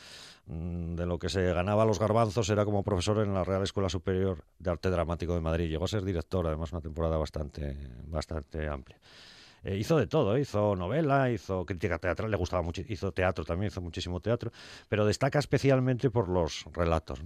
de 0.46 1.06
lo 1.06 1.18
que 1.18 1.28
se 1.28 1.52
ganaba 1.52 1.84
los 1.84 1.98
garbanzos 2.00 2.50
era 2.50 2.64
como 2.64 2.82
profesor 2.82 3.18
en 3.24 3.32
la 3.32 3.44
Real 3.44 3.62
Escuela 3.62 3.88
Superior 3.88 4.44
de 4.58 4.70
Arte 4.70 4.90
Dramático 4.90 5.34
de 5.34 5.40
Madrid. 5.40 5.68
Llegó 5.70 5.84
a 5.84 5.88
ser 5.88 6.02
director, 6.04 6.46
además, 6.46 6.72
una 6.72 6.80
temporada 6.80 7.16
bastante, 7.16 7.76
bastante 8.06 8.66
amplia. 8.68 8.98
Eh, 9.64 9.76
hizo 9.76 9.96
de 9.96 10.08
todo, 10.08 10.34
¿eh? 10.36 10.40
hizo 10.40 10.74
novela, 10.74 11.30
hizo 11.30 11.64
crítica 11.64 11.96
teatral, 12.00 12.28
le 12.32 12.36
gustaba 12.36 12.62
mucho, 12.62 12.82
hizo 12.88 13.12
teatro 13.12 13.44
también, 13.44 13.68
hizo 13.70 13.80
muchísimo 13.80 14.18
teatro, 14.18 14.50
pero 14.88 15.06
destaca 15.06 15.38
especialmente 15.38 16.10
por 16.10 16.28
los 16.28 16.64
relatos. 16.72 17.22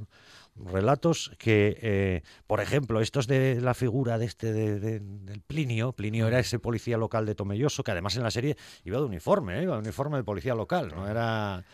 Relatos 0.54 1.32
que, 1.38 1.78
eh, 1.80 2.22
por 2.46 2.60
ejemplo, 2.60 3.00
estos 3.00 3.26
de 3.26 3.58
la 3.62 3.72
figura 3.72 4.18
de 4.18 4.26
este 4.26 4.52
de- 4.52 4.78
de- 4.80 5.00
del 5.00 5.40
Plinio, 5.40 5.92
Plinio 5.92 6.26
era 6.28 6.38
ese 6.38 6.58
policía 6.58 6.98
local 6.98 7.24
de 7.24 7.34
Tomelloso, 7.34 7.82
que 7.82 7.92
además 7.92 8.16
en 8.16 8.22
la 8.22 8.30
serie 8.30 8.56
iba 8.84 8.98
de 8.98 9.04
uniforme, 9.06 9.62
iba 9.62 9.72
de 9.74 9.80
uniforme 9.80 10.18
de 10.18 10.24
policía 10.24 10.54
local, 10.54 10.92
no 10.94 11.08
era 11.08 11.64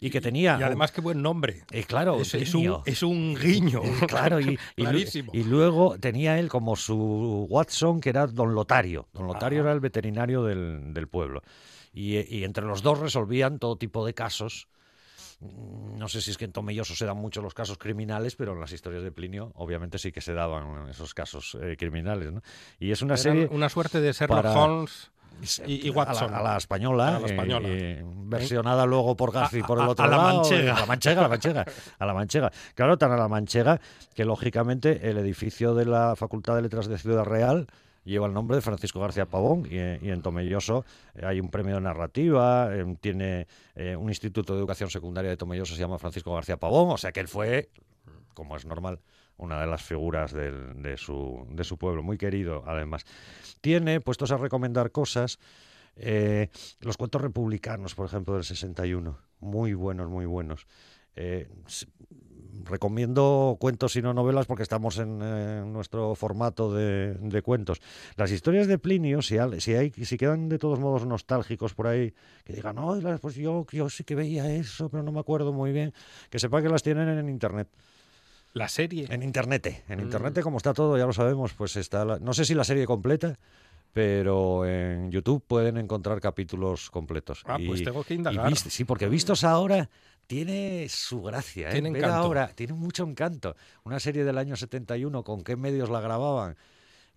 y 0.00 0.10
que 0.10 0.20
tenía 0.20 0.56
Y 0.60 0.62
además, 0.62 0.92
qué 0.92 1.00
buen 1.00 1.20
nombre. 1.22 1.64
eh, 1.72 1.84
claro, 1.84 2.20
Es, 2.20 2.34
es 2.34 2.54
un, 2.54 2.80
es 2.86 3.02
un 3.02 3.34
guiño. 3.34 3.82
Claro, 4.08 4.40
y, 4.40 4.58
y, 4.76 4.84
y 5.32 5.44
luego 5.44 5.98
tenía 5.98 6.38
él 6.38 6.48
como 6.48 6.76
su 6.76 7.46
Watson, 7.50 8.00
que 8.00 8.10
era 8.10 8.26
don 8.26 8.54
Lotario. 8.54 9.08
Don 9.12 9.26
Lotario 9.26 9.60
era 9.60 9.72
el 9.72 9.80
veterinario 9.80 10.44
del, 10.44 10.94
del 10.94 11.08
pueblo. 11.08 11.42
Y, 11.92 12.18
y 12.34 12.44
entre 12.44 12.64
los 12.64 12.82
dos 12.82 12.98
resolvían 13.00 13.58
todo 13.58 13.76
tipo 13.76 14.06
de 14.06 14.14
casos. 14.14 14.68
Mm, 15.40 15.98
No 15.98 16.08
sé 16.08 16.20
si 16.20 16.30
es 16.30 16.38
que 16.38 16.44
en 16.44 16.52
Tomelloso 16.52 16.94
se 16.94 17.04
dan 17.06 17.16
mucho 17.16 17.42
los 17.42 17.54
casos 17.54 17.78
criminales, 17.78 18.36
pero 18.36 18.52
en 18.52 18.60
las 18.60 18.72
historias 18.72 19.02
de 19.02 19.10
Plinio 19.12 19.52
obviamente 19.54 19.98
sí 19.98 20.12
que 20.12 20.20
se 20.20 20.32
daban 20.32 20.88
esos 20.88 21.14
casos 21.14 21.56
eh, 21.60 21.76
criminales. 21.78 22.32
¿no? 22.32 22.42
Y 22.78 22.90
es 22.92 23.02
una 23.02 23.14
Era 23.14 23.22
serie 23.22 23.48
una 23.50 23.68
suerte 23.68 24.00
de 24.00 24.12
Sherlock 24.12 24.42
para- 24.42 24.52
Holmes 24.52 25.10
y, 25.66 25.86
y 25.86 25.90
a 25.90 25.92
Watson. 25.92 26.30
la, 26.30 26.38
a 26.38 26.42
la 26.42 26.56
española, 26.56 27.08
A 27.16 27.20
la 27.20 27.26
eh, 27.26 27.30
española. 27.30 27.68
eh, 27.70 28.04
versionada 28.04 28.86
luego 28.86 29.16
por 29.16 29.32
Garci 29.32 29.60
A- 29.60 29.66
por 29.66 29.78
el 29.78 29.84
a- 29.84 29.88
otro 29.90 30.04
a 30.04 30.08
la 30.08 30.16
lado. 30.16 30.34
manchega. 30.40 30.76
A 30.76 30.80
la 30.80 30.86
manchega, 30.86 31.20
a 31.20 31.22
la 31.22 31.28
manchega, 31.28 31.64
a 31.98 32.06
la 32.06 32.14
manchega. 32.14 32.52
Claro, 32.74 32.98
tan 32.98 33.12
a 33.12 33.16
la 33.16 33.28
manchega 33.28 33.80
que 34.14 34.24
lógicamente 34.24 35.08
el 35.10 35.18
edificio 35.18 35.74
de 35.74 35.84
la 35.86 36.14
Facultad 36.16 36.56
de 36.56 36.62
Letras 36.62 36.86
de 36.88 36.98
Ciudad 36.98 37.24
Real 37.24 37.66
lleva 38.04 38.26
el 38.26 38.32
nombre 38.32 38.56
de 38.56 38.62
Francisco 38.62 39.00
García 39.00 39.26
Pavón 39.26 39.66
y, 39.70 39.76
eh, 39.76 39.98
y 40.02 40.10
en 40.10 40.22
Tomelloso 40.22 40.84
eh, 41.14 41.26
hay 41.26 41.40
un 41.40 41.50
premio 41.50 41.74
de 41.74 41.82
narrativa, 41.82 42.74
eh, 42.74 42.96
tiene 43.00 43.46
eh, 43.74 43.96
un 43.96 44.08
instituto 44.08 44.54
de 44.54 44.60
educación 44.60 44.88
secundaria 44.88 45.30
de 45.30 45.36
Tomelloso 45.36 45.74
se 45.74 45.80
llama 45.80 45.98
Francisco 45.98 46.32
García 46.34 46.56
Pavón, 46.56 46.90
o 46.90 46.96
sea 46.96 47.12
que 47.12 47.20
él 47.20 47.28
fue, 47.28 47.68
como 48.32 48.56
es 48.56 48.64
normal, 48.64 49.00
una 49.38 49.60
de 49.60 49.66
las 49.66 49.82
figuras 49.82 50.32
de, 50.32 50.96
su, 50.96 51.76
pueblo, 51.78 52.02
muy 52.02 52.18
querido 52.18 52.64
además. 52.66 53.04
Tiene, 53.60 54.00
puestos 54.00 54.30
a 54.32 54.36
recomendar 54.36 54.90
cosas, 54.90 55.38
eh, 55.96 56.48
los 56.80 56.96
cuentos 56.96 57.22
republicanos, 57.22 57.94
por 57.94 58.06
ejemplo, 58.06 58.34
del 58.34 58.44
61, 58.44 59.18
muy 59.40 59.74
buenos, 59.74 60.08
muy 60.08 60.26
buenos. 60.26 60.66
Eh, 61.16 61.48
recomiendo 62.64 63.56
cuentos 63.60 63.96
y 63.96 64.02
no 64.02 64.14
novelas 64.14 64.46
porque 64.46 64.62
estamos 64.62 64.98
en, 64.98 65.20
eh, 65.22 65.62
nuestro 65.64 66.14
formato 66.14 66.72
de, 66.72 67.42
cuentos. 67.42 67.80
Las 68.16 68.30
historias 68.30 68.66
de 68.66 68.78
Plinio, 68.78 69.22
si, 69.22 69.36
si, 69.58 69.74
hay, 69.74 69.90
si 69.90 70.16
quedan 70.16 70.48
de 70.48 70.58
todos 70.58 70.78
modos 70.78 71.06
nostálgicos 71.06 71.74
por 71.74 71.86
ahí, 71.86 72.12
que 72.44 72.52
digan, 72.52 72.76
no, 72.76 72.98
pues 73.20 73.36
yo, 73.36 73.66
yo 73.70 73.88
sí 73.88 74.04
que 74.04 74.14
veía 74.14 74.52
eso, 74.52 74.88
pero 74.88 75.02
no 75.02 75.12
me 75.12 75.20
acuerdo 75.20 75.52
muy 75.52 75.72
bien, 75.72 75.92
que 76.30 76.38
sepa 76.38 76.62
que 76.62 76.68
las 76.68 76.82
tienen 76.82 77.08
en 77.08 77.28
internet. 77.28 77.68
La 78.58 78.68
serie. 78.68 79.06
En 79.10 79.22
internet. 79.22 79.84
En 79.88 79.98
Mm. 80.00 80.02
internet, 80.02 80.40
como 80.42 80.56
está 80.58 80.74
todo, 80.74 80.98
ya 80.98 81.06
lo 81.06 81.12
sabemos, 81.12 81.52
pues 81.54 81.76
está. 81.76 82.04
la- 82.04 82.18
no 82.18 82.34
sé 82.34 82.44
si 82.44 82.54
la 82.54 82.64
serie 82.64 82.86
completa, 82.86 83.38
pero 83.92 84.66
en 84.66 85.10
YouTube 85.10 85.42
pueden 85.46 85.76
encontrar 85.78 86.20
capítulos 86.20 86.90
completos. 86.90 87.42
Ah, 87.46 87.58
pues 87.64 87.82
tengo 87.82 88.04
que 88.04 88.14
indagar. 88.14 88.50
vist- 88.50 88.68
sí, 88.70 88.84
porque 88.84 89.08
vistos 89.08 89.44
ahora 89.44 89.88
tiene 90.26 90.86
su 90.88 91.22
gracia. 91.22 91.68
¿eh? 91.68 91.72
Tiene 91.72 91.88
encanto. 91.88 92.14
ahora 92.14 92.48
tiene 92.54 92.74
mucho 92.74 93.04
encanto. 93.04 93.56
Una 93.84 93.98
serie 93.98 94.24
del 94.24 94.36
año 94.38 94.56
71, 94.56 95.24
¿con 95.24 95.42
qué 95.42 95.56
medios 95.56 95.88
la 95.88 96.00
grababan? 96.00 96.56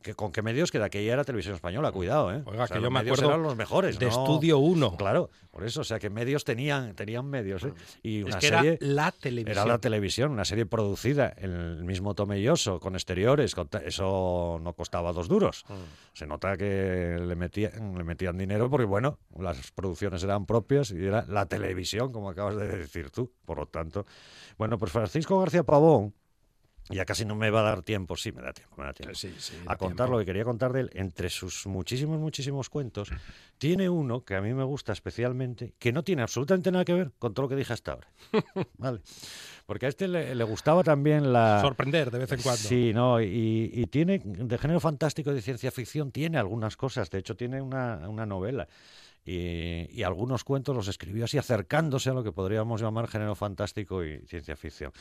Que, 0.02 0.14
¿Con 0.16 0.32
qué 0.32 0.42
medios? 0.42 0.72
Que 0.72 0.80
de 0.80 0.86
aquella 0.86 1.14
era 1.14 1.24
televisión 1.24 1.56
española, 1.56 1.92
cuidado, 1.92 2.32
¿eh? 2.34 2.42
Oiga, 2.46 2.64
O 2.64 2.68
sea, 2.68 2.76
que 2.76 2.82
yo 2.82 2.82
los 2.82 2.92
me 2.92 3.00
medios 3.00 3.20
acuerdo 3.20 3.34
eran 3.36 3.44
los 3.44 3.56
mejores. 3.56 4.00
de 4.00 4.06
¿no? 4.08 4.12
Estudio 4.12 4.58
1. 4.60 4.98
Claro, 4.98 5.30
por 5.52 5.64
eso, 5.64 5.82
o 5.82 5.84
sea 5.84 6.00
que 6.00 6.10
medios 6.10 6.44
tenían, 6.44 6.96
tenían 6.96 7.26
medios, 7.28 7.64
¿eh? 7.64 7.74
Y 8.02 8.20
Es 8.20 8.26
una 8.26 8.40
que 8.40 8.48
serie, 8.48 8.78
era 8.82 8.94
la 8.94 9.12
televisión. 9.12 9.58
era 9.58 9.66
la 9.66 9.78
televisión, 9.80 10.32
una 10.32 10.46
serie 10.46 10.66
producida 10.66 11.34
en 11.38 11.52
el 11.52 11.84
mismo 11.84 12.16
Tomelloso, 12.16 12.80
con 12.80 12.96
exteriores, 12.96 13.54
con 13.54 13.70
eso 13.86 14.60
no 14.62 14.74
costaba 14.74 15.14
dos 15.14 15.28
duros. 15.28 15.64
Mm. 15.68 15.74
Se 16.14 16.26
nota 16.26 16.58
que 16.58 17.18
le 17.20 17.36
metían, 17.36 17.96
le 17.98 18.04
metían 18.04 18.38
dinero 18.38 18.70
porque, 18.70 18.86
bueno, 18.86 19.20
las 19.40 19.72
producciones 19.72 20.24
eran 20.24 20.46
propias 20.46 20.92
y 20.92 21.06
era 21.06 21.26
la 21.28 21.46
televisión, 21.46 22.12
como 22.12 22.30
acabas 22.30 22.56
de 22.58 22.68
decir 22.68 23.12
tú. 23.12 23.32
Por 23.46 23.58
lo 23.58 23.66
tanto, 23.68 24.06
bueno, 24.58 24.78
pues 24.78 24.92
Francisco 24.92 25.40
García 25.40 25.64
Pavón, 25.64 26.14
ya 26.92 27.06
casi 27.06 27.26
no 27.26 27.36
me 27.36 27.50
va 27.50 27.62
a 27.62 27.64
dar 27.64 27.82
tiempo, 27.84 28.16
sí, 28.16 28.32
me 28.32 28.42
da 28.42 28.54
tiempo, 28.54 28.76
me 28.78 28.86
da 28.86 28.94
tiempo 28.94 29.16
Sí, 29.16 29.34
sí, 29.38 29.54
a 29.66 29.76
contar 29.76 30.06
tiempo. 30.08 30.14
lo 30.14 30.20
que 30.20 30.26
quería 30.26 30.44
contar 30.44 30.74
de 30.74 30.82
él, 30.82 30.90
entre 30.94 31.30
sus 31.30 31.66
muchísimos, 31.68 32.20
muchísimos 32.20 32.70
cuentos, 32.70 33.10
tiene 33.58 33.90
uno 33.90 34.24
que 34.24 34.36
a 34.36 34.42
mí 34.42 34.54
me 34.54 34.64
gusta 34.64 34.94
especialmente, 34.94 35.74
que 35.80 35.92
no 35.92 36.04
tiene 36.04 36.22
absolutamente 36.22 36.72
nada 36.72 36.86
que 36.86 36.94
ver 36.94 37.12
con 37.20 37.34
todo 37.34 37.44
lo 37.44 37.50
que 37.50 37.56
dije 37.56 37.74
hasta 37.74 37.94
ahora. 37.94 38.08
¿Vale? 38.78 39.00
Porque 39.66 39.86
a 39.86 39.90
este 39.90 40.08
le, 40.08 40.36
le 40.36 40.44
gustaba 40.44 40.84
también 40.84 41.32
la... 41.32 41.62
Sorprender 41.62 42.12
de 42.12 42.20
vez 42.20 42.32
en 42.32 42.42
cuando. 42.42 42.62
Sí, 42.62 42.92
no, 42.94 43.22
y, 43.22 43.72
y 43.74 43.86
tiene, 43.88 44.20
de 44.24 44.58
género 44.58 44.80
fantástico 44.80 45.34
de 45.34 45.42
ciencia 45.42 45.72
ficción, 45.72 46.12
tiene 46.12 46.38
algunas 46.38 46.76
cosas, 46.76 47.10
de 47.10 47.20
hecho 47.20 47.36
tiene 47.36 47.62
una, 47.62 48.10
una 48.10 48.26
novela. 48.26 48.68
Y, 49.24 49.88
y 49.92 50.04
algunos 50.04 50.44
cuentos 50.44 50.76
los 50.76 50.88
escribió 50.88 51.26
así, 51.26 51.38
acercándose 51.38 52.10
a 52.10 52.14
lo 52.14 52.24
que 52.24 52.32
podríamos 52.32 52.82
llamar 52.82 53.08
género 53.08 53.36
fantástico 53.36 54.04
y 54.04 54.20
ciencia 54.26 54.56
ficción. 54.56 54.92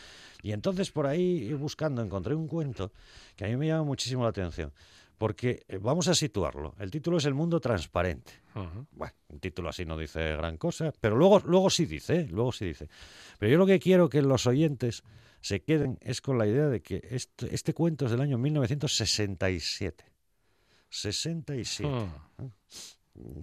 Y 0.43 0.53
entonces 0.53 0.91
por 0.91 1.07
ahí, 1.07 1.53
buscando, 1.55 2.03
encontré 2.03 2.35
un 2.35 2.47
cuento 2.47 2.93
que 3.37 3.45
a 3.45 3.49
mí 3.49 3.57
me 3.57 3.66
llama 3.66 3.85
muchísimo 3.85 4.23
la 4.23 4.31
atención. 4.31 4.73
Porque 5.16 5.64
eh, 5.68 5.79
vamos 5.79 6.09
a 6.09 6.14
situarlo. 6.14 6.75
El 6.79 6.91
título 6.91 7.18
es 7.18 7.27
El 7.27 7.35
mundo 7.35 7.61
transparente. 7.61 8.33
Bueno, 8.93 9.14
un 9.29 9.39
título 9.39 9.68
así 9.68 9.85
no 9.85 9.97
dice 9.97 10.35
gran 10.37 10.57
cosa, 10.57 10.93
pero 10.99 11.14
luego, 11.14 11.41
luego 11.41 11.71
sí 11.71 11.85
dice, 11.85 12.21
¿eh? 12.21 12.29
luego 12.31 12.53
sí 12.53 12.64
dice. 12.64 12.89
Pero 13.39 13.53
yo 13.53 13.59
lo 13.59 13.66
que 13.66 13.79
quiero 13.79 14.09
que 14.09 14.23
los 14.23 14.47
oyentes 14.47 15.05
se 15.41 15.62
queden 15.62 15.99
es 16.01 16.21
con 16.21 16.39
la 16.39 16.47
idea 16.47 16.68
de 16.68 16.81
que 16.81 17.07
este, 17.11 17.55
este 17.55 17.75
cuento 17.75 18.07
es 18.07 18.11
del 18.11 18.21
año 18.23 18.39
1967. 18.39 20.05
67. 20.89 21.87
Mm. 21.87 22.45
¿eh? 22.45 22.51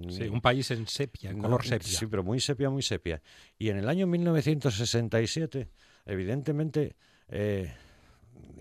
Sí, 0.09 0.23
un 0.27 0.41
país 0.41 0.69
en 0.71 0.87
sepia, 0.87 1.29
en 1.31 1.39
color 1.39 1.63
No, 1.63 1.69
sepia. 1.69 1.97
Sí, 1.99 2.05
pero 2.07 2.23
muy 2.23 2.39
sepia, 2.39 2.69
muy 2.69 2.81
sepia. 2.81 3.21
Y 3.57 3.69
en 3.69 3.77
el 3.77 3.89
año 3.89 4.07
1967, 4.07 5.69
evidentemente, 6.05 6.95
eh, 7.29 7.73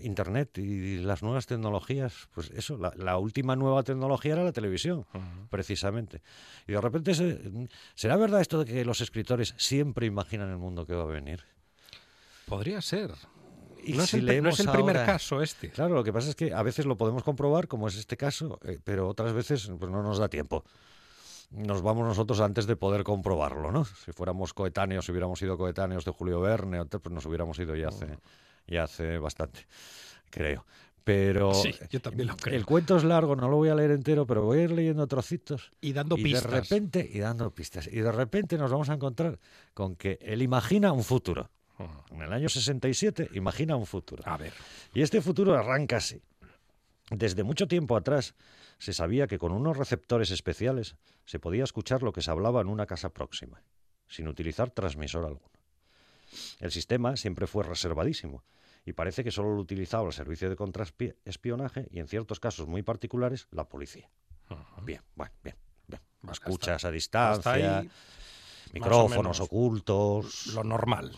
Internet 0.01 0.57
y 0.57 0.97
las 0.97 1.23
nuevas 1.23 1.47
tecnologías, 1.47 2.27
pues 2.33 2.51
eso, 2.51 2.77
la, 2.77 2.93
la 2.97 3.17
última 3.17 3.55
nueva 3.55 3.83
tecnología 3.83 4.33
era 4.33 4.43
la 4.43 4.51
televisión, 4.51 5.05
precisamente. 5.49 6.21
Y 6.67 6.73
de 6.73 6.81
repente, 6.81 7.13
se- 7.15 7.39
¿será 7.95 8.15
verdad 8.17 8.41
esto 8.41 8.63
de 8.63 8.65
que 8.71 8.85
los 8.85 9.01
escritores 9.01 9.55
siempre 9.57 10.05
imaginan 10.05 10.49
el 10.51 10.57
mundo 10.57 10.85
que 10.85 10.93
va 10.93 11.03
a 11.03 11.07
venir? 11.07 11.43
Podría 12.45 12.81
ser. 12.81 13.11
Y 13.83 13.93
no 13.93 14.03
es 14.03 14.13
el, 14.13 14.25
no 14.43 14.49
es 14.49 14.61
primer 14.67 15.05
caso 15.05 15.41
este. 15.41 15.69
Claro, 15.69 15.95
lo 15.95 16.03
que 16.03 16.11
pasa 16.11 16.29
es 16.29 16.35
que 16.35 16.53
a 16.53 16.61
veces 16.63 16.85
lo 16.85 16.97
podemos 16.97 17.23
comprobar, 17.23 17.67
como 17.67 17.87
es 17.87 17.95
este 17.97 18.17
caso, 18.17 18.59
eh, 18.65 18.79
pero 18.83 19.07
otras 19.07 19.33
veces 19.33 19.69
pues, 19.79 19.91
no 19.91 20.03
nos 20.03 20.17
da 20.17 20.27
tiempo. 20.27 20.63
Nos 21.49 21.81
vamos 21.81 22.05
nosotros 22.05 22.39
antes 22.41 22.67
de 22.67 22.75
poder 22.75 23.03
comprobarlo, 23.03 23.71
¿no? 23.71 23.85
Si 23.85 24.11
fuéramos 24.11 24.53
coetáneos, 24.53 25.05
si 25.05 25.11
hubiéramos 25.11 25.39
sido 25.39 25.57
coetáneos 25.57 26.03
de 26.03 26.11
Julio 26.11 26.41
Verne, 26.41 26.83
pues 26.85 27.13
nos 27.13 27.25
hubiéramos 27.25 27.57
ido 27.59 27.75
ya 27.75 27.87
hace, 27.87 28.17
ya 28.67 28.83
hace 28.83 29.17
bastante, 29.17 29.65
creo. 30.29 30.65
Pero 31.05 31.53
Sí, 31.53 31.73
yo 31.89 32.01
también 32.01 32.27
lo 32.27 32.35
creo. 32.35 32.53
el 32.53 32.65
cuento 32.65 32.97
es 32.97 33.05
largo, 33.05 33.37
no 33.37 33.47
lo 33.47 33.55
voy 33.55 33.69
a 33.69 33.75
leer 33.75 33.91
entero, 33.91 34.27
pero 34.27 34.43
voy 34.43 34.59
a 34.59 34.63
ir 34.63 34.71
leyendo 34.71 35.07
trocitos 35.07 35.71
Y 35.79 35.93
dando 35.93 36.17
y 36.17 36.23
pistas. 36.23 36.43
de 36.51 36.59
repente 36.59 37.09
y 37.13 37.19
dando 37.19 37.49
pistas 37.51 37.87
y 37.87 38.01
de 38.01 38.11
repente 38.11 38.57
nos 38.57 38.69
vamos 38.69 38.89
a 38.89 38.95
encontrar 38.95 39.39
con 39.73 39.95
que 39.95 40.19
él 40.21 40.41
imagina 40.41 40.91
un 40.91 41.05
futuro. 41.05 41.49
En 42.11 42.21
el 42.23 42.33
año 42.33 42.49
67 42.49 43.29
imagina 43.35 43.77
un 43.77 43.85
futuro. 43.85 44.21
A 44.25 44.35
ver. 44.35 44.51
Y 44.93 45.01
este 45.01 45.21
futuro 45.21 45.55
arranca 45.57 45.97
así. 45.97 46.21
Desde 47.09 47.43
mucho 47.43 47.67
tiempo 47.69 47.95
atrás 47.95 48.35
se 48.79 48.93
sabía 48.93 49.27
que 49.27 49.39
con 49.39 49.51
unos 49.51 49.77
receptores 49.77 50.31
especiales 50.31 50.95
se 51.25 51.39
podía 51.39 51.63
escuchar 51.63 52.03
lo 52.03 52.13
que 52.13 52.21
se 52.21 52.31
hablaba 52.31 52.61
en 52.61 52.67
una 52.67 52.85
casa 52.85 53.09
próxima, 53.09 53.63
sin 54.07 54.27
utilizar 54.27 54.71
transmisor 54.71 55.25
alguno. 55.25 55.51
El 56.59 56.71
sistema 56.71 57.15
siempre 57.17 57.47
fue 57.47 57.63
reservadísimo 57.63 58.43
y 58.85 58.93
parece 58.93 59.23
que 59.23 59.31
solo 59.31 59.53
lo 59.53 59.61
utilizaba 59.61 60.07
el 60.07 60.13
servicio 60.13 60.49
de 60.49 60.55
contraespionaje 60.55 61.87
y 61.91 61.99
en 61.99 62.07
ciertos 62.07 62.39
casos 62.39 62.67
muy 62.67 62.83
particulares 62.83 63.47
la 63.51 63.67
policía. 63.67 64.09
Bien, 64.81 65.01
bueno, 65.15 65.33
bien, 65.43 65.55
bien. 65.87 66.01
Escuchas 66.31 66.85
a 66.85 66.91
distancia, 66.91 67.85
micrófonos 68.73 69.39
ocultos, 69.39 70.47
lo 70.47 70.63
normal. 70.63 71.11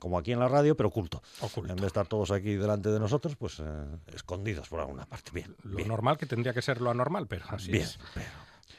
Como 0.00 0.18
aquí 0.18 0.32
en 0.32 0.40
la 0.40 0.48
radio, 0.48 0.76
pero 0.76 0.88
oculto. 0.88 1.22
Oculto. 1.40 1.70
En 1.70 1.76
vez 1.76 1.82
de 1.82 1.86
estar 1.86 2.08
todos 2.08 2.32
aquí 2.32 2.54
delante 2.56 2.88
de 2.88 2.98
nosotros, 2.98 3.36
pues 3.36 3.60
eh, 3.60 3.64
escondidos 4.12 4.68
por 4.68 4.80
alguna 4.80 5.06
parte. 5.06 5.30
Bien, 5.32 5.54
Lo 5.62 5.76
bien, 5.76 5.86
normal 5.88 6.18
que 6.18 6.26
tendría 6.26 6.52
que 6.52 6.62
ser 6.62 6.80
lo 6.80 6.90
anormal, 6.90 7.28
pero 7.28 7.44
así 7.48 7.70
bien. 7.70 7.84
es. 7.84 7.98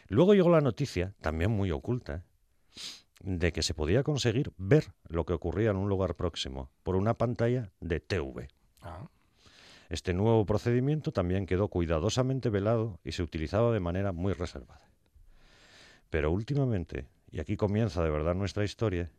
Luego 0.09 0.33
llegó 0.33 0.49
la 0.49 0.59
noticia, 0.59 1.13
también 1.21 1.51
muy 1.51 1.71
oculta, 1.71 2.23
de 3.23 3.53
que 3.53 3.61
se 3.63 3.73
podía 3.73 4.03
conseguir 4.03 4.51
ver 4.57 4.91
lo 5.07 5.25
que 5.25 5.33
ocurría 5.33 5.69
en 5.69 5.77
un 5.77 5.87
lugar 5.87 6.15
próximo 6.15 6.69
por 6.83 6.95
una 6.97 7.13
pantalla 7.13 7.71
de 7.79 7.99
TV. 8.01 8.49
Ah, 8.81 9.07
Este 9.89 10.13
nuevo 10.13 10.45
procedimiento 10.45 11.11
también 11.11 11.45
quedó 11.45 11.67
cuidadosamente 11.67 12.49
velado 12.49 12.99
y 13.03 13.11
se 13.13 13.21
utilizaba 13.23 13.71
de 13.71 13.79
manera 13.79 14.11
muy 14.11 14.33
reservada. 14.33 14.89
Pero 16.09 16.31
últimamente, 16.31 17.05
y 17.29 17.39
aquí 17.39 17.55
comienza 17.55 18.03
de 18.03 18.09
verdad 18.09 18.33
nuestra 18.35 18.63
historia, 18.65 19.11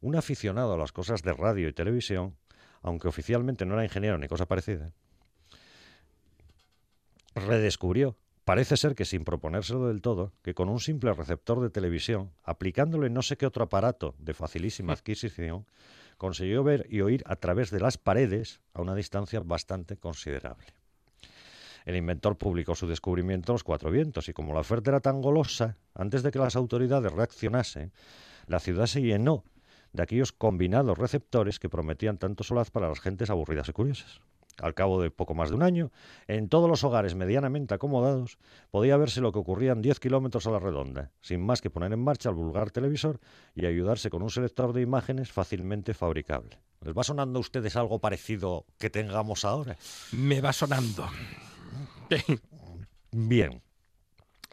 un 0.00 0.16
aficionado 0.16 0.74
a 0.74 0.78
las 0.78 0.92
cosas 0.92 1.22
de 1.22 1.32
radio 1.32 1.68
y 1.68 1.72
televisión, 1.72 2.36
aunque 2.82 3.08
oficialmente 3.08 3.66
no 3.66 3.74
era 3.74 3.84
ingeniero 3.84 4.18
ni 4.18 4.28
cosa 4.28 4.46
parecida, 4.46 4.92
redescubrió, 7.34 8.16
parece 8.44 8.76
ser 8.76 8.94
que 8.94 9.04
sin 9.04 9.24
proponérselo 9.24 9.88
del 9.88 10.00
todo, 10.02 10.32
que 10.42 10.54
con 10.54 10.68
un 10.68 10.80
simple 10.80 11.12
receptor 11.12 11.60
de 11.60 11.70
televisión, 11.70 12.32
aplicándole 12.42 13.10
no 13.10 13.22
sé 13.22 13.36
qué 13.36 13.46
otro 13.46 13.64
aparato 13.64 14.14
de 14.18 14.34
facilísima 14.34 14.92
adquisición, 14.92 15.66
consiguió 16.16 16.64
ver 16.64 16.86
y 16.90 17.00
oír 17.00 17.22
a 17.26 17.36
través 17.36 17.70
de 17.70 17.80
las 17.80 17.96
paredes 17.96 18.60
a 18.74 18.82
una 18.82 18.94
distancia 18.94 19.40
bastante 19.40 19.96
considerable. 19.96 20.66
El 21.86 21.96
inventor 21.96 22.36
publicó 22.36 22.74
su 22.74 22.86
descubrimiento 22.86 23.52
a 23.52 23.54
los 23.54 23.64
cuatro 23.64 23.90
vientos 23.90 24.28
y 24.28 24.32
como 24.32 24.52
la 24.52 24.60
oferta 24.60 24.90
era 24.90 25.00
tan 25.00 25.22
golosa, 25.22 25.78
antes 25.94 26.22
de 26.22 26.30
que 26.30 26.38
las 26.38 26.56
autoridades 26.56 27.10
reaccionasen, 27.10 27.92
la 28.46 28.60
ciudad 28.60 28.86
se 28.86 29.00
llenó 29.00 29.44
de 29.92 30.02
aquellos 30.02 30.32
combinados 30.32 30.98
receptores 30.98 31.58
que 31.58 31.68
prometían 31.68 32.18
tanto 32.18 32.44
solaz 32.44 32.70
para 32.70 32.88
las 32.88 33.00
gentes 33.00 33.30
aburridas 33.30 33.68
y 33.68 33.72
curiosas. 33.72 34.20
Al 34.58 34.74
cabo 34.74 35.00
de 35.00 35.10
poco 35.10 35.34
más 35.34 35.48
de 35.48 35.56
un 35.56 35.62
año, 35.62 35.90
en 36.28 36.48
todos 36.48 36.68
los 36.68 36.84
hogares 36.84 37.14
medianamente 37.14 37.74
acomodados, 37.74 38.38
podía 38.70 38.96
verse 38.96 39.20
lo 39.20 39.32
que 39.32 39.38
ocurría 39.38 39.72
en 39.72 39.80
10 39.80 40.00
kilómetros 40.00 40.46
a 40.46 40.50
la 40.50 40.58
redonda, 40.58 41.12
sin 41.20 41.40
más 41.40 41.62
que 41.62 41.70
poner 41.70 41.92
en 41.92 42.04
marcha 42.04 42.28
el 42.28 42.34
vulgar 42.34 42.70
televisor 42.70 43.20
y 43.54 43.66
ayudarse 43.66 44.10
con 44.10 44.22
un 44.22 44.30
selector 44.30 44.72
de 44.72 44.82
imágenes 44.82 45.32
fácilmente 45.32 45.94
fabricable. 45.94 46.58
¿Les 46.82 46.96
va 46.96 47.04
sonando 47.04 47.38
a 47.38 47.40
ustedes 47.40 47.76
algo 47.76 48.00
parecido 48.00 48.66
que 48.78 48.90
tengamos 48.90 49.44
ahora? 49.44 49.76
me 50.12 50.40
va 50.40 50.52
sonando. 50.52 51.06
Bien. 53.12 53.62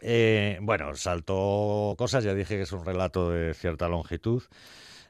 Eh, 0.00 0.58
bueno, 0.62 0.94
saltó 0.94 1.94
cosas, 1.98 2.24
ya 2.24 2.34
dije 2.34 2.56
que 2.56 2.62
es 2.62 2.72
un 2.72 2.84
relato 2.84 3.30
de 3.30 3.54
cierta 3.54 3.88
longitud. 3.88 4.42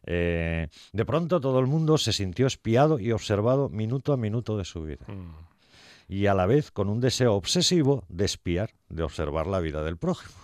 Eh, 0.06 0.68
de 0.92 1.04
pronto 1.04 1.40
todo 1.40 1.58
el 1.60 1.66
mundo 1.66 1.98
se 1.98 2.12
sintió 2.12 2.46
espiado 2.46 2.98
y 2.98 3.12
observado 3.12 3.68
minuto 3.68 4.12
a 4.12 4.16
minuto 4.16 4.56
de 4.56 4.64
su 4.64 4.82
vida. 4.82 5.04
Mm. 5.06 5.34
Y 6.08 6.26
a 6.26 6.34
la 6.34 6.46
vez 6.46 6.70
con 6.70 6.88
un 6.88 7.00
deseo 7.00 7.34
obsesivo 7.34 8.04
de 8.08 8.24
espiar, 8.24 8.70
de 8.88 9.02
observar 9.02 9.46
la 9.46 9.60
vida 9.60 9.82
del 9.82 9.98
prójimo. 9.98 10.34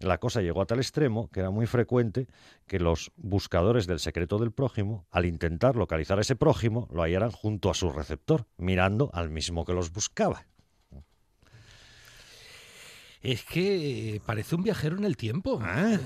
la 0.00 0.18
cosa 0.18 0.42
llegó 0.42 0.60
a 0.60 0.66
tal 0.66 0.78
extremo 0.78 1.30
que 1.30 1.40
era 1.40 1.50
muy 1.50 1.66
frecuente 1.66 2.26
que 2.66 2.80
los 2.80 3.12
buscadores 3.16 3.86
del 3.86 4.00
secreto 4.00 4.38
del 4.38 4.50
prójimo, 4.50 5.06
al 5.12 5.24
intentar 5.24 5.76
localizar 5.76 6.18
a 6.18 6.22
ese 6.22 6.34
prójimo, 6.34 6.88
lo 6.90 7.02
hallaran 7.02 7.30
junto 7.30 7.70
a 7.70 7.74
su 7.74 7.90
receptor, 7.90 8.46
mirando 8.56 9.10
al 9.14 9.30
mismo 9.30 9.64
que 9.64 9.74
los 9.74 9.92
buscaba. 9.92 10.46
Es 13.32 13.44
que 13.44 14.20
parece 14.24 14.54
un 14.54 14.62
viajero 14.62 14.96
en 14.96 15.04
el 15.04 15.16
tiempo. 15.16 15.60
¿Eh? 15.64 15.98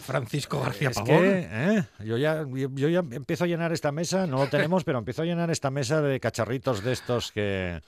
Francisco 0.00 0.60
García 0.60 0.88
Es 0.90 0.96
Pavón. 0.96 1.20
que, 1.20 1.48
¿eh? 1.50 1.84
yo, 2.04 2.16
ya, 2.16 2.44
yo, 2.50 2.68
yo 2.74 2.88
ya 2.88 3.00
empiezo 3.10 3.44
a 3.44 3.46
llenar 3.46 3.72
esta 3.72 3.92
mesa, 3.92 4.26
no 4.26 4.38
lo 4.38 4.48
tenemos, 4.50 4.82
pero 4.82 4.98
empiezo 4.98 5.22
a 5.22 5.24
llenar 5.24 5.50
esta 5.50 5.70
mesa 5.70 6.02
de 6.02 6.18
cacharritos 6.18 6.82
de 6.82 6.92
estos 6.92 7.30
que, 7.30 7.80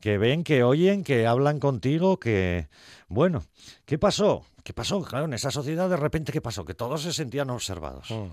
que 0.00 0.18
ven, 0.18 0.44
que 0.44 0.64
oyen, 0.64 1.04
que 1.04 1.26
hablan 1.26 1.60
contigo, 1.60 2.18
que... 2.18 2.68
Bueno, 3.08 3.44
¿qué 3.84 3.98
pasó? 3.98 4.44
¿Qué 4.64 4.72
pasó? 4.72 5.02
Claro, 5.02 5.26
en 5.26 5.34
esa 5.34 5.50
sociedad 5.50 5.88
de 5.88 5.96
repente, 5.96 6.32
¿qué 6.32 6.40
pasó? 6.40 6.64
Que 6.64 6.74
todos 6.74 7.02
se 7.02 7.12
sentían 7.12 7.50
observados. 7.50 8.10
Mm. 8.10 8.30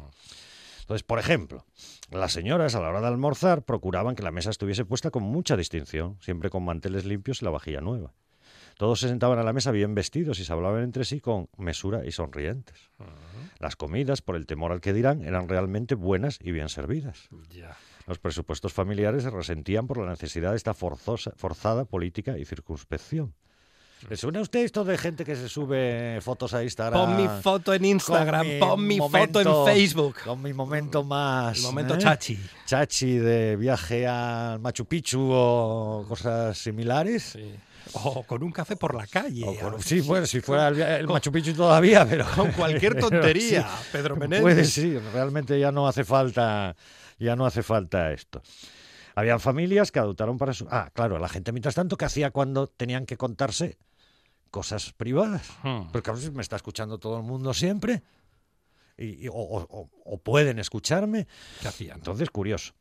Entonces, 0.81 1.03
por 1.03 1.19
ejemplo, 1.19 1.65
las 2.09 2.33
señoras 2.33 2.73
a 2.73 2.81
la 2.81 2.89
hora 2.89 3.01
de 3.01 3.07
almorzar 3.07 3.61
procuraban 3.61 4.15
que 4.15 4.23
la 4.23 4.31
mesa 4.31 4.49
estuviese 4.49 4.83
puesta 4.83 5.11
con 5.11 5.23
mucha 5.23 5.55
distinción, 5.55 6.17
siempre 6.21 6.49
con 6.49 6.63
manteles 6.65 7.05
limpios 7.05 7.41
y 7.41 7.45
la 7.45 7.51
vajilla 7.51 7.81
nueva. 7.81 8.13
Todos 8.77 8.99
se 8.99 9.07
sentaban 9.07 9.39
a 9.39 9.43
la 9.43 9.53
mesa 9.53 9.71
bien 9.71 9.95
vestidos 9.95 10.39
y 10.39 10.45
se 10.45 10.53
hablaban 10.53 10.83
entre 10.83 11.05
sí 11.05 11.19
con 11.19 11.49
mesura 11.57 12.05
y 12.05 12.11
sonrientes. 12.11 12.89
Las 13.59 13.75
comidas, 13.75 14.21
por 14.21 14.35
el 14.35 14.45
temor 14.45 14.71
al 14.71 14.81
que 14.81 14.93
dirán, 14.93 15.23
eran 15.23 15.47
realmente 15.47 15.95
buenas 15.95 16.39
y 16.41 16.51
bien 16.51 16.69
servidas. 16.69 17.29
Ya. 17.49 17.77
Los 18.07 18.19
presupuestos 18.19 18.73
familiares 18.73 19.23
se 19.23 19.29
resentían 19.29 19.87
por 19.87 19.99
la 19.99 20.09
necesidad 20.09 20.51
de 20.51 20.57
esta 20.57 20.73
forzosa, 20.73 21.31
forzada 21.37 21.85
política 21.85 22.37
y 22.37 22.45
circunspección. 22.45 23.33
¿Le 24.09 24.17
suena 24.17 24.39
a 24.39 24.41
usted 24.41 24.65
esto 24.65 24.83
de 24.83 24.97
gente 24.97 25.23
que 25.23 25.35
se 25.35 25.47
sube 25.47 26.19
fotos 26.19 26.53
a 26.53 26.61
Instagram? 26.61 27.05
Pon 27.05 27.15
mi 27.15 27.41
foto 27.41 27.73
en 27.73 27.85
Instagram, 27.85 28.47
pon 28.59 28.85
mi 28.85 28.97
foto 28.97 29.39
en 29.39 29.65
Facebook. 29.65 30.15
Con 30.25 30.41
mi 30.41 30.51
momento 30.51 31.05
más... 31.05 31.57
El 31.57 31.63
momento 31.63 31.95
¿eh? 31.95 31.99
chachi. 31.99 32.37
Chachi 32.65 33.17
de 33.17 33.55
viaje 33.55 34.05
al 34.05 34.59
Machu 34.59 34.85
Picchu 34.85 35.29
o 35.31 36.05
cosas 36.05 36.57
similares. 36.57 37.23
Sí. 37.23 37.53
O 37.93 38.23
con 38.23 38.41
un 38.43 38.51
café 38.51 38.75
por 38.75 38.95
la 38.95 39.05
calle. 39.07 39.43
O 39.45 39.55
con- 39.59 39.81
sí, 39.81 40.01
bueno, 40.01 40.25
si 40.25 40.39
fuera 40.41 40.69
el, 40.69 40.81
el 40.81 41.07
Machu 41.07 41.31
Picchu 41.31 41.53
todavía, 41.53 42.07
pero... 42.09 42.25
Con 42.35 42.51
cualquier 42.53 42.95
tontería, 42.99 43.63
sí, 43.67 43.87
Pedro 43.91 44.15
Menéndez. 44.15 44.41
Puede, 44.41 44.63
sí, 44.65 44.97
realmente 45.13 45.59
ya 45.59 45.71
no 45.71 45.87
hace 45.87 46.03
falta, 46.03 46.75
ya 47.19 47.35
no 47.35 47.45
hace 47.45 47.61
falta 47.63 48.11
esto. 48.13 48.41
Habían 49.15 49.39
familias 49.39 49.91
que 49.91 49.99
adoptaron 49.99 50.37
para 50.37 50.53
su... 50.53 50.67
Ah, 50.71 50.89
claro, 50.93 51.19
la 51.19 51.29
gente 51.29 51.51
mientras 51.51 51.75
tanto, 51.75 51.97
¿qué 51.97 52.05
hacía 52.05 52.31
cuando 52.31 52.67
tenían 52.67 53.05
que 53.05 53.17
contarse 53.17 53.77
cosas 54.49 54.93
privadas? 54.93 55.47
Hmm. 55.63 55.91
Porque 55.91 56.09
a 56.09 56.13
veces 56.13 56.31
me 56.31 56.41
está 56.41 56.55
escuchando 56.55 56.97
todo 56.97 57.17
el 57.17 57.23
mundo 57.23 57.53
siempre. 57.53 58.01
Y, 58.97 59.25
y- 59.25 59.27
o, 59.27 59.33
o- 59.33 59.67
o- 59.69 59.89
o 60.05 60.17
pueden 60.19 60.57
escucharme. 60.59 61.27
¿Qué 61.61 61.67
hacían? 61.67 61.97
Entonces, 61.97 62.29
curioso. 62.29 62.73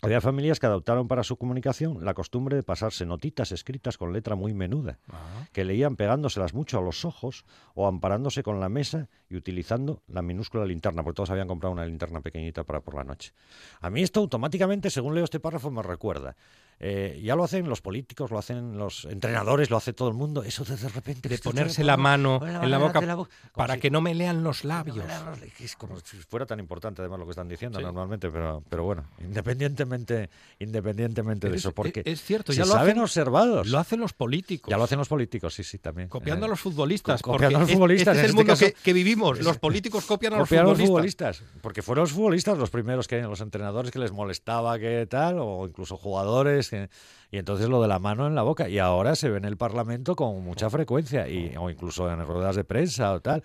Había 0.00 0.20
familias 0.20 0.60
que 0.60 0.66
adoptaron 0.66 1.08
para 1.08 1.24
su 1.24 1.36
comunicación 1.36 2.04
la 2.04 2.14
costumbre 2.14 2.54
de 2.56 2.62
pasarse 2.62 3.04
notitas 3.04 3.50
escritas 3.50 3.98
con 3.98 4.12
letra 4.12 4.36
muy 4.36 4.54
menuda, 4.54 4.98
Ah. 5.10 5.46
que 5.52 5.64
leían 5.64 5.96
pegándoselas 5.96 6.54
mucho 6.54 6.78
a 6.78 6.82
los 6.82 7.04
ojos 7.04 7.44
o 7.74 7.88
amparándose 7.88 8.42
con 8.44 8.60
la 8.60 8.68
mesa 8.68 9.08
y 9.28 9.36
utilizando 9.36 10.02
la 10.06 10.22
minúscula 10.22 10.64
linterna, 10.64 11.02
porque 11.02 11.16
todos 11.16 11.30
habían 11.30 11.48
comprado 11.48 11.72
una 11.72 11.84
linterna 11.84 12.20
pequeñita 12.20 12.62
para 12.62 12.80
por 12.80 12.94
la 12.94 13.02
noche. 13.04 13.32
A 13.80 13.90
mí 13.90 14.02
esto 14.02 14.20
automáticamente, 14.20 14.88
según 14.90 15.14
leo 15.16 15.24
este 15.24 15.40
párrafo, 15.40 15.70
me 15.70 15.82
recuerda. 15.82 16.36
Eh, 16.80 17.20
ya 17.22 17.34
lo 17.36 17.44
hacen 17.44 17.68
los 17.68 17.80
políticos, 17.80 18.30
lo 18.30 18.38
hacen 18.38 18.78
los 18.78 19.04
entrenadores, 19.06 19.68
lo 19.70 19.76
hace 19.76 19.92
todo 19.92 20.08
el 20.08 20.14
mundo. 20.14 20.42
Eso 20.44 20.64
de, 20.64 20.76
de 20.76 20.88
repente... 20.88 21.28
De 21.28 21.34
esto 21.34 21.50
ponerse 21.50 21.82
la 21.84 21.96
mano 21.96 22.40
en 22.46 22.70
la 22.70 22.78
boca 22.78 23.00
la 23.00 23.18
para 23.54 23.74
si- 23.74 23.80
que 23.80 23.90
no 23.90 24.00
me 24.00 24.14
lean 24.14 24.42
los 24.44 24.64
no 24.64 24.68
labios. 24.68 24.96
lean 24.96 25.24
los- 25.26 25.38
Es 25.60 25.74
como 25.76 25.98
si 26.00 26.16
fuera 26.18 26.46
tan 26.46 26.60
importante 26.60 27.02
además 27.02 27.18
lo 27.18 27.24
que 27.26 27.30
están 27.32 27.48
diciendo 27.48 27.78
Sí. 27.78 27.84
normalmente, 27.84 28.30
pero, 28.30 28.62
pero 28.68 28.84
bueno, 28.84 29.04
independientemente, 29.20 30.30
independientemente 30.58 31.48
de 31.48 31.56
Es- 31.56 31.62
eso, 31.62 31.72
porque 31.72 32.02
es 32.04 32.22
cierto, 32.22 32.52
se 32.52 32.58
ya 32.58 32.64
lo 32.66 32.72
saben 32.72 32.90
hacen- 32.92 33.02
observados. 33.02 33.66
Lo 33.68 33.78
hacen 33.78 34.00
los 34.00 34.12
políticos. 34.12 34.70
ya 34.70 34.76
lo 34.76 34.84
hacen 34.84 34.98
los 34.98 35.08
políticos, 35.08 35.54
sí, 35.54 35.64
sí, 35.64 35.78
también. 35.78 36.08
Copiando 36.08 36.46
Eh, 36.46 36.48
a 36.48 36.50
los 36.50 36.60
futbolistas. 36.60 37.22
co- 37.22 37.32
copiando 37.32 37.58
a 37.58 37.60
los 37.62 37.70
futbolistas, 37.72 38.16
Este 38.16 38.18
es 38.18 38.18
en 38.18 38.24
el 38.24 38.30
este 38.30 38.36
mundo 38.36 38.52
caso- 38.52 38.64
que, 38.66 38.82
que 38.82 38.92
vivimos. 38.92 39.40
Los 39.40 39.58
políticos 39.58 40.04
copian 40.04 40.34
a 40.34 40.38
los 40.38 40.50
a 40.52 40.54
los 40.62 40.78
futbolistas. 40.78 41.38
futbolistas, 41.38 41.60
porque 41.60 41.82
fueron 41.82 42.02
los 42.04 42.12
futbolistas 42.12 42.58
los 42.58 42.70
primeros 42.70 43.08
que 43.08 43.20
los 43.22 43.40
entrenadores 43.40 43.90
que 43.90 43.98
les 43.98 44.12
molestaba 44.12 44.78
que 44.78 45.06
tal, 45.08 45.38
o 45.40 45.66
incluso 45.66 45.96
jugadores, 45.96 46.67
que- 46.70 46.88
y 47.30 47.38
entonces 47.38 47.68
lo 47.68 47.80
de 47.82 47.88
la 47.88 47.98
mano 47.98 48.26
en 48.26 48.34
la 48.34 48.42
boca, 48.42 48.68
y 48.68 48.78
ahora 48.78 49.14
se 49.16 49.28
ve 49.30 49.38
en 49.38 49.44
el 49.44 49.56
Parlamento 49.56 50.16
con 50.16 50.42
mucha 50.42 50.70
frecuencia, 50.70 51.28
y, 51.28 51.54
o 51.58 51.70
incluso 51.70 52.10
en 52.10 52.24
ruedas 52.26 52.56
de 52.56 52.64
prensa 52.64 53.12
o 53.12 53.20
tal. 53.20 53.42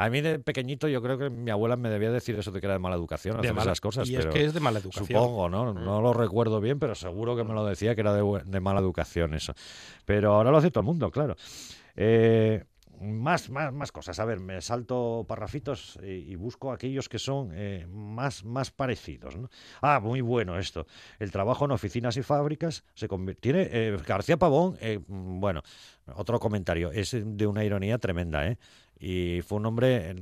A 0.00 0.10
mí 0.10 0.20
de 0.20 0.38
pequeñito 0.38 0.86
yo 0.86 1.02
creo 1.02 1.18
que 1.18 1.28
mi 1.28 1.50
abuela 1.50 1.74
me 1.76 1.90
debía 1.90 2.12
decir 2.12 2.38
eso 2.38 2.52
de 2.52 2.60
que 2.60 2.66
era 2.68 2.74
de 2.74 2.78
mala 2.78 2.94
educación 2.94 3.34
De 3.34 3.40
hacer 3.40 3.52
mala- 3.54 3.72
esas 3.72 3.80
cosas. 3.80 4.08
y 4.08 4.14
es 4.14 4.20
pero 4.20 4.32
que 4.32 4.44
es 4.44 4.54
de 4.54 4.60
mala 4.60 4.78
educación. 4.78 5.06
Supongo, 5.20 5.48
¿no? 5.48 5.74
No 5.74 6.00
lo 6.00 6.12
recuerdo 6.12 6.60
bien, 6.60 6.78
pero 6.78 6.94
seguro 6.94 7.34
que 7.36 7.42
me 7.42 7.52
lo 7.52 7.64
decía 7.64 7.96
que 7.96 8.02
era 8.02 8.12
de, 8.14 8.42
de 8.44 8.60
mala 8.60 8.78
educación 8.78 9.34
eso. 9.34 9.54
Pero 10.04 10.34
ahora 10.34 10.52
lo 10.52 10.58
hace 10.58 10.70
todo 10.70 10.82
el 10.82 10.86
mundo, 10.86 11.10
claro. 11.10 11.34
Eh, 11.96 12.62
más, 13.00 13.50
más, 13.50 13.72
más 13.72 13.92
cosas. 13.92 14.18
A 14.18 14.24
ver, 14.24 14.40
me 14.40 14.60
salto 14.60 15.24
parrafitos 15.28 15.98
y, 16.02 16.34
busco 16.36 16.72
aquellos 16.72 17.08
que 17.08 17.18
son 17.18 17.50
eh, 17.52 17.86
más, 17.88 18.44
más 18.44 18.70
parecidos. 18.70 19.36
¿no? 19.36 19.50
Ah, 19.82 20.00
muy 20.00 20.20
bueno 20.20 20.58
esto. 20.58 20.86
El 21.18 21.30
trabajo 21.30 21.64
en 21.64 21.72
oficinas 21.72 22.16
y 22.16 22.22
fábricas 22.22 22.84
se 22.94 23.08
convierte. 23.08 23.40
Tiene 23.40 23.68
eh, 23.70 23.96
García 24.06 24.36
Pavón, 24.36 24.76
eh, 24.80 24.98
mm, 25.06 25.40
bueno, 25.40 25.62
otro 26.14 26.38
comentario. 26.40 26.90
Es 26.92 27.16
de 27.20 27.46
una 27.46 27.64
ironía 27.64 27.98
tremenda, 27.98 28.46
¿eh? 28.46 28.58
Y 28.98 29.42
fue 29.42 29.58
un 29.58 29.66
hombre. 29.66 30.10
eh, 30.10 30.16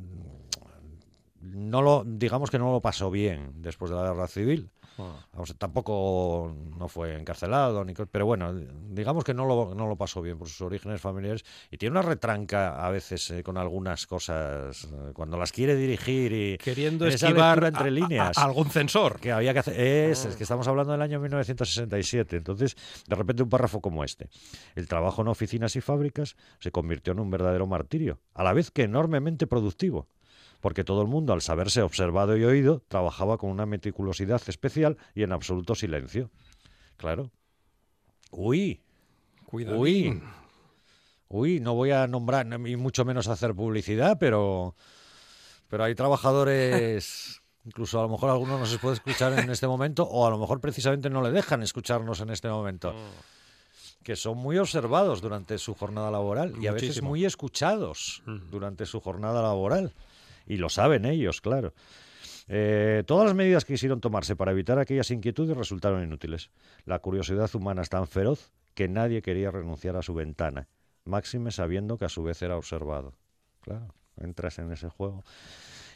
No 1.40 1.82
lo, 1.82 2.04
digamos 2.04 2.50
que 2.50 2.58
no 2.58 2.72
lo 2.72 2.80
pasó 2.80 3.10
bien 3.10 3.52
después 3.62 3.90
de 3.90 3.96
la 3.96 4.02
guerra 4.08 4.26
civil. 4.28 4.70
Vamos, 4.96 5.54
tampoco 5.58 6.54
no 6.78 6.88
fue 6.88 7.14
encarcelado, 7.16 7.84
ni, 7.84 7.92
pero 7.94 8.26
bueno, 8.26 8.54
digamos 8.54 9.24
que 9.24 9.34
no 9.34 9.44
lo, 9.44 9.74
no 9.74 9.86
lo 9.86 9.96
pasó 9.96 10.22
bien 10.22 10.38
por 10.38 10.48
sus 10.48 10.60
orígenes 10.62 11.00
familiares 11.00 11.44
y 11.70 11.76
tiene 11.76 11.92
una 11.92 12.02
retranca 12.02 12.84
a 12.86 12.90
veces 12.90 13.30
eh, 13.30 13.42
con 13.42 13.58
algunas 13.58 14.06
cosas 14.06 14.84
eh, 14.84 15.12
cuando 15.12 15.36
las 15.38 15.52
quiere 15.52 15.76
dirigir 15.76 16.32
y 16.32 16.58
Queriendo 16.58 17.06
esquivar 17.06 17.64
entre 17.64 17.84
a- 17.84 17.86
a- 17.88 17.90
líneas 17.90 18.38
a 18.38 18.44
algún 18.44 18.70
censor. 18.70 19.20
que 19.20 19.32
había 19.32 19.52
que 19.52 19.58
hacer. 19.60 19.78
Es, 19.80 20.24
es 20.24 20.36
que 20.36 20.44
estamos 20.44 20.66
hablando 20.68 20.92
del 20.92 21.02
año 21.02 21.20
1967. 21.20 22.36
Entonces, 22.36 22.76
de 23.06 23.14
repente, 23.16 23.42
un 23.42 23.48
párrafo 23.48 23.80
como 23.80 24.04
este. 24.04 24.28
El 24.74 24.88
trabajo 24.88 25.22
en 25.22 25.28
oficinas 25.28 25.76
y 25.76 25.80
fábricas 25.80 26.36
se 26.58 26.70
convirtió 26.70 27.12
en 27.12 27.20
un 27.20 27.30
verdadero 27.30 27.66
martirio, 27.66 28.20
a 28.34 28.42
la 28.44 28.52
vez 28.52 28.70
que 28.70 28.84
enormemente 28.84 29.46
productivo. 29.46 30.08
Porque 30.60 30.84
todo 30.84 31.02
el 31.02 31.08
mundo, 31.08 31.32
al 31.32 31.42
saberse 31.42 31.82
observado 31.82 32.36
y 32.36 32.44
oído, 32.44 32.82
trabajaba 32.88 33.38
con 33.38 33.50
una 33.50 33.66
meticulosidad 33.66 34.40
especial 34.48 34.96
y 35.14 35.22
en 35.22 35.32
absoluto 35.32 35.74
silencio. 35.74 36.30
Claro. 36.96 37.30
Uy, 38.30 38.80
Cuidado. 39.44 39.78
Uy. 39.78 40.20
Uy, 41.28 41.60
no 41.60 41.74
voy 41.74 41.90
a 41.90 42.06
nombrar, 42.06 42.46
y 42.66 42.76
mucho 42.76 43.04
menos 43.04 43.26
hacer 43.28 43.54
publicidad, 43.54 44.16
pero, 44.18 44.76
pero 45.68 45.84
hay 45.84 45.94
trabajadores, 45.94 47.42
incluso 47.64 47.98
a 47.98 48.02
lo 48.02 48.08
mejor 48.08 48.30
algunos 48.30 48.60
no 48.60 48.66
se 48.66 48.78
puede 48.78 48.94
escuchar 48.94 49.36
en 49.38 49.50
este 49.50 49.66
momento, 49.66 50.04
o 50.04 50.26
a 50.26 50.30
lo 50.30 50.38
mejor 50.38 50.60
precisamente 50.60 51.10
no 51.10 51.22
le 51.22 51.32
dejan 51.32 51.62
escucharnos 51.64 52.20
en 52.20 52.30
este 52.30 52.48
momento, 52.48 52.94
que 54.04 54.14
son 54.14 54.38
muy 54.38 54.56
observados 54.58 55.20
durante 55.20 55.58
su 55.58 55.74
jornada 55.74 56.12
laboral 56.12 56.54
y 56.60 56.68
a 56.68 56.72
veces 56.72 57.02
muy 57.02 57.24
escuchados 57.24 58.22
Mm. 58.26 58.50
durante 58.50 58.86
su 58.86 59.00
jornada 59.00 59.42
laboral. 59.42 59.94
Y 60.46 60.56
lo 60.56 60.68
saben 60.68 61.04
ellos, 61.04 61.40
claro. 61.40 61.74
Eh, 62.48 63.02
todas 63.06 63.26
las 63.26 63.34
medidas 63.34 63.64
que 63.64 63.74
quisieron 63.74 64.00
tomarse 64.00 64.36
para 64.36 64.52
evitar 64.52 64.78
aquellas 64.78 65.10
inquietudes 65.10 65.56
resultaron 65.56 66.02
inútiles. 66.02 66.50
La 66.84 67.00
curiosidad 67.00 67.52
humana 67.54 67.82
es 67.82 67.88
tan 67.88 68.06
feroz 68.06 68.52
que 68.74 68.88
nadie 68.88 69.22
quería 69.22 69.50
renunciar 69.50 69.96
a 69.96 70.02
su 70.02 70.14
ventana, 70.14 70.68
máxime 71.04 71.50
sabiendo 71.50 71.98
que 71.98 72.04
a 72.04 72.08
su 72.08 72.22
vez 72.22 72.40
era 72.42 72.56
observado. 72.56 73.14
Claro, 73.62 73.94
entras 74.16 74.58
en 74.58 74.70
ese 74.70 74.88
juego. 74.88 75.24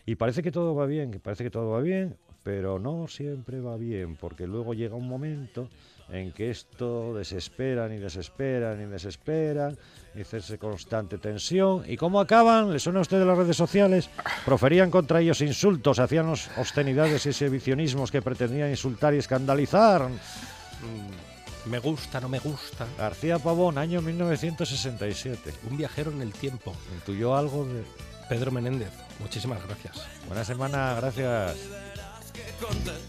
Y 0.07 0.17
parece 0.17 0.43
que 0.43 0.51
todo 0.51 0.75
va 0.75 0.87
bien, 0.87 1.13
que 1.13 1.21
parece 1.21 1.45
que 1.45 1.51
todo 1.51 1.71
va 1.71 1.81
bien, 1.81 2.17
pero 2.43 2.79
no 2.79 3.07
siempre 3.07 3.61
va 3.61 3.77
bien, 3.77 4.17
porque 4.17 4.47
luego 4.47 4.75
llega 4.75 4.97
un 4.97 5.07
momento 5.07 5.69
en 6.13 6.33
que 6.33 6.51
esto 6.51 7.15
desesperan 7.15 7.93
y 7.93 7.99
desesperan 7.99 8.81
y 8.81 8.87
desesperan, 8.87 9.79
y 10.15 10.23
hacerse 10.23 10.59
constante 10.59 11.19
tensión. 11.19 11.85
¿Y 11.87 11.97
cómo 11.97 12.21
acaban? 12.21 12.73
¿Le 12.73 12.79
suena 12.79 12.99
a 12.99 13.03
usted 13.03 13.19
de 13.19 13.25
las 13.27 13.39
redes 13.39 13.57
sociales? 13.57 14.11
Proferían 14.45 14.91
contra 14.91 15.21
ellos 15.21 15.41
insultos, 15.41 15.99
hacían 15.99 16.29
obscenidades 16.29 17.27
y 17.27 17.29
exhibicionismos 17.29 18.11
que 18.11 18.23
pretendían 18.23 18.71
insultar 18.71 19.15
y 19.15 19.19
escandalizar. 19.19 20.09
Mm, 20.09 21.71
Me 21.71 21.79
gusta, 21.79 22.21
no 22.21 22.29
me 22.29 22.39
gusta. 22.39 22.87
García 22.97 23.39
Pavón, 23.39 23.77
año 23.77 24.01
1967. 24.01 25.53
Un 25.71 25.77
viajero 25.77 26.11
en 26.11 26.23
el 26.23 26.33
tiempo. 26.33 26.75
¿Intuyó 26.95 27.37
algo 27.37 27.67
de...? 27.67 27.85
Pedro 28.31 28.53
Menéndez, 28.53 28.93
muchísimas 29.19 29.61
gracias. 29.67 30.07
Buena 30.29 30.45
semana, 30.45 30.95
gracias. 30.95 31.57